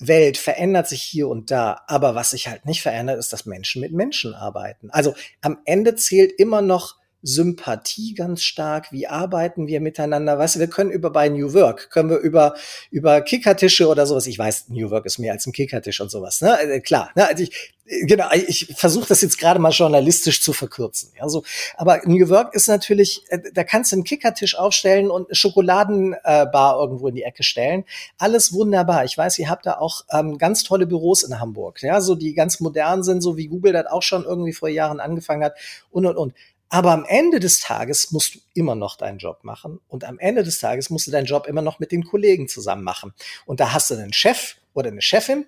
Arbeitswelt 0.00 0.38
verändert 0.38 0.88
sich 0.88 1.02
hier 1.02 1.28
und 1.28 1.50
da, 1.50 1.82
aber 1.86 2.14
was 2.14 2.30
sich 2.30 2.48
halt 2.48 2.64
nicht 2.64 2.82
verändert, 2.82 3.18
ist, 3.18 3.32
dass 3.32 3.46
Menschen 3.46 3.80
mit 3.80 3.92
Menschen 3.92 4.34
arbeiten. 4.34 4.90
Also 4.90 5.14
am 5.42 5.58
Ende 5.66 5.94
zählt 5.94 6.32
immer 6.32 6.62
noch 6.62 6.96
Sympathie 7.22 8.14
ganz 8.14 8.42
stark. 8.42 8.92
Wie 8.92 9.06
arbeiten 9.06 9.66
wir 9.66 9.80
miteinander? 9.80 10.38
Weißt 10.38 10.56
du, 10.56 10.60
wir 10.60 10.68
können 10.68 10.90
über 10.90 11.10
bei 11.10 11.28
New 11.28 11.52
Work, 11.52 11.90
können 11.90 12.10
wir 12.10 12.18
über, 12.18 12.54
über 12.90 13.20
Kickertische 13.20 13.88
oder 13.88 14.06
sowas. 14.06 14.26
Ich 14.26 14.38
weiß, 14.38 14.68
New 14.68 14.90
Work 14.90 15.06
ist 15.06 15.18
mehr 15.18 15.32
als 15.32 15.46
ein 15.46 15.52
Kickertisch 15.52 16.00
und 16.00 16.10
sowas, 16.10 16.40
ne? 16.40 16.58
Äh, 16.60 16.80
klar, 16.80 17.10
ne? 17.14 17.28
Also 17.28 17.42
ich, 17.42 17.74
genau, 17.84 18.26
ich 18.32 18.72
versuche 18.76 19.08
das 19.08 19.20
jetzt 19.20 19.38
gerade 19.38 19.60
mal 19.60 19.70
journalistisch 19.70 20.42
zu 20.42 20.52
verkürzen. 20.52 21.12
Ja, 21.18 21.28
so. 21.28 21.42
Aber 21.76 22.00
New 22.04 22.28
Work 22.28 22.54
ist 22.54 22.68
natürlich, 22.68 23.22
äh, 23.28 23.38
da 23.52 23.64
kannst 23.64 23.92
du 23.92 23.96
einen 23.96 24.04
Kickertisch 24.04 24.56
aufstellen 24.56 25.10
und 25.10 25.28
eine 25.28 25.34
Schokoladenbar 25.34 26.80
irgendwo 26.80 27.08
in 27.08 27.14
die 27.14 27.22
Ecke 27.22 27.42
stellen. 27.42 27.84
Alles 28.16 28.52
wunderbar. 28.52 29.04
Ich 29.04 29.16
weiß, 29.16 29.38
ihr 29.38 29.50
habt 29.50 29.66
da 29.66 29.74
auch 29.74 30.04
ähm, 30.10 30.38
ganz 30.38 30.62
tolle 30.62 30.86
Büros 30.86 31.22
in 31.22 31.38
Hamburg, 31.38 31.82
ja, 31.82 32.00
so 32.00 32.14
die 32.14 32.34
ganz 32.34 32.60
modern 32.60 33.02
sind, 33.02 33.20
so 33.20 33.36
wie 33.36 33.48
Google 33.48 33.72
das 33.72 33.86
auch 33.86 34.02
schon 34.02 34.24
irgendwie 34.24 34.52
vor 34.52 34.68
Jahren 34.68 35.00
angefangen 35.00 35.44
hat 35.44 35.56
und 35.90 36.06
und 36.06 36.16
und. 36.16 36.34
Aber 36.72 36.92
am 36.92 37.04
Ende 37.04 37.40
des 37.40 37.58
Tages 37.58 38.12
musst 38.12 38.36
du 38.36 38.38
immer 38.54 38.76
noch 38.76 38.96
deinen 38.96 39.18
Job 39.18 39.40
machen 39.42 39.80
und 39.88 40.04
am 40.04 40.20
Ende 40.20 40.44
des 40.44 40.60
Tages 40.60 40.88
musst 40.88 41.08
du 41.08 41.10
deinen 41.10 41.26
Job 41.26 41.46
immer 41.46 41.62
noch 41.62 41.80
mit 41.80 41.90
den 41.90 42.04
Kollegen 42.04 42.48
zusammen 42.48 42.84
machen. 42.84 43.12
Und 43.44 43.58
da 43.58 43.72
hast 43.72 43.90
du 43.90 43.94
einen 43.94 44.12
Chef 44.12 44.56
oder 44.72 44.88
eine 44.88 45.02
Chefin 45.02 45.44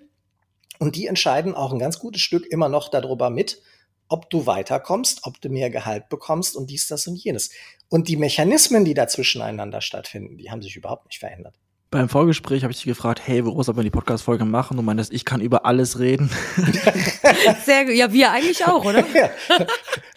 und 0.79 0.97
die 0.97 1.07
entscheiden 1.07 1.55
auch 1.55 1.71
ein 1.71 1.79
ganz 1.79 1.97
gutes 1.97 2.21
Stück 2.21 2.45
immer 2.45 2.67
noch 2.67 2.89
darüber 2.89 3.29
mit, 3.29 3.61
ob 4.09 4.29
du 4.29 4.45
weiterkommst, 4.45 5.21
ob 5.23 5.39
du 5.39 5.47
mehr 5.47 5.69
Gehalt 5.69 6.09
bekommst 6.09 6.57
und 6.57 6.69
dies, 6.69 6.87
das 6.87 7.07
und 7.07 7.15
jenes. 7.15 7.51
Und 7.87 8.09
die 8.09 8.17
Mechanismen, 8.17 8.83
die 8.83 8.93
dazwischen 8.93 9.41
einander 9.41 9.79
stattfinden, 9.79 10.37
die 10.37 10.51
haben 10.51 10.61
sich 10.61 10.75
überhaupt 10.75 11.05
nicht 11.05 11.19
verändert. 11.19 11.55
Beim 11.93 12.09
Vorgespräch 12.09 12.63
habe 12.63 12.71
ich 12.71 12.79
dich 12.79 12.87
gefragt, 12.87 13.21
hey, 13.23 13.45
woraus 13.45 13.67
soll 13.67 13.75
man 13.75 13.83
die 13.83 13.91
Podcast-Folge 13.91 14.45
machen? 14.45 14.79
Und 14.79 14.85
meintest, 14.85 15.13
ich 15.13 15.25
kann 15.25 15.41
über 15.41 15.67
alles 15.67 15.99
reden. 15.99 16.31
Sehr 17.65 17.85
gut. 17.85 17.93
Ja, 17.93 18.11
wir 18.11 18.31
eigentlich 18.31 18.65
auch, 18.65 18.83
oder? 18.83 19.05
ja. 19.13 19.29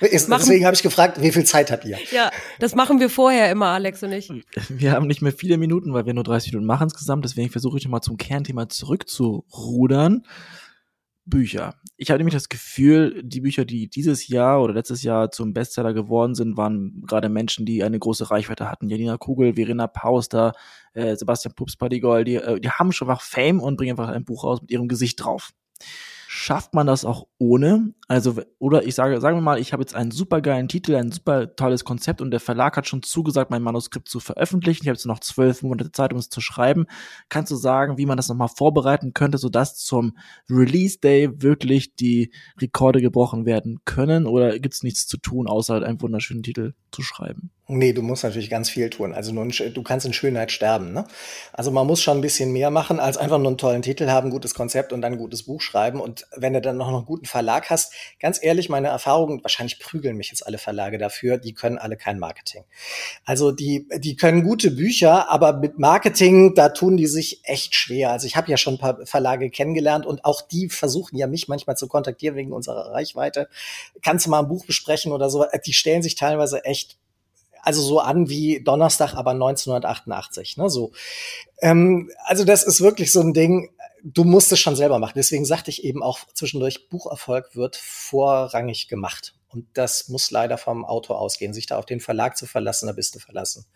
Deswegen 0.00 0.64
habe 0.64 0.74
ich 0.74 0.82
gefragt, 0.82 1.20
wie 1.20 1.30
viel 1.30 1.44
Zeit 1.44 1.70
habt 1.70 1.84
ihr? 1.84 1.98
Ja, 2.12 2.30
das 2.60 2.74
machen 2.74 2.98
wir 2.98 3.10
vorher 3.10 3.50
immer, 3.50 3.66
Alex 3.66 4.02
und 4.02 4.12
ich. 4.12 4.32
Wir 4.70 4.92
haben 4.92 5.06
nicht 5.06 5.20
mehr 5.20 5.32
viele 5.32 5.58
Minuten, 5.58 5.92
weil 5.92 6.06
wir 6.06 6.14
nur 6.14 6.24
30 6.24 6.52
Minuten 6.52 6.66
machen 6.66 6.84
insgesamt. 6.84 7.26
Deswegen 7.26 7.50
versuche 7.50 7.76
ich 7.76 7.84
nochmal 7.84 8.00
zum 8.00 8.16
Kernthema 8.16 8.70
zurückzurudern. 8.70 10.24
Bücher. 11.26 11.74
Ich 11.96 12.10
habe 12.10 12.18
nämlich 12.18 12.34
das 12.34 12.48
Gefühl, 12.48 13.20
die 13.22 13.40
Bücher, 13.40 13.64
die 13.64 13.88
dieses 13.88 14.28
Jahr 14.28 14.62
oder 14.62 14.74
letztes 14.74 15.02
Jahr 15.02 15.30
zum 15.30 15.52
Bestseller 15.52 15.92
geworden 15.92 16.34
sind, 16.34 16.56
waren 16.56 17.02
gerade 17.06 17.28
Menschen, 17.28 17.66
die 17.66 17.82
eine 17.82 17.98
große 17.98 18.30
Reichweite 18.30 18.70
hatten. 18.70 18.88
Janina 18.88 19.16
Kugel, 19.16 19.54
Verena 19.54 19.88
Pauster, 19.88 20.52
äh, 20.94 21.16
Sebastian 21.16 21.54
Pups, 21.54 21.76
Padigol, 21.76 22.24
die, 22.24 22.36
äh, 22.36 22.60
die 22.60 22.70
haben 22.70 22.92
schon 22.92 23.10
einfach 23.10 23.22
Fame 23.22 23.60
und 23.60 23.76
bringen 23.76 23.98
einfach 23.98 24.08
ein 24.08 24.24
Buch 24.24 24.44
raus 24.44 24.60
mit 24.62 24.70
ihrem 24.70 24.88
Gesicht 24.88 25.22
drauf. 25.22 25.50
Schafft 26.28 26.74
man 26.74 26.86
das 26.86 27.04
auch 27.04 27.26
ohne? 27.38 27.94
Also, 28.08 28.40
oder 28.60 28.86
ich 28.86 28.94
sage, 28.94 29.20
sagen 29.20 29.36
wir 29.36 29.42
mal, 29.42 29.58
ich 29.58 29.72
habe 29.72 29.82
jetzt 29.82 29.96
einen 29.96 30.12
super 30.12 30.40
geilen 30.40 30.68
Titel, 30.68 30.94
ein 30.94 31.10
super 31.10 31.56
tolles 31.56 31.84
Konzept 31.84 32.20
und 32.20 32.30
der 32.30 32.38
Verlag 32.38 32.76
hat 32.76 32.86
schon 32.86 33.02
zugesagt, 33.02 33.50
mein 33.50 33.62
Manuskript 33.62 34.08
zu 34.08 34.20
veröffentlichen. 34.20 34.84
Ich 34.84 34.88
habe 34.88 34.96
jetzt 34.96 35.06
noch 35.06 35.18
zwölf 35.18 35.62
Monate 35.62 35.90
Zeit, 35.90 36.12
um 36.12 36.18
es 36.18 36.28
zu 36.28 36.40
schreiben. 36.40 36.86
Kannst 37.28 37.50
du 37.50 37.56
sagen, 37.56 37.98
wie 37.98 38.06
man 38.06 38.16
das 38.16 38.28
nochmal 38.28 38.48
vorbereiten 38.48 39.12
könnte, 39.12 39.38
sodass 39.38 39.76
zum 39.76 40.16
Release 40.48 41.00
Day 41.00 41.30
wirklich 41.42 41.96
die 41.96 42.30
Rekorde 42.60 43.00
gebrochen 43.00 43.44
werden 43.44 43.80
können? 43.84 44.26
Oder 44.26 44.58
gibt 44.60 44.74
es 44.74 44.84
nichts 44.84 45.08
zu 45.08 45.16
tun, 45.16 45.48
außer 45.48 45.74
halt 45.74 45.84
einen 45.84 46.00
wunderschönen 46.00 46.44
Titel 46.44 46.74
zu 46.92 47.02
schreiben? 47.02 47.50
Nee, 47.68 47.92
du 47.92 48.00
musst 48.00 48.22
natürlich 48.22 48.48
ganz 48.48 48.70
viel 48.70 48.90
tun. 48.90 49.12
Also 49.12 49.32
nur, 49.32 49.44
du 49.48 49.82
kannst 49.82 50.06
in 50.06 50.12
Schönheit 50.12 50.52
sterben. 50.52 50.92
Ne? 50.92 51.04
Also 51.52 51.72
man 51.72 51.84
muss 51.84 52.00
schon 52.00 52.18
ein 52.18 52.20
bisschen 52.20 52.52
mehr 52.52 52.70
machen, 52.70 53.00
als 53.00 53.16
einfach 53.16 53.38
nur 53.38 53.48
einen 53.48 53.58
tollen 53.58 53.82
Titel 53.82 54.06
haben, 54.06 54.28
ein 54.28 54.30
gutes 54.30 54.54
Konzept 54.54 54.92
und 54.92 55.02
dann 55.02 55.14
ein 55.14 55.18
gutes 55.18 55.42
Buch 55.42 55.60
schreiben. 55.60 56.00
Und 56.00 56.28
wenn 56.36 56.52
du 56.52 56.60
dann 56.60 56.76
noch 56.76 56.86
einen 56.86 57.04
guten 57.04 57.26
Verlag 57.26 57.68
hast, 57.68 57.92
ganz 58.20 58.42
ehrlich, 58.42 58.68
meine 58.68 58.88
Erfahrungen, 58.88 59.42
wahrscheinlich 59.42 59.78
prügeln 59.78 60.16
mich 60.16 60.30
jetzt 60.30 60.46
alle 60.46 60.59
Verlage 60.59 60.98
dafür, 60.98 61.38
die 61.38 61.54
können 61.54 61.78
alle 61.78 61.96
kein 61.96 62.18
Marketing. 62.18 62.64
Also 63.24 63.52
die, 63.52 63.88
die 63.98 64.16
können 64.16 64.42
gute 64.42 64.70
Bücher, 64.70 65.30
aber 65.30 65.54
mit 65.54 65.78
Marketing, 65.78 66.54
da 66.54 66.68
tun 66.68 66.96
die 66.96 67.06
sich 67.06 67.40
echt 67.44 67.74
schwer. 67.74 68.11
Also 68.11 68.26
ich 68.26 68.37
habe 68.37 68.50
ja 68.50 68.56
schon 68.56 68.74
ein 68.74 68.78
paar 68.78 69.06
Verlage 69.06 69.50
kennengelernt 69.50 70.06
und 70.06 70.24
auch 70.24 70.42
die 70.42 70.68
versuchen 70.68 71.16
ja 71.16 71.26
mich 71.26 71.48
manchmal 71.48 71.76
zu 71.76 71.88
kontaktieren 71.88 72.37
wegen 72.37 72.52
unserer 72.52 72.92
Reichweite. 72.92 73.48
Kannst 74.02 74.26
du 74.26 74.30
mal 74.30 74.40
ein 74.40 74.48
Buch 74.48 74.66
besprechen 74.66 75.12
oder 75.12 75.30
so? 75.30 75.44
Die 75.64 75.72
stellen 75.72 76.02
sich 76.02 76.14
teilweise 76.14 76.64
echt 76.64 76.98
also 77.66 77.83
so 77.83 77.98
an 77.98 78.29
wie 78.29 78.62
Donnerstag, 78.62 79.14
aber 79.14 79.33
1988. 79.33 80.57
Ne? 80.57 80.70
So. 80.70 80.92
Ähm, 81.61 82.11
also 82.24 82.44
das 82.44 82.62
ist 82.62 82.81
wirklich 82.81 83.11
so 83.11 83.20
ein 83.20 83.35
Ding, 83.35 83.70
du 84.05 84.22
musst 84.22 84.52
es 84.52 84.61
schon 84.61 84.76
selber 84.76 85.00
machen. 85.00 85.14
Deswegen 85.16 85.44
sagte 85.44 85.70
ich 85.70 85.83
eben 85.83 86.02
auch 86.02 86.20
zwischendurch, 86.33 86.88
Bucherfolg 86.88 87.57
wird 87.57 87.74
vorrangig 87.74 88.87
gemacht. 88.87 89.35
Und 89.48 89.66
das 89.74 90.09
muss 90.09 90.31
leider 90.31 90.59
vom 90.59 90.85
Autor 90.85 91.20
ausgehen. 91.20 91.52
Sich 91.52 91.66
da 91.66 91.76
auf 91.76 91.87
den 91.87 92.00
Verlag 92.00 92.37
zu 92.37 92.46
verlassen, 92.46 92.87
da 92.87 92.92
bist 92.92 93.16
du 93.16 93.18
verlassen. 93.18 93.66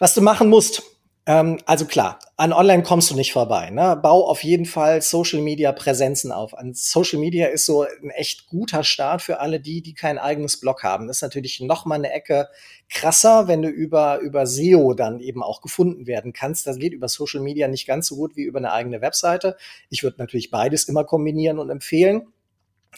Was 0.00 0.14
du 0.14 0.20
machen 0.20 0.48
musst, 0.48 0.82
ähm, 1.26 1.58
also 1.64 1.86
klar, 1.86 2.18
an 2.36 2.52
Online 2.52 2.82
kommst 2.82 3.10
du 3.10 3.14
nicht 3.14 3.32
vorbei. 3.32 3.70
Ne? 3.70 3.98
Bau 4.02 4.28
auf 4.28 4.44
jeden 4.44 4.66
Fall 4.66 5.00
Social 5.00 5.40
Media 5.40 5.72
Präsenzen 5.72 6.32
auf. 6.32 6.56
An 6.56 6.74
Social 6.74 7.18
Media 7.18 7.46
ist 7.46 7.64
so 7.64 7.82
ein 7.82 8.10
echt 8.10 8.46
guter 8.48 8.84
Start 8.84 9.22
für 9.22 9.40
alle 9.40 9.58
die, 9.58 9.80
die 9.80 9.94
kein 9.94 10.18
eigenes 10.18 10.60
Blog 10.60 10.82
haben. 10.82 11.06
Das 11.06 11.18
ist 11.18 11.22
natürlich 11.22 11.60
noch 11.60 11.86
mal 11.86 11.94
eine 11.94 12.12
Ecke 12.12 12.48
krasser, 12.90 13.48
wenn 13.48 13.62
du 13.62 13.68
über, 13.68 14.18
über 14.18 14.46
SEO 14.46 14.92
dann 14.92 15.18
eben 15.20 15.42
auch 15.42 15.62
gefunden 15.62 16.06
werden 16.06 16.34
kannst. 16.34 16.66
Das 16.66 16.78
geht 16.78 16.92
über 16.92 17.08
Social 17.08 17.40
Media 17.40 17.68
nicht 17.68 17.86
ganz 17.86 18.08
so 18.08 18.16
gut 18.16 18.36
wie 18.36 18.42
über 18.42 18.58
eine 18.58 18.72
eigene 18.72 19.00
Webseite. 19.00 19.56
Ich 19.88 20.02
würde 20.02 20.16
natürlich 20.18 20.50
beides 20.50 20.84
immer 20.84 21.04
kombinieren 21.04 21.58
und 21.58 21.70
empfehlen. 21.70 22.33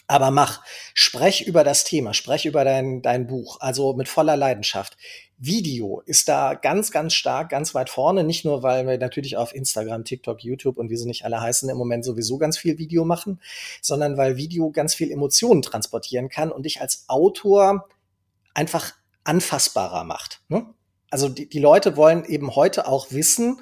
Aber 0.07 0.31
mach, 0.31 0.63
sprech 0.93 1.41
über 1.41 1.65
das 1.65 1.83
Thema, 1.83 2.13
sprech 2.13 2.45
über 2.45 2.63
dein, 2.63 3.01
dein 3.01 3.27
Buch, 3.27 3.57
also 3.59 3.93
mit 3.93 4.07
voller 4.07 4.37
Leidenschaft. 4.37 4.97
Video 5.37 6.01
ist 6.05 6.29
da 6.29 6.53
ganz, 6.53 6.91
ganz 6.91 7.13
stark, 7.13 7.49
ganz 7.49 7.75
weit 7.75 7.89
vorne. 7.89 8.23
Nicht 8.23 8.45
nur, 8.45 8.63
weil 8.63 8.87
wir 8.87 8.97
natürlich 8.97 9.35
auf 9.35 9.53
Instagram, 9.53 10.05
TikTok, 10.05 10.43
YouTube 10.43 10.77
und 10.77 10.89
wie 10.89 10.95
sie 10.95 11.05
nicht 11.05 11.25
alle 11.25 11.41
heißen, 11.41 11.69
im 11.69 11.77
Moment 11.77 12.05
sowieso 12.05 12.37
ganz 12.37 12.57
viel 12.57 12.77
Video 12.77 13.03
machen, 13.03 13.41
sondern 13.81 14.17
weil 14.17 14.37
Video 14.37 14.71
ganz 14.71 14.95
viel 14.95 15.11
Emotionen 15.11 15.61
transportieren 15.61 16.29
kann 16.29 16.51
und 16.51 16.63
dich 16.63 16.81
als 16.81 17.03
Autor 17.07 17.87
einfach 18.53 18.93
anfassbarer 19.25 20.05
macht. 20.05 20.41
Ne? 20.47 20.65
Also 21.11 21.29
die, 21.29 21.47
die 21.47 21.59
Leute 21.59 21.97
wollen 21.97 22.25
eben 22.25 22.55
heute 22.55 22.87
auch 22.87 23.11
wissen, 23.11 23.59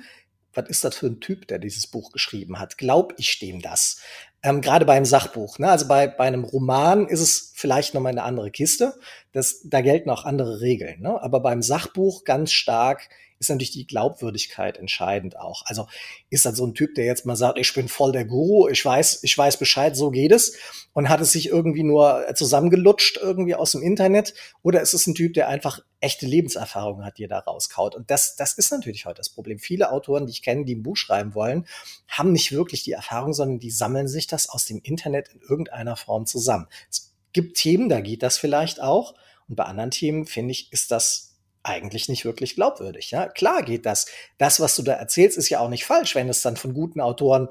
was 0.54 0.70
ist 0.70 0.84
das 0.86 0.96
für 0.96 1.08
ein 1.08 1.20
Typ, 1.20 1.48
der 1.48 1.60
dieses 1.60 1.88
Buch 1.88 2.12
geschrieben 2.12 2.60
hat? 2.60 2.78
Glaub 2.78 3.14
ich 3.18 3.40
dem 3.40 3.62
das? 3.62 4.00
Ähm, 4.46 4.62
Gerade 4.62 4.86
beim 4.86 5.06
Sachbuch. 5.06 5.58
Ne? 5.58 5.70
Also 5.70 5.88
bei, 5.88 6.08
bei 6.08 6.26
einem 6.26 6.44
Roman 6.44 7.08
ist 7.08 7.20
es 7.20 7.52
vielleicht 7.56 7.96
nochmal 7.96 8.12
eine 8.12 8.22
andere 8.22 8.52
Kiste. 8.52 8.94
Das, 9.32 9.62
da 9.64 9.82
gelten 9.82 10.12
auch 10.12 10.24
andere 10.24 10.62
Regeln. 10.62 11.02
Ne? 11.02 11.20
Aber 11.20 11.40
beim 11.40 11.64
Sachbuch 11.64 12.26
ganz 12.26 12.52
stark 12.52 13.10
ist 13.40 13.50
natürlich 13.50 13.72
die 13.72 13.88
Glaubwürdigkeit 13.88 14.78
entscheidend 14.78 15.38
auch. 15.38 15.64
Also 15.66 15.88
ist 16.30 16.46
das 16.46 16.58
so 16.58 16.66
ein 16.66 16.74
Typ, 16.74 16.96
der 16.96 17.06
jetzt 17.06 17.26
mal 17.26 17.36
sagt, 17.36 17.60
ich 17.60 17.74
bin 17.74 17.88
voll 17.88 18.12
der 18.12 18.26
Guru, 18.26 18.70
ich 18.70 18.84
weiß, 18.84 19.24
ich 19.24 19.38
weiß 19.38 19.58
Bescheid, 19.58 19.96
so 19.96 20.12
geht 20.12 20.32
es 20.32 20.58
und 20.94 21.10
hat 21.10 21.22
es 21.22 21.32
sich 21.32 21.50
irgendwie 21.50 21.84
nur 21.84 22.26
zusammengelutscht 22.36 23.18
irgendwie 23.18 23.56
aus 23.56 23.74
dem 23.74 23.82
Internet 23.82 24.34
oder 24.62 24.82
ist 24.82 24.94
es 24.94 25.08
ein 25.08 25.16
Typ, 25.16 25.34
der 25.34 25.50
einfach 25.50 25.82
echte 26.00 26.26
Lebenserfahrung 26.26 27.04
hat, 27.04 27.18
die 27.18 27.26
er 27.26 27.30
da 27.30 27.40
rauskaut? 27.40 27.96
Und 27.96 28.10
das, 28.10 28.36
das 28.36 28.54
ist 28.54 28.72
natürlich 28.72 29.06
heute 29.06 29.18
das 29.18 29.30
Problem. 29.30 29.60
Viele 29.60 29.92
Autoren, 29.92 30.26
die 30.26 30.32
ich 30.32 30.42
kenne, 30.42 30.66
die 30.66 30.76
ein 30.76 30.84
Buch 30.84 30.98
schreiben 30.98 31.36
wollen, 31.36 31.68
haben 32.08 32.32
nicht 32.32 32.52
wirklich 32.52 32.84
die 32.84 32.94
Erfahrung, 32.94 33.34
sondern 33.34 33.60
die 33.60 33.72
sammeln 33.72 34.08
sich 34.08 34.28
das 34.28 34.50
aus 34.50 34.66
dem 34.66 34.80
Internet 34.84 35.30
in 35.30 35.42
irgendeiner 35.42 35.96
Form 35.96 36.26
zusammen. 36.26 36.68
Es 36.90 37.14
gibt 37.34 37.58
Themen, 37.58 37.90
da 37.90 38.00
geht 38.00 38.24
das 38.24 38.38
vielleicht 38.38 38.82
auch. 38.82 39.14
Und 39.48 39.56
bei 39.56 39.66
anderen 39.66 39.92
Themen, 39.92 40.26
finde 40.26 40.52
ich, 40.52 40.72
ist 40.72 40.92
das 40.92 41.35
eigentlich 41.66 42.10
nicht 42.10 42.26
wirklich 42.26 42.56
glaubwürdig. 42.56 43.12
Ja, 43.12 43.28
klar 43.28 43.64
geht 43.64 43.86
das. 43.86 44.06
Das, 44.38 44.60
was 44.60 44.76
du 44.76 44.84
da 44.84 44.94
erzählst, 44.94 45.38
ist 45.38 45.50
ja 45.50 45.60
auch 45.60 45.70
nicht 45.70 45.86
falsch, 45.86 46.16
wenn 46.16 46.30
es 46.30 46.42
dann 46.42 46.58
von 46.58 46.74
guten 46.74 47.02
Autoren 47.02 47.50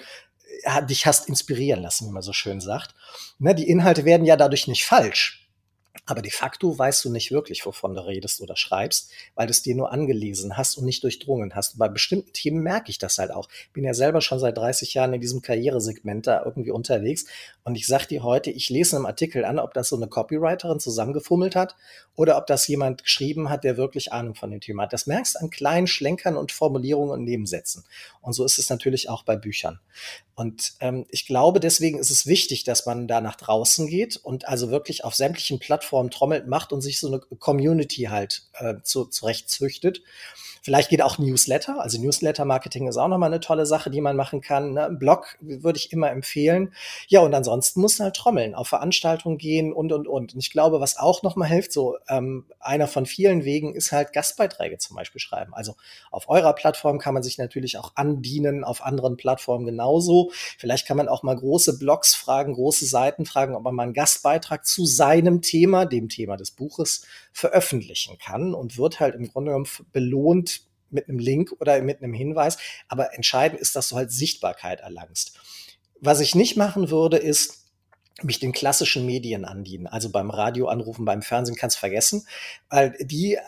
äh, 0.63 0.85
dich 0.85 1.07
hast 1.07 1.29
inspirieren 1.29 1.83
lassen, 1.83 2.09
wie 2.09 2.13
man 2.13 2.23
so 2.23 2.33
schön 2.33 2.61
sagt. 2.61 2.95
Ne, 3.39 3.55
die 3.55 3.69
Inhalte 3.69 4.05
werden 4.05 4.25
ja 4.25 4.37
dadurch 4.37 4.69
nicht 4.69 4.85
falsch. 4.85 5.44
Aber 6.07 6.21
de 6.21 6.31
facto 6.31 6.79
weißt 6.79 7.05
du 7.05 7.11
nicht 7.11 7.33
wirklich, 7.33 7.65
wovon 7.65 7.95
du 7.95 8.07
redest 8.07 8.41
oder 8.41 8.57
schreibst, 8.57 9.11
weil 9.35 9.47
du 9.47 9.53
es 9.53 9.63
dir 9.63 9.75
nur 9.75 9.91
angelesen 9.91 10.57
hast 10.57 10.77
und 10.77 10.85
nicht 10.85 11.03
durchdrungen 11.03 11.55
hast. 11.55 11.79
Bei 11.79 11.89
bestimmten 11.89 12.33
Themen 12.33 12.63
merke 12.63 12.91
ich 12.91 12.99
das 12.99 13.19
halt 13.19 13.31
auch. 13.31 13.49
Bin 13.73 13.85
ja 13.85 13.95
selber 13.95 14.21
schon 14.21 14.39
seit 14.39 14.59
30 14.59 14.95
Jahren 14.95 15.15
in 15.15 15.21
diesem 15.21 15.41
Karrieresegment 15.41 16.27
da 16.27 16.43
irgendwie 16.45 16.71
unterwegs. 16.73 17.25
Und 17.65 17.77
ich 17.77 17.87
sag 17.87 18.07
dir 18.07 18.23
heute, 18.23 18.51
ich 18.51 18.69
lese 18.69 18.97
einen 18.97 19.07
Artikel 19.07 19.45
an, 19.47 19.59
ob 19.59 19.73
das 19.73 19.89
so 19.89 19.97
eine 19.97 20.07
Copywriterin 20.07 20.81
zusammengefummelt 20.81 21.57
hat 21.57 21.75
oder 22.15 22.37
ob 22.37 22.47
das 22.47 22.69
jemand 22.69 23.05
geschrieben 23.05 23.49
hat, 23.49 23.65
der 23.65 23.79
wirklich 23.79 24.13
Ahnung 24.13 24.35
von 24.35 24.51
dem 24.51 24.61
Thema 24.61 24.83
hat. 24.83 24.93
Das 24.93 25.07
merkst 25.07 25.37
du 25.37 25.39
an 25.41 25.51
kleinen 25.51 25.87
Schlenkern 25.87 26.37
und 26.37 26.53
Formulierungen 26.53 27.11
und 27.13 27.25
Nebensätzen. 27.25 27.85
Und 28.21 28.35
so 28.35 28.45
ist 28.45 28.59
es 28.59 28.69
natürlich 28.69 29.09
auch 29.09 29.23
bei 29.23 29.37
Büchern. 29.37 29.81
Und 30.35 30.75
ähm, 30.81 31.07
ich 31.11 31.27
glaube, 31.27 31.61
deswegen 31.61 31.99
ist 31.99 32.11
es 32.11 32.27
wichtig, 32.27 32.65
dass 32.65 32.87
man 32.87 33.07
da 33.07 33.21
nach 33.21 33.37
draußen 33.37 33.87
geht 33.87 34.17
und 34.17 34.49
also 34.49 34.71
wirklich 34.71 35.05
auf 35.05 35.15
sämtlichen 35.15 35.61
Plattformen 35.61 35.94
trommelt, 36.11 36.47
macht 36.47 36.73
und 36.73 36.81
sich 36.81 37.01
so 37.01 37.09
eine 37.09 37.21
Community 37.21 38.05
halt 38.05 38.43
äh, 38.55 38.75
zu, 38.83 39.07
zurecht 39.07 39.51
züchtet. 39.51 40.03
Vielleicht 40.65 40.89
geht 40.89 41.03
auch 41.03 41.19
Newsletter. 41.19 41.79
Also 41.83 42.01
Newsletter-Marketing 42.01 42.89
ist 42.89 42.97
auch 42.97 43.09
nochmal 43.09 43.29
eine 43.29 43.41
tolle 43.41 43.67
Sache, 43.67 43.91
die 43.91 44.01
man 44.01 44.17
machen 44.17 44.41
kann. 44.41 44.73
Ne? 44.73 44.89
Blog 44.99 45.37
würde 45.43 45.79
ich 45.79 45.93
immer 45.93 46.11
empfehlen. 46.11 46.73
Ja, 47.07 47.21
und 47.21 47.35
ansonsten 47.35 47.83
muss 47.83 48.01
halt 48.01 48.17
trommeln, 48.17 48.55
auf 48.55 48.69
Veranstaltungen 48.69 49.37
gehen 49.37 49.75
und, 49.75 49.93
und, 49.93 50.09
und. 50.09 50.33
Und 50.33 50.41
ich 50.41 50.51
glaube, 50.51 50.81
was 50.81 50.97
auch 50.97 51.23
nochmal 51.23 51.51
hilft, 51.51 51.71
so 51.71 51.99
ähm, 52.09 52.47
einer 52.61 52.89
von 52.89 53.05
vielen 53.05 53.45
Wegen 53.45 53.75
ist 53.75 53.93
halt 53.93 54.15
Gastbeiträge 54.15 54.79
zum 54.79 54.97
Beispiel 54.97 55.21
schreiben. 55.21 55.53
Also 55.53 55.75
auf 56.11 56.31
eurer 56.31 56.55
Plattform 56.55 56.99
kann 56.99 57.13
man 57.13 57.23
sich 57.23 57.37
natürlich 57.37 57.77
auch 57.77 57.93
andienen, 57.95 58.65
auf 58.65 58.83
anderen 58.83 59.19
Plattformen 59.19 59.67
genauso. 59.67 60.31
Vielleicht 60.57 60.87
kann 60.87 60.97
man 60.97 61.09
auch 61.09 61.23
mal 61.23 61.37
große 61.37 61.79
Blogs 61.79 62.15
fragen, 62.15 62.55
große 62.55 62.87
Seiten 62.87 63.27
fragen, 63.27 63.55
ob 63.55 63.65
man 63.65 63.75
mal 63.75 63.83
einen 63.83 63.93
Gastbeitrag 63.93 64.65
zu 64.65 64.87
seinem 64.87 65.43
Thema, 65.43 65.84
dem 65.87 66.09
Thema 66.09 66.37
des 66.37 66.51
Buches, 66.51 67.07
veröffentlichen 67.33 68.19
kann 68.19 68.55
und 68.55 68.79
wird 68.79 69.01
halt 69.01 69.15
im 69.15 69.29
Grunde 69.29 69.51
genommen 69.51 69.69
belohnt 69.93 70.63
mit 70.91 71.09
einem 71.09 71.19
Link 71.19 71.53
oder 71.61 71.81
mit 71.83 72.03
einem 72.03 72.15
Hinweis. 72.15 72.59
Aber 72.89 73.15
entscheidend 73.15 73.61
ist, 73.61 73.77
dass 73.77 73.89
du 73.89 73.97
halt 73.97 74.13
Sichtbarkeit 74.13 74.81
erlangst. 74.81 75.39
Was 76.01 76.21
ich 76.21 76.35
nicht 76.35 76.57
machen 76.57 76.91
würde, 76.91 77.17
ist, 77.17 77.64
mich 78.23 78.39
den 78.39 78.53
klassischen 78.53 79.07
Medien 79.07 79.45
andienen. 79.45 79.89
Also 79.89 80.09
beim 80.09 80.31
Radio 80.31 80.69
anrufen, 80.69 81.05
beim 81.05 81.21
Fernsehen 81.21 81.57
kannst 81.57 81.79
vergessen, 81.79 82.27
weil 82.71 82.97
die 83.01 83.35
äh, 83.35 83.41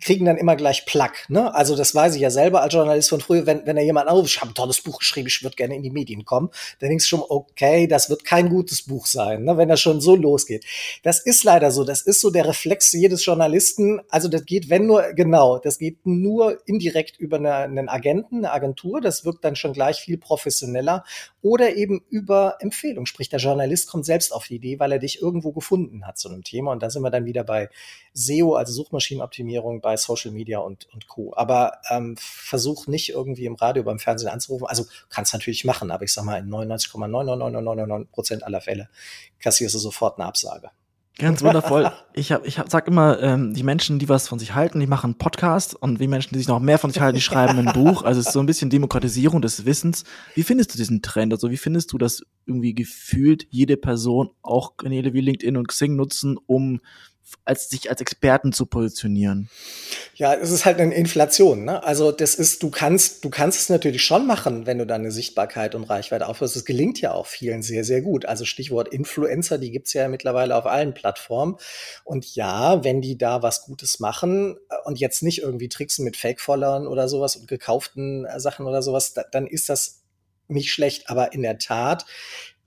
kriegen 0.00 0.24
dann 0.24 0.38
immer 0.38 0.56
gleich 0.56 0.86
Plack. 0.86 1.26
Ne? 1.28 1.54
Also 1.54 1.76
das 1.76 1.94
weiß 1.94 2.14
ich 2.14 2.22
ja 2.22 2.30
selber 2.30 2.62
als 2.62 2.72
Journalist 2.72 3.10
von 3.10 3.20
früher, 3.20 3.44
wenn, 3.44 3.66
wenn 3.66 3.76
da 3.76 3.82
jemand 3.82 4.08
anruft, 4.08 4.30
ich 4.30 4.40
habe 4.40 4.50
ein 4.50 4.54
tolles 4.54 4.80
Buch 4.80 5.00
geschrieben, 5.00 5.28
ich 5.28 5.42
würde 5.42 5.56
gerne 5.56 5.76
in 5.76 5.82
die 5.82 5.90
Medien 5.90 6.24
kommen, 6.24 6.48
dann 6.78 6.88
denkst 6.88 7.04
du 7.04 7.16
schon, 7.16 7.24
okay, 7.28 7.86
das 7.86 8.08
wird 8.08 8.24
kein 8.24 8.48
gutes 8.48 8.82
Buch 8.82 9.04
sein, 9.06 9.44
ne? 9.44 9.58
wenn 9.58 9.68
das 9.68 9.80
schon 9.80 10.00
so 10.00 10.16
losgeht. 10.16 10.64
Das 11.02 11.20
ist 11.20 11.44
leider 11.44 11.70
so, 11.70 11.84
das 11.84 12.00
ist 12.00 12.22
so 12.22 12.30
der 12.30 12.48
Reflex 12.48 12.92
jedes 12.92 13.26
Journalisten. 13.26 14.00
Also 14.08 14.28
das 14.28 14.46
geht, 14.46 14.70
wenn 14.70 14.86
nur, 14.86 15.12
genau, 15.12 15.58
das 15.58 15.78
geht 15.78 16.06
nur 16.06 16.66
indirekt 16.66 17.18
über 17.18 17.36
eine, 17.36 17.54
einen 17.56 17.90
Agenten, 17.90 18.38
eine 18.38 18.52
Agentur, 18.52 19.02
das 19.02 19.26
wirkt 19.26 19.44
dann 19.44 19.54
schon 19.54 19.74
gleich 19.74 20.00
viel 20.00 20.16
professioneller 20.16 21.04
oder 21.42 21.76
eben 21.76 22.02
über 22.08 22.56
Empfehlung. 22.60 23.04
Sprich, 23.04 23.28
der 23.28 23.38
Journalist 23.38 23.90
kommt 23.90 24.06
selbst 24.14 24.32
auf 24.32 24.46
die 24.46 24.56
Idee, 24.56 24.78
weil 24.78 24.92
er 24.92 25.00
dich 25.00 25.20
irgendwo 25.20 25.50
gefunden 25.50 26.06
hat 26.06 26.18
zu 26.18 26.28
einem 26.28 26.44
Thema. 26.44 26.70
Und 26.70 26.82
da 26.84 26.88
sind 26.88 27.02
wir 27.02 27.10
dann 27.10 27.24
wieder 27.24 27.42
bei 27.42 27.68
SEO, 28.12 28.54
also 28.54 28.72
Suchmaschinenoptimierung, 28.72 29.80
bei 29.80 29.96
Social 29.96 30.30
Media 30.30 30.60
und, 30.60 30.86
und 30.92 31.08
Co. 31.08 31.32
Aber 31.34 31.78
ähm, 31.90 32.16
versuch 32.16 32.86
nicht 32.86 33.08
irgendwie 33.08 33.46
im 33.46 33.56
Radio, 33.56 33.82
beim 33.82 33.98
Fernsehen 33.98 34.30
anzurufen. 34.30 34.68
Also 34.68 34.86
kannst 35.10 35.32
natürlich 35.32 35.64
machen, 35.64 35.90
aber 35.90 36.04
ich 36.04 36.12
sag 36.12 36.24
mal, 36.24 36.38
in 36.38 36.48
99,99999 36.48 38.10
Prozent 38.12 38.44
aller 38.44 38.60
Fälle 38.60 38.88
kassierst 39.40 39.74
du 39.74 39.80
sofort 39.80 40.18
eine 40.18 40.28
Absage. 40.28 40.70
Ganz 41.18 41.42
wundervoll. 41.42 41.92
Ich 42.12 42.32
hab, 42.32 42.44
ich 42.44 42.58
hab, 42.58 42.70
sag 42.70 42.88
immer, 42.88 43.20
ähm, 43.20 43.54
die 43.54 43.62
Menschen, 43.62 44.00
die 44.00 44.08
was 44.08 44.26
von 44.26 44.40
sich 44.40 44.54
halten, 44.54 44.80
die 44.80 44.88
machen 44.88 45.10
einen 45.10 45.18
Podcast 45.18 45.74
und 45.74 46.00
die 46.00 46.08
Menschen, 46.08 46.34
die 46.34 46.38
sich 46.38 46.48
noch 46.48 46.58
mehr 46.58 46.78
von 46.78 46.90
sich 46.90 47.00
halten, 47.00 47.14
die 47.14 47.22
schreiben 47.22 47.58
ein 47.58 47.72
Buch. 47.72 48.02
Also 48.02 48.20
es 48.20 48.26
ist 48.26 48.32
so 48.32 48.40
ein 48.40 48.46
bisschen 48.46 48.68
Demokratisierung 48.68 49.40
des 49.40 49.64
Wissens. 49.64 50.02
Wie 50.34 50.42
findest 50.42 50.74
du 50.74 50.76
diesen 50.76 51.02
Trend? 51.02 51.32
Also 51.32 51.50
wie 51.50 51.56
findest 51.56 51.92
du, 51.92 51.98
dass 51.98 52.24
irgendwie 52.46 52.74
gefühlt 52.74 53.46
jede 53.50 53.76
Person 53.76 54.30
auch 54.42 54.76
Kanäle 54.76 55.12
wie 55.12 55.20
LinkedIn 55.20 55.56
und 55.56 55.68
Xing 55.68 55.94
nutzen, 55.94 56.36
um 56.46 56.80
als 57.44 57.68
sich 57.68 57.90
als 57.90 58.00
Experten 58.00 58.52
zu 58.52 58.66
positionieren. 58.66 59.48
Ja, 60.16 60.32
es 60.34 60.52
ist 60.52 60.64
halt 60.64 60.80
eine 60.80 60.94
Inflation. 60.94 61.64
Ne? 61.64 61.82
Also 61.82 62.12
das 62.12 62.36
ist, 62.36 62.62
du 62.62 62.70
kannst, 62.70 63.24
du 63.24 63.30
kannst 63.30 63.60
es 63.60 63.68
natürlich 63.68 64.04
schon 64.04 64.28
machen, 64.28 64.64
wenn 64.64 64.78
du 64.78 64.86
deine 64.86 65.10
Sichtbarkeit 65.10 65.74
und 65.74 65.82
Reichweite 65.84 66.28
aufhörst. 66.28 66.54
Es 66.54 66.64
gelingt 66.64 67.00
ja 67.00 67.12
auch 67.12 67.26
vielen 67.26 67.62
sehr, 67.62 67.82
sehr 67.82 68.00
gut. 68.00 68.24
Also 68.24 68.44
Stichwort 68.44 68.88
Influencer, 68.88 69.58
die 69.58 69.72
gibt's 69.72 69.92
ja 69.92 70.06
mittlerweile 70.08 70.54
auf 70.56 70.66
allen 70.66 70.94
Plattformen. 70.94 71.56
Und 72.04 72.32
ja, 72.36 72.84
wenn 72.84 73.00
die 73.00 73.18
da 73.18 73.42
was 73.42 73.64
Gutes 73.64 73.98
machen 73.98 74.56
äh, 74.70 74.76
und 74.84 75.00
jetzt 75.00 75.22
nicht 75.24 75.42
irgendwie 75.42 75.68
tricksen 75.68 76.04
mit 76.04 76.16
Fake-Followern 76.16 76.86
oder 76.86 77.08
sowas 77.08 77.34
und 77.34 77.48
gekauften 77.48 78.24
äh, 78.24 78.38
Sachen 78.38 78.66
oder 78.66 78.82
sowas, 78.82 79.14
da, 79.14 79.24
dann 79.32 79.48
ist 79.48 79.68
das 79.68 80.04
nicht 80.46 80.72
schlecht. 80.72 81.10
Aber 81.10 81.32
in 81.32 81.42
der 81.42 81.58
Tat 81.58 82.06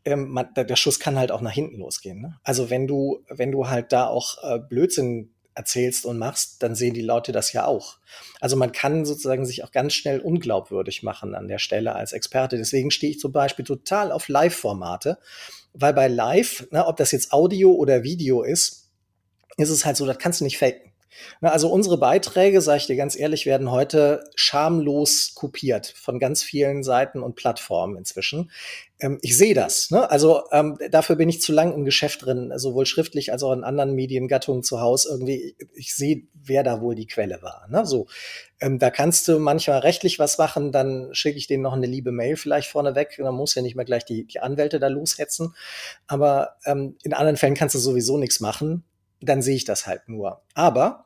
ähm, 0.03 0.29
man, 0.29 0.53
der 0.53 0.75
Schuss 0.75 0.99
kann 0.99 1.17
halt 1.17 1.31
auch 1.31 1.41
nach 1.41 1.51
hinten 1.51 1.77
losgehen. 1.77 2.21
Ne? 2.21 2.39
Also 2.43 2.69
wenn 2.69 2.87
du, 2.87 3.23
wenn 3.29 3.51
du 3.51 3.69
halt 3.69 3.91
da 3.91 4.07
auch 4.07 4.37
äh, 4.43 4.59
Blödsinn 4.59 5.33
erzählst 5.57 6.05
und 6.05 6.17
machst, 6.17 6.61
dann 6.61 6.75
sehen 6.75 6.93
die 6.93 7.01
Leute 7.01 7.31
das 7.31 7.51
ja 7.51 7.65
auch. 7.65 7.97
Also 8.39 8.55
man 8.55 8.71
kann 8.71 9.05
sozusagen 9.05 9.45
sich 9.45 9.63
auch 9.63 9.71
ganz 9.71 9.93
schnell 9.93 10.19
unglaubwürdig 10.19 11.03
machen 11.03 11.35
an 11.35 11.47
der 11.47 11.59
Stelle 11.59 11.95
als 11.95 12.13
Experte. 12.13 12.57
Deswegen 12.57 12.91
stehe 12.91 13.11
ich 13.11 13.19
zum 13.19 13.31
Beispiel 13.31 13.65
total 13.65 14.11
auf 14.11 14.27
Live-Formate, 14.27 15.17
weil 15.73 15.93
bei 15.93 16.07
Live, 16.07 16.67
ne, 16.71 16.85
ob 16.85 16.97
das 16.97 17.11
jetzt 17.11 17.33
Audio 17.33 17.71
oder 17.71 18.03
Video 18.03 18.43
ist, 18.43 18.89
ist 19.57 19.69
es 19.69 19.85
halt 19.85 19.97
so, 19.97 20.05
das 20.05 20.19
kannst 20.19 20.39
du 20.39 20.45
nicht 20.45 20.59
faken. 20.59 20.86
Na, 21.41 21.49
also 21.49 21.69
unsere 21.69 21.97
Beiträge, 21.97 22.61
sage 22.61 22.77
ich 22.77 22.87
dir 22.87 22.95
ganz 22.95 23.17
ehrlich, 23.17 23.45
werden 23.45 23.71
heute 23.71 24.23
schamlos 24.35 25.33
kopiert 25.35 25.87
von 25.87 26.19
ganz 26.19 26.43
vielen 26.43 26.83
Seiten 26.83 27.23
und 27.23 27.35
Plattformen 27.35 27.97
inzwischen. 27.97 28.51
Ähm, 28.99 29.19
ich 29.21 29.37
sehe 29.37 29.53
das. 29.53 29.91
Ne? 29.91 30.09
Also 30.09 30.43
ähm, 30.51 30.77
dafür 30.91 31.15
bin 31.15 31.29
ich 31.29 31.41
zu 31.41 31.53
lang 31.53 31.73
im 31.73 31.85
Geschäft 31.85 32.25
drin, 32.25 32.51
sowohl 32.55 32.85
schriftlich 32.85 33.31
als 33.31 33.43
auch 33.43 33.53
in 33.53 33.63
anderen 33.63 33.93
Mediengattungen 33.93 34.63
zu 34.63 34.81
Hause. 34.81 35.09
Irgendwie, 35.11 35.55
ich 35.75 35.95
sehe, 35.95 36.23
wer 36.33 36.63
da 36.63 36.81
wohl 36.81 36.95
die 36.95 37.07
Quelle 37.07 37.41
war. 37.41 37.67
Ne? 37.69 37.85
So, 37.85 38.07
ähm, 38.59 38.79
da 38.79 38.89
kannst 38.89 39.27
du 39.27 39.39
manchmal 39.39 39.79
rechtlich 39.79 40.19
was 40.19 40.37
machen, 40.37 40.71
dann 40.71 41.09
schicke 41.13 41.37
ich 41.37 41.47
denen 41.47 41.63
noch 41.63 41.73
eine 41.73 41.87
liebe 41.87 42.11
Mail 42.11 42.37
vielleicht 42.37 42.69
vorneweg. 42.69 43.15
Dann 43.17 43.35
muss 43.35 43.55
ja 43.55 43.61
nicht 43.61 43.75
mehr 43.75 43.85
gleich 43.85 44.05
die, 44.05 44.25
die 44.25 44.39
Anwälte 44.39 44.79
da 44.79 44.87
loshetzen. 44.87 45.55
Aber 46.07 46.55
ähm, 46.65 46.97
in 47.03 47.13
anderen 47.13 47.37
Fällen 47.37 47.55
kannst 47.55 47.75
du 47.75 47.79
sowieso 47.79 48.17
nichts 48.17 48.39
machen 48.39 48.83
dann 49.21 49.41
sehe 49.41 49.55
ich 49.55 49.65
das 49.65 49.87
halt 49.87 50.07
nur. 50.07 50.41
Aber 50.53 51.05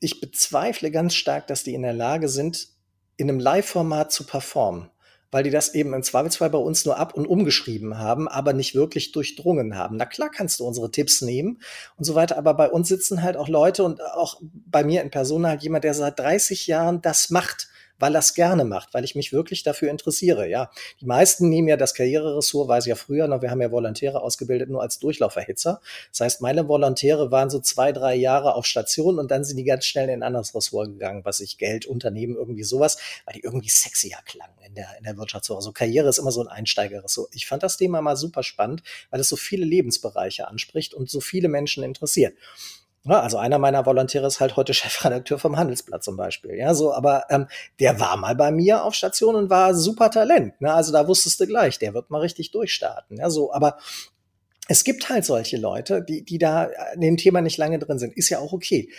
ich 0.00 0.20
bezweifle 0.20 0.90
ganz 0.90 1.14
stark, 1.14 1.46
dass 1.46 1.64
die 1.64 1.74
in 1.74 1.82
der 1.82 1.92
Lage 1.92 2.28
sind, 2.28 2.68
in 3.16 3.28
einem 3.28 3.40
Live-Format 3.40 4.12
zu 4.12 4.24
performen, 4.24 4.90
weil 5.30 5.42
die 5.42 5.50
das 5.50 5.74
eben 5.74 5.92
im 5.92 6.02
Zweifelsfall 6.02 6.50
bei 6.50 6.58
uns 6.58 6.84
nur 6.84 6.98
ab 6.98 7.14
und 7.14 7.26
umgeschrieben 7.26 7.98
haben, 7.98 8.28
aber 8.28 8.52
nicht 8.52 8.74
wirklich 8.74 9.10
durchdrungen 9.12 9.76
haben. 9.76 9.96
Na 9.96 10.06
klar 10.06 10.30
kannst 10.30 10.60
du 10.60 10.64
unsere 10.64 10.90
Tipps 10.90 11.20
nehmen 11.20 11.60
und 11.96 12.04
so 12.04 12.14
weiter, 12.14 12.38
aber 12.38 12.54
bei 12.54 12.70
uns 12.70 12.88
sitzen 12.88 13.22
halt 13.22 13.36
auch 13.36 13.48
Leute 13.48 13.82
und 13.82 14.00
auch 14.02 14.40
bei 14.42 14.84
mir 14.84 15.02
in 15.02 15.10
Person 15.10 15.46
halt 15.46 15.62
jemand, 15.62 15.84
der 15.84 15.94
seit 15.94 16.18
30 16.18 16.68
Jahren 16.68 17.02
das 17.02 17.30
macht 17.30 17.68
weil 17.98 18.14
er 18.14 18.20
es 18.20 18.34
gerne 18.34 18.64
macht, 18.64 18.94
weil 18.94 19.04
ich 19.04 19.14
mich 19.14 19.32
wirklich 19.32 19.62
dafür 19.62 19.90
interessiere. 19.90 20.48
Ja, 20.48 20.70
die 21.00 21.06
meisten 21.06 21.48
nehmen 21.48 21.68
ja 21.68 21.76
das 21.76 21.94
Karriereressort, 21.94 22.68
weiß 22.68 22.84
ich 22.84 22.90
ja 22.90 22.94
früher 22.94 23.28
noch, 23.28 23.42
wir 23.42 23.50
haben 23.50 23.60
ja 23.60 23.70
Volontäre 23.70 24.20
ausgebildet, 24.20 24.70
nur 24.70 24.82
als 24.82 24.98
Durchlauferhitzer. 24.98 25.80
Das 26.10 26.20
heißt, 26.20 26.40
meine 26.40 26.68
Volontäre 26.68 27.30
waren 27.30 27.50
so 27.50 27.60
zwei, 27.60 27.92
drei 27.92 28.14
Jahre 28.14 28.54
auf 28.54 28.66
Station 28.66 29.18
und 29.18 29.30
dann 29.30 29.44
sind 29.44 29.56
die 29.56 29.64
ganz 29.64 29.84
schnell 29.84 30.08
in 30.08 30.16
ein 30.16 30.22
anderes 30.22 30.54
Ressort 30.54 30.88
gegangen, 30.88 31.24
was 31.24 31.40
ich 31.40 31.58
Geld, 31.58 31.86
Unternehmen, 31.86 32.36
irgendwie 32.36 32.64
sowas, 32.64 32.98
weil 33.24 33.34
die 33.34 33.40
irgendwie 33.40 33.68
sexier 33.68 34.18
klangen 34.24 34.58
in 34.64 34.74
der, 34.74 34.96
in 34.98 35.04
der 35.04 35.16
Wirtschaft. 35.16 35.44
So 35.44 35.56
also 35.56 35.72
Karriere 35.72 36.08
ist 36.08 36.18
immer 36.18 36.32
so 36.32 36.40
ein 36.40 36.48
Einsteigerressort. 36.48 37.34
Ich 37.34 37.46
fand 37.46 37.62
das 37.62 37.76
Thema 37.76 38.02
mal 38.02 38.16
super 38.16 38.42
spannend, 38.42 38.82
weil 39.10 39.20
es 39.20 39.28
so 39.28 39.36
viele 39.36 39.64
Lebensbereiche 39.64 40.48
anspricht 40.48 40.94
und 40.94 41.10
so 41.10 41.20
viele 41.20 41.48
Menschen 41.48 41.82
interessiert. 41.82 42.34
Ja, 43.04 43.20
also 43.20 43.38
einer 43.38 43.58
meiner 43.58 43.86
Volontäre 43.86 44.26
ist 44.26 44.40
halt 44.40 44.56
heute 44.56 44.74
Chefredakteur 44.74 45.38
vom 45.38 45.56
Handelsblatt 45.56 46.04
zum 46.04 46.16
Beispiel. 46.16 46.56
Ja, 46.56 46.74
so, 46.74 46.92
aber 46.92 47.24
ähm, 47.30 47.46
der 47.80 48.00
war 48.00 48.16
mal 48.16 48.34
bei 48.34 48.50
mir 48.50 48.84
auf 48.84 48.94
Station 48.94 49.34
und 49.34 49.50
war 49.50 49.74
super 49.74 50.10
Talent. 50.10 50.60
Ne? 50.60 50.72
Also 50.72 50.92
da 50.92 51.06
wusstest 51.06 51.40
du 51.40 51.46
gleich, 51.46 51.78
der 51.78 51.94
wird 51.94 52.10
mal 52.10 52.20
richtig 52.20 52.50
durchstarten. 52.50 53.18
Ja, 53.18 53.30
so, 53.30 53.52
aber 53.52 53.78
es 54.68 54.84
gibt 54.84 55.08
halt 55.08 55.24
solche 55.24 55.56
Leute, 55.56 56.02
die, 56.02 56.24
die 56.24 56.38
da 56.38 56.68
in 56.94 57.00
dem 57.00 57.16
Thema 57.16 57.40
nicht 57.40 57.56
lange 57.56 57.78
drin 57.78 57.98
sind. 57.98 58.16
Ist 58.16 58.28
ja 58.28 58.38
auch 58.38 58.52
okay. 58.52 58.90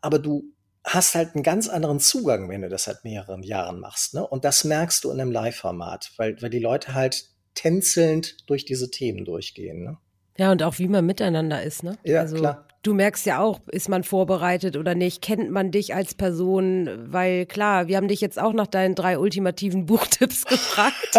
Aber 0.00 0.18
du 0.18 0.44
hast 0.84 1.14
halt 1.14 1.34
einen 1.34 1.42
ganz 1.42 1.68
anderen 1.68 2.00
Zugang, 2.00 2.48
wenn 2.48 2.62
du 2.62 2.68
das 2.68 2.84
seit 2.84 3.04
mehreren 3.04 3.42
Jahren 3.42 3.80
machst. 3.80 4.14
Ne? 4.14 4.26
Und 4.26 4.44
das 4.44 4.64
merkst 4.64 5.04
du 5.04 5.10
in 5.10 5.20
einem 5.20 5.32
Live-Format, 5.32 6.12
weil, 6.16 6.40
weil 6.42 6.50
die 6.50 6.58
Leute 6.58 6.94
halt 6.94 7.30
tänzelnd 7.54 8.48
durch 8.48 8.64
diese 8.64 8.90
Themen 8.90 9.24
durchgehen. 9.24 9.82
Ne? 9.82 9.98
Ja, 10.36 10.52
und 10.52 10.62
auch 10.62 10.78
wie 10.78 10.88
man 10.88 11.04
miteinander 11.04 11.62
ist, 11.62 11.82
ne? 11.82 11.98
Ja, 12.04 12.20
also, 12.20 12.36
klar 12.36 12.67
du 12.88 12.94
merkst 12.94 13.26
ja 13.26 13.40
auch, 13.40 13.60
ist 13.70 13.88
man 13.88 14.02
vorbereitet 14.02 14.76
oder 14.76 14.94
nicht? 14.94 15.20
Kennt 15.20 15.50
man 15.50 15.70
dich 15.70 15.94
als 15.94 16.14
Person? 16.14 16.88
Weil 17.10 17.44
klar, 17.44 17.86
wir 17.86 17.98
haben 17.98 18.08
dich 18.08 18.20
jetzt 18.22 18.40
auch 18.40 18.54
nach 18.54 18.66
deinen 18.66 18.94
drei 18.94 19.18
ultimativen 19.18 19.84
Buchtipps 19.86 20.46
gefragt, 20.46 21.16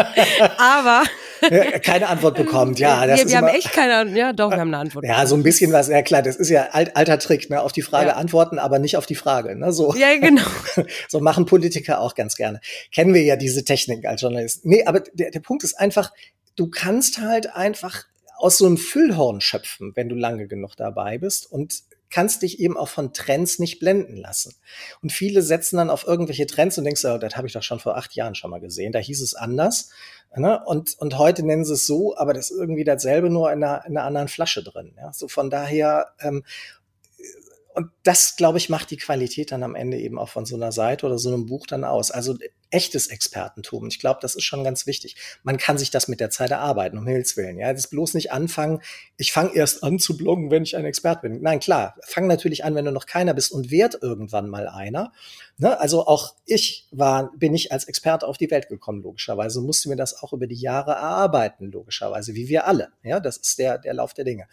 aber 0.58 1.04
keine 1.84 2.10
Antwort 2.10 2.36
bekommen. 2.36 2.74
Ja, 2.76 3.06
das 3.06 3.20
wir, 3.20 3.30
wir 3.30 3.38
haben 3.38 3.48
echt 3.48 3.72
keine 3.72 3.96
Antwort. 3.98 4.18
Ja, 4.18 4.34
doch, 4.34 4.50
wir 4.50 4.58
haben 4.58 4.70
eine 4.70 4.80
Antwort. 4.80 5.06
Ja, 5.06 5.26
so 5.28 5.36
ein 5.36 5.44
bisschen 5.44 5.72
was. 5.72 5.88
Ja 5.88 6.02
klar, 6.02 6.24
das 6.24 6.36
ist 6.38 6.50
ja 6.50 6.70
alt, 6.72 6.96
alter 6.98 7.20
Trick, 7.20 7.50
ne? 7.50 7.62
Auf 7.62 7.72
die 7.72 7.84
Frage 7.84 8.10
ja. 8.10 8.16
antworten, 8.16 8.58
aber 8.58 8.80
nicht 8.80 8.98
auf 8.98 9.06
die 9.06 9.16
Frage. 9.16 9.56
Ne? 9.56 9.72
So. 9.72 9.94
Ja, 9.96 10.18
genau. 10.18 10.42
so 11.08 11.20
machen 11.20 11.46
Politiker 11.46 12.02
auch 12.02 12.16
ganz 12.16 12.36
gerne. 12.36 12.60
Kennen 12.92 13.14
wir 13.14 13.22
ja 13.22 13.36
diese 13.36 13.64
Technik 13.64 14.06
als 14.06 14.22
Journalist. 14.22 14.66
Nee, 14.66 14.86
aber 14.86 15.02
der, 15.14 15.30
der 15.30 15.40
Punkt 15.40 15.64
ist 15.64 15.80
einfach, 15.80 16.12
du 16.56 16.68
kannst 16.70 17.20
halt 17.20 17.56
einfach 17.56 18.06
aus 18.40 18.58
so 18.58 18.66
einem 18.66 18.78
Füllhorn 18.78 19.42
schöpfen, 19.42 19.92
wenn 19.96 20.10
du 20.10 20.16
lange 20.16 20.48
genug 20.48 20.76
dabei 20.76 21.18
bist 21.18 21.52
und 21.52 21.84
kannst 22.10 22.42
dich 22.42 22.60
eben 22.60 22.76
auch 22.76 22.88
von 22.88 23.14
Trends 23.14 23.60
nicht 23.60 23.80
blenden 23.80 24.18
lassen. 24.18 24.56
Und 25.02 25.12
viele 25.12 25.42
setzen 25.42 25.78
dann 25.78 25.90
auf 25.90 26.08
irgendwelche 26.08 26.48
Trends 26.48 26.78
und 26.78 26.84
denkst, 26.84 27.06
oh, 27.06 27.18
das 27.18 27.36
habe 27.36 27.48
ich 27.48 27.54
doch 27.54 27.62
schon 27.64 27.80
vor 27.80 27.98
acht 27.98 28.16
Jahren 28.16 28.36
schon 28.36 28.50
mal 28.50 28.60
gesehen. 28.60 28.92
Da 28.92 29.00
hieß 29.00 29.22
es 29.22 29.36
anders. 29.36 29.92
Ne? 30.36 30.60
Und, 30.66 30.98
und 31.00 31.18
heute 31.18 31.46
nennen 31.46 31.66
sie 31.66 31.74
es 31.74 31.86
so, 31.86 32.18
aber 32.18 32.34
das 32.34 32.50
ist 32.50 32.58
irgendwie 32.58 32.84
dasselbe, 32.84 33.30
nur 33.30 33.52
in 33.52 33.64
einer, 33.64 33.86
in 33.86 33.98
einer 33.98 34.06
anderen 34.06 34.28
Flasche 34.28 34.64
drin. 34.64 34.94
Ja? 34.98 35.14
So 35.14 35.28
von 35.28 35.50
daher, 35.50 36.14
ähm, 36.20 36.44
und 37.80 37.92
das, 38.04 38.36
glaube 38.36 38.58
ich, 38.58 38.68
macht 38.68 38.92
die 38.92 38.98
Qualität 38.98 39.54
dann 39.54 39.64
am 39.64 39.74
Ende 39.74 39.98
eben 39.98 40.20
auch 40.20 40.28
von 40.28 40.46
so 40.46 40.58
einer 40.58 40.74
Seite 40.74 41.06
oder 41.06 41.18
so 41.18 41.30
einem 41.30 41.46
Buch 41.46 41.66
dann 41.66 41.86
aus. 41.86 42.12
Also 42.12 42.36
echtes 42.72 43.08
Expertentum. 43.08 43.88
Ich 43.88 44.00
glaube, 44.00 44.20
das 44.22 44.36
ist 44.36 44.44
schon 44.44 44.66
ganz 44.66 44.86
wichtig. 44.86 45.16
Man 45.44 45.58
kann 45.58 45.78
sich 45.78 45.90
das 45.90 46.10
mit 46.10 46.20
der 46.20 46.30
Zeit 46.30 46.52
erarbeiten, 46.52 46.98
um 46.98 47.08
Himmels 47.08 47.38
Willen. 47.38 47.58
Ja, 47.58 47.72
das 47.72 47.90
bloß 47.90 48.16
nicht 48.16 48.34
anfangen, 48.34 48.82
ich 49.16 49.32
fange 49.32 49.56
erst 49.56 49.82
an 49.82 49.98
zu 49.98 50.18
bloggen, 50.18 50.52
wenn 50.52 50.64
ich 50.64 50.76
ein 50.76 50.84
Expert 50.84 51.22
bin. 51.22 51.42
Nein, 51.42 51.62
klar, 51.62 51.96
fang 52.06 52.28
natürlich 52.28 52.66
an, 52.66 52.76
wenn 52.76 52.84
du 52.84 52.92
noch 52.92 53.06
keiner 53.06 53.34
bist 53.34 53.54
und 53.54 53.72
werd 53.72 53.98
irgendwann 54.02 54.50
mal 54.50 54.68
einer. 54.68 55.14
Ne? 55.56 55.80
Also 55.80 56.06
auch 56.06 56.36
ich 56.46 56.86
war, 56.92 57.32
bin 57.38 57.56
ich 57.56 57.72
als 57.72 57.86
Experte 57.86 58.28
auf 58.28 58.38
die 58.38 58.52
Welt 58.52 58.68
gekommen, 58.68 59.04
logischerweise, 59.04 59.62
musste 59.62 59.88
mir 59.88 59.96
das 59.96 60.22
auch 60.22 60.34
über 60.34 60.48
die 60.48 60.60
Jahre 60.60 60.92
erarbeiten, 60.92 61.72
logischerweise, 61.72 62.36
wie 62.36 62.50
wir 62.50 62.68
alle. 62.68 62.90
Ja, 63.04 63.22
das 63.22 63.38
ist 63.38 63.58
der, 63.58 63.78
der 63.78 63.94
Lauf 63.94 64.14
der 64.14 64.26
Dinge. 64.26 64.50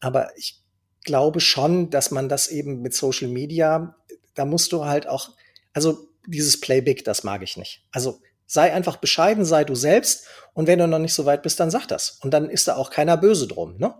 Aber 0.00 0.36
ich 0.36 0.62
glaube 1.04 1.40
schon, 1.40 1.90
dass 1.90 2.10
man 2.10 2.28
das 2.28 2.48
eben 2.48 2.80
mit 2.82 2.94
Social 2.94 3.28
Media, 3.28 3.96
da 4.34 4.44
musst 4.44 4.72
du 4.72 4.84
halt 4.84 5.06
auch, 5.06 5.30
also 5.72 6.08
dieses 6.26 6.60
Play 6.60 6.80
Big, 6.80 7.04
das 7.04 7.24
mag 7.24 7.42
ich 7.42 7.56
nicht. 7.56 7.82
Also 7.90 8.20
sei 8.46 8.72
einfach 8.72 8.96
bescheiden, 8.96 9.44
sei 9.44 9.64
du 9.64 9.74
selbst 9.74 10.26
und 10.54 10.66
wenn 10.66 10.78
du 10.78 10.88
noch 10.88 10.98
nicht 10.98 11.14
so 11.14 11.26
weit 11.26 11.42
bist, 11.42 11.60
dann 11.60 11.70
sag 11.70 11.86
das. 11.86 12.18
Und 12.22 12.32
dann 12.32 12.50
ist 12.50 12.68
da 12.68 12.76
auch 12.76 12.90
keiner 12.90 13.16
böse 13.16 13.46
drum, 13.46 13.76
ne? 13.78 13.94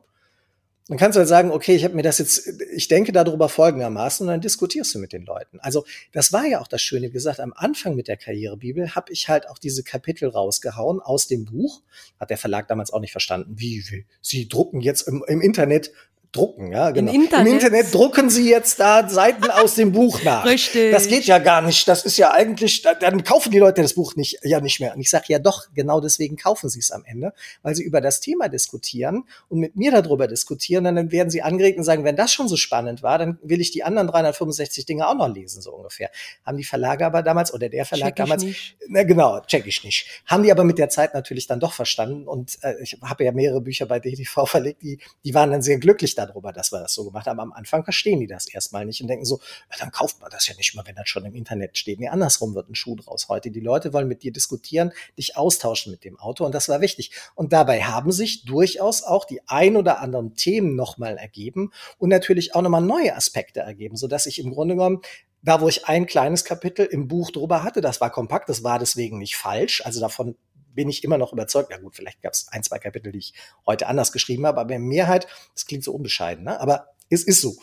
Dann 0.88 0.96
kannst 0.96 1.16
du 1.16 1.18
halt 1.18 1.28
sagen, 1.28 1.50
okay, 1.50 1.74
ich 1.74 1.84
habe 1.84 1.94
mir 1.94 2.02
das 2.02 2.16
jetzt, 2.16 2.48
ich 2.74 2.88
denke 2.88 3.12
darüber 3.12 3.50
folgendermaßen 3.50 4.24
und 4.26 4.32
dann 4.32 4.40
diskutierst 4.40 4.94
du 4.94 4.98
mit 4.98 5.12
den 5.12 5.26
Leuten. 5.26 5.60
Also 5.60 5.84
das 6.12 6.32
war 6.32 6.46
ja 6.46 6.62
auch 6.62 6.66
das 6.66 6.80
Schöne, 6.80 7.08
wie 7.08 7.12
gesagt, 7.12 7.40
am 7.40 7.52
Anfang 7.54 7.94
mit 7.94 8.08
der 8.08 8.16
Karrierebibel 8.16 8.94
habe 8.94 9.12
ich 9.12 9.28
halt 9.28 9.50
auch 9.50 9.58
diese 9.58 9.82
Kapitel 9.82 10.30
rausgehauen 10.30 11.00
aus 11.00 11.26
dem 11.26 11.44
Buch. 11.44 11.82
Hat 12.18 12.30
der 12.30 12.38
Verlag 12.38 12.68
damals 12.68 12.90
auch 12.90 13.00
nicht 13.00 13.12
verstanden, 13.12 13.52
wie, 13.58 13.84
wie 13.90 14.06
sie 14.22 14.48
drucken 14.48 14.80
jetzt 14.80 15.02
im, 15.02 15.22
im 15.28 15.42
Internet 15.42 15.92
drucken, 16.32 16.72
ja, 16.72 16.90
genau. 16.90 17.12
Im 17.12 17.22
Internet. 17.22 17.46
Im 17.46 17.52
Internet 17.54 17.94
drucken 17.94 18.30
sie 18.30 18.50
jetzt 18.50 18.78
da 18.80 19.08
Seiten 19.08 19.50
aus 19.50 19.74
dem 19.74 19.92
Buch 19.92 20.22
nach. 20.22 20.44
Richtig. 20.44 20.92
Das 20.92 21.08
geht 21.08 21.24
ja 21.24 21.38
gar 21.38 21.62
nicht. 21.62 21.88
Das 21.88 22.04
ist 22.04 22.18
ja 22.18 22.32
eigentlich, 22.32 22.82
dann 22.82 23.24
kaufen 23.24 23.50
die 23.50 23.58
Leute 23.58 23.82
das 23.82 23.94
Buch 23.94 24.14
nicht, 24.14 24.38
ja 24.42 24.60
nicht 24.60 24.80
mehr. 24.80 24.94
Und 24.94 25.00
ich 25.00 25.10
sage 25.10 25.26
ja 25.28 25.38
doch, 25.38 25.66
genau 25.74 26.00
deswegen 26.00 26.36
kaufen 26.36 26.68
sie 26.68 26.80
es 26.80 26.90
am 26.90 27.04
Ende, 27.06 27.32
weil 27.62 27.74
sie 27.74 27.82
über 27.82 28.00
das 28.00 28.20
Thema 28.20 28.48
diskutieren 28.48 29.24
und 29.48 29.58
mit 29.58 29.76
mir 29.76 29.90
darüber 29.90 30.28
diskutieren. 30.28 30.86
Und 30.86 30.96
dann 30.96 31.12
werden 31.12 31.30
sie 31.30 31.42
angeregt 31.42 31.78
und 31.78 31.84
sagen, 31.84 32.04
wenn 32.04 32.16
das 32.16 32.32
schon 32.32 32.48
so 32.48 32.56
spannend 32.56 33.02
war, 33.02 33.18
dann 33.18 33.38
will 33.42 33.60
ich 33.60 33.70
die 33.70 33.82
anderen 33.82 34.08
365 34.08 34.84
Dinge 34.84 35.08
auch 35.08 35.14
noch 35.14 35.34
lesen, 35.34 35.62
so 35.62 35.72
ungefähr. 35.72 36.10
Haben 36.44 36.58
die 36.58 36.64
Verlage 36.64 37.06
aber 37.06 37.22
damals, 37.22 37.54
oder 37.54 37.68
der 37.68 37.86
Verlag 37.86 38.08
check 38.08 38.16
damals, 38.16 38.44
na 38.88 39.02
genau, 39.02 39.40
check 39.46 39.66
ich 39.66 39.82
nicht. 39.82 40.22
Haben 40.26 40.42
die 40.42 40.52
aber 40.52 40.64
mit 40.64 40.78
der 40.78 40.90
Zeit 40.90 41.14
natürlich 41.14 41.46
dann 41.46 41.60
doch 41.60 41.72
verstanden. 41.72 42.28
Und 42.28 42.58
äh, 42.62 42.74
ich 42.82 42.98
habe 43.02 43.24
ja 43.24 43.32
mehrere 43.32 43.62
Bücher 43.62 43.86
bei 43.86 43.98
DTV 43.98 44.44
verlegt, 44.44 44.82
die, 44.82 44.98
die 45.24 45.34
waren 45.34 45.50
dann 45.50 45.62
sehr 45.62 45.78
glücklich 45.78 46.17
darüber, 46.18 46.52
dass 46.52 46.72
wir 46.72 46.80
das 46.80 46.94
so 46.94 47.04
gemacht 47.04 47.26
haben. 47.26 47.40
Am 47.40 47.52
Anfang 47.52 47.84
verstehen 47.84 48.20
die 48.20 48.26
das 48.26 48.46
erstmal 48.48 48.84
nicht 48.84 49.00
und 49.00 49.08
denken 49.08 49.24
so, 49.24 49.40
dann 49.78 49.90
kauft 49.90 50.20
man 50.20 50.30
das 50.30 50.46
ja 50.48 50.54
nicht 50.54 50.74
mal, 50.74 50.86
wenn 50.86 50.96
das 50.96 51.08
schon 51.08 51.24
im 51.24 51.34
Internet 51.34 51.78
steht. 51.78 52.00
Nee, 52.00 52.08
andersrum 52.08 52.54
wird 52.54 52.68
ein 52.68 52.74
Schuh 52.74 52.96
draus 52.96 53.28
heute. 53.28 53.50
Die 53.50 53.60
Leute 53.60 53.92
wollen 53.92 54.08
mit 54.08 54.22
dir 54.22 54.32
diskutieren, 54.32 54.92
dich 55.16 55.36
austauschen 55.36 55.92
mit 55.92 56.04
dem 56.04 56.18
Auto 56.18 56.44
und 56.44 56.54
das 56.54 56.68
war 56.68 56.80
wichtig. 56.80 57.12
Und 57.34 57.52
dabei 57.52 57.82
haben 57.82 58.12
sich 58.12 58.44
durchaus 58.44 59.02
auch 59.02 59.24
die 59.24 59.40
ein 59.46 59.76
oder 59.76 60.00
anderen 60.00 60.34
Themen 60.34 60.74
nochmal 60.76 61.16
ergeben 61.16 61.72
und 61.98 62.08
natürlich 62.08 62.54
auch 62.54 62.62
nochmal 62.62 62.82
neue 62.82 63.14
Aspekte 63.14 63.60
ergeben, 63.60 63.96
sodass 63.96 64.26
ich 64.26 64.38
im 64.38 64.52
Grunde 64.52 64.74
genommen 64.74 65.02
da, 65.42 65.60
wo 65.60 65.68
ich 65.68 65.86
ein 65.86 66.06
kleines 66.06 66.44
Kapitel 66.44 66.84
im 66.84 67.06
Buch 67.06 67.30
drüber 67.30 67.62
hatte, 67.62 67.80
das 67.80 68.00
war 68.00 68.10
kompakt, 68.10 68.48
das 68.48 68.64
war 68.64 68.78
deswegen 68.78 69.18
nicht 69.18 69.36
falsch. 69.36 69.82
Also 69.84 70.00
davon 70.00 70.36
bin 70.78 70.88
ich 70.88 71.02
immer 71.02 71.18
noch 71.18 71.32
überzeugt. 71.32 71.70
Na 71.72 71.78
gut, 71.78 71.96
vielleicht 71.96 72.22
gab 72.22 72.34
es 72.34 72.46
ein, 72.52 72.62
zwei 72.62 72.78
Kapitel, 72.78 73.10
die 73.10 73.18
ich 73.18 73.34
heute 73.66 73.88
anders 73.88 74.12
geschrieben 74.12 74.46
habe, 74.46 74.60
aber 74.60 74.76
in 74.76 74.86
Mehrheit, 74.86 75.26
das 75.52 75.66
klingt 75.66 75.82
so 75.82 75.92
unbescheiden, 75.92 76.44
ne? 76.44 76.60
aber 76.60 76.90
es 77.10 77.24
ist 77.24 77.40
so. 77.40 77.56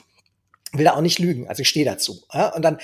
Ich 0.74 0.78
will 0.78 0.84
da 0.84 0.96
auch 0.96 1.02
nicht 1.02 1.20
lügen, 1.20 1.48
also 1.48 1.62
ich 1.62 1.70
stehe 1.70 1.86
dazu. 1.86 2.26
Ja? 2.34 2.54
Und 2.54 2.62
dann 2.64 2.78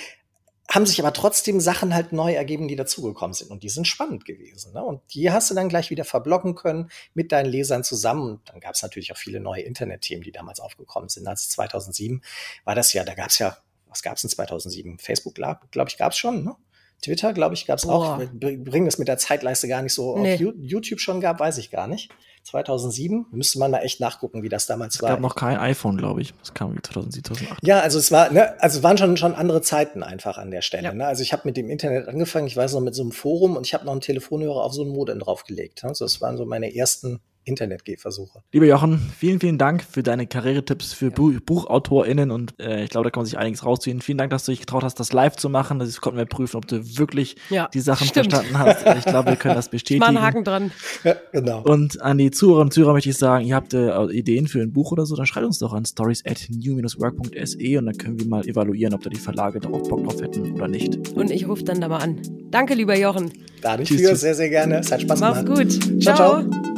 haben 0.70 0.86
sich 0.86 0.98
aber 1.00 1.12
trotzdem 1.12 1.60
Sachen 1.60 1.92
halt 1.92 2.12
neu 2.12 2.32
ergeben, 2.32 2.66
die 2.66 2.76
dazugekommen 2.76 3.34
sind. 3.34 3.50
Und 3.50 3.62
die 3.62 3.68
sind 3.68 3.86
spannend 3.86 4.24
gewesen. 4.24 4.72
Ne? 4.72 4.82
Und 4.82 5.02
die 5.12 5.30
hast 5.30 5.50
du 5.50 5.54
dann 5.54 5.68
gleich 5.68 5.90
wieder 5.90 6.06
verblocken 6.06 6.54
können 6.54 6.90
mit 7.12 7.30
deinen 7.30 7.50
Lesern 7.50 7.84
zusammen. 7.84 8.30
Und 8.30 8.48
dann 8.48 8.58
gab 8.58 8.74
es 8.74 8.80
natürlich 8.80 9.12
auch 9.12 9.18
viele 9.18 9.38
neue 9.38 9.60
Internetthemen, 9.60 10.24
die 10.24 10.32
damals 10.32 10.60
aufgekommen 10.60 11.10
sind. 11.10 11.26
Also 11.26 11.46
2007 11.46 12.22
war 12.64 12.74
das 12.74 12.94
ja, 12.94 13.04
da 13.04 13.12
gab 13.12 13.28
es 13.28 13.38
ja, 13.38 13.58
was 13.86 14.00
gab 14.00 14.16
es 14.16 14.24
in 14.24 14.30
2007? 14.30 14.98
Facebook, 14.98 15.34
glaube 15.34 15.90
ich, 15.90 15.98
gab 15.98 16.12
es 16.12 16.16
schon. 16.16 16.42
Ne? 16.42 16.56
Twitter, 17.02 17.32
glaube 17.32 17.54
ich, 17.54 17.66
gab 17.66 17.78
es 17.78 17.86
auch. 17.86 18.18
Bringen 18.32 18.86
das 18.86 18.98
mit 18.98 19.08
der 19.08 19.18
Zeitleiste 19.18 19.68
gar 19.68 19.82
nicht 19.82 19.92
so 19.92 20.16
nee. 20.16 20.34
auf 20.34 20.54
YouTube 20.58 21.00
schon 21.00 21.20
gab, 21.20 21.40
weiß 21.40 21.58
ich 21.58 21.70
gar 21.70 21.86
nicht. 21.86 22.10
2007 22.44 23.26
müsste 23.30 23.58
man 23.58 23.70
mal 23.70 23.80
echt 23.80 24.00
nachgucken, 24.00 24.42
wie 24.42 24.48
das 24.48 24.66
damals 24.66 24.96
es 24.96 25.02
war. 25.02 25.10
Es 25.10 25.14
gab 25.14 25.20
noch 25.20 25.36
kein 25.36 25.58
iPhone, 25.58 25.96
glaube 25.96 26.22
ich. 26.22 26.34
Das 26.40 26.54
kam 26.54 26.76
2007, 26.82 27.24
2008. 27.24 27.58
Ja, 27.62 27.80
also 27.80 27.98
es 27.98 28.10
war, 28.10 28.30
ne, 28.30 28.60
also 28.60 28.78
es 28.78 28.82
waren 28.82 28.98
schon 28.98 29.16
schon 29.16 29.34
andere 29.34 29.62
Zeiten 29.62 30.02
einfach 30.02 30.38
an 30.38 30.50
der 30.50 30.62
Stelle. 30.62 30.88
Ja. 30.88 30.94
Ne? 30.94 31.06
Also 31.06 31.22
ich 31.22 31.32
habe 31.32 31.42
mit 31.44 31.56
dem 31.56 31.70
Internet 31.70 32.08
angefangen. 32.08 32.46
Ich 32.46 32.56
weiß 32.56 32.72
noch 32.74 32.80
mit 32.80 32.94
so 32.94 33.02
einem 33.02 33.12
Forum 33.12 33.56
und 33.56 33.66
ich 33.66 33.74
habe 33.74 33.84
noch 33.84 33.92
einen 33.92 34.00
Telefonhörer 34.00 34.64
auf 34.64 34.72
so 34.72 34.82
ein 34.82 34.88
Modem 34.88 35.20
draufgelegt. 35.20 35.84
Also 35.84 36.04
das 36.04 36.20
waren 36.20 36.36
so 36.36 36.44
meine 36.44 36.74
ersten 36.74 37.20
Internetgehversuche. 37.44 38.42
Lieber 38.52 38.66
Jochen, 38.66 38.98
vielen, 39.18 39.40
vielen 39.40 39.58
Dank 39.58 39.82
für 39.82 40.02
deine 40.02 40.26
Karrieretipps 40.26 40.92
für 40.92 41.06
ja. 41.06 41.38
BuchautorInnen 41.44 42.30
und 42.30 42.58
äh, 42.60 42.84
ich 42.84 42.90
glaube, 42.90 43.04
da 43.04 43.10
kann 43.10 43.22
man 43.22 43.26
sich 43.26 43.38
einiges 43.38 43.64
rausziehen. 43.64 44.00
Vielen 44.00 44.18
Dank, 44.18 44.30
dass 44.30 44.44
du 44.44 44.52
dich 44.52 44.60
getraut 44.60 44.84
hast, 44.84 45.00
das 45.00 45.12
live 45.12 45.36
zu 45.36 45.48
machen. 45.48 45.78
Das 45.78 46.00
konnten 46.00 46.18
wir 46.18 46.26
prüfen, 46.26 46.56
ob 46.56 46.66
du 46.66 46.98
wirklich 46.98 47.36
ja, 47.50 47.68
die 47.72 47.80
Sachen 47.80 48.06
stimmt. 48.06 48.32
verstanden 48.32 48.58
hast. 48.58 48.86
Ich 49.02 49.06
glaube, 49.06 49.30
wir 49.30 49.36
können 49.36 49.54
das 49.54 49.68
bestätigen. 49.68 50.02
Ich 50.02 50.08
einen 50.08 50.22
Haken 50.22 50.44
dran. 50.44 50.70
Ja, 51.02 51.16
genau. 51.32 51.62
Und 51.62 52.00
an 52.02 52.18
die 52.18 52.30
Zuhörerinnen 52.30 52.66
und 52.66 52.72
Zuhörer 52.72 52.92
möchte 52.92 53.10
ich 53.10 53.16
sagen, 53.16 53.44
ihr 53.44 53.54
habt 53.54 53.74
äh, 53.74 54.04
Ideen 54.10 54.46
für 54.46 54.60
ein 54.60 54.72
Buch 54.72 54.92
oder 54.92 55.06
so, 55.06 55.16
dann 55.16 55.26
schreibt 55.26 55.46
uns 55.46 55.58
doch 55.58 55.72
an 55.72 55.84
stories 55.84 56.24
at 56.26 56.46
new-work.se 56.50 57.78
und 57.78 57.86
dann 57.86 57.96
können 57.96 58.18
wir 58.18 58.26
mal 58.26 58.46
evaluieren, 58.46 58.94
ob 58.94 59.02
da 59.02 59.10
die 59.10 59.18
Verlage 59.18 59.60
darauf 59.60 59.88
Bock 59.88 60.04
drauf 60.04 60.20
hätten 60.20 60.52
oder 60.52 60.68
nicht. 60.68 61.08
Und 61.16 61.30
ich 61.30 61.48
rufe 61.48 61.64
dann 61.64 61.80
da 61.80 61.88
mal 61.88 61.98
an. 61.98 62.20
Danke, 62.50 62.74
lieber 62.74 62.96
Jochen. 62.96 63.32
Da 63.60 63.76
nicht 63.76 63.92
für, 63.92 64.16
sehr, 64.16 64.34
sehr 64.34 64.50
gerne. 64.50 64.78
Es 64.78 64.92
hat 64.92 65.02
Spaß 65.02 65.20
Mach's 65.20 65.44
gemacht. 65.44 65.58
gut. 65.58 66.02
ciao. 66.02 66.16
ciao. 66.16 66.42
ciao. 66.42 66.71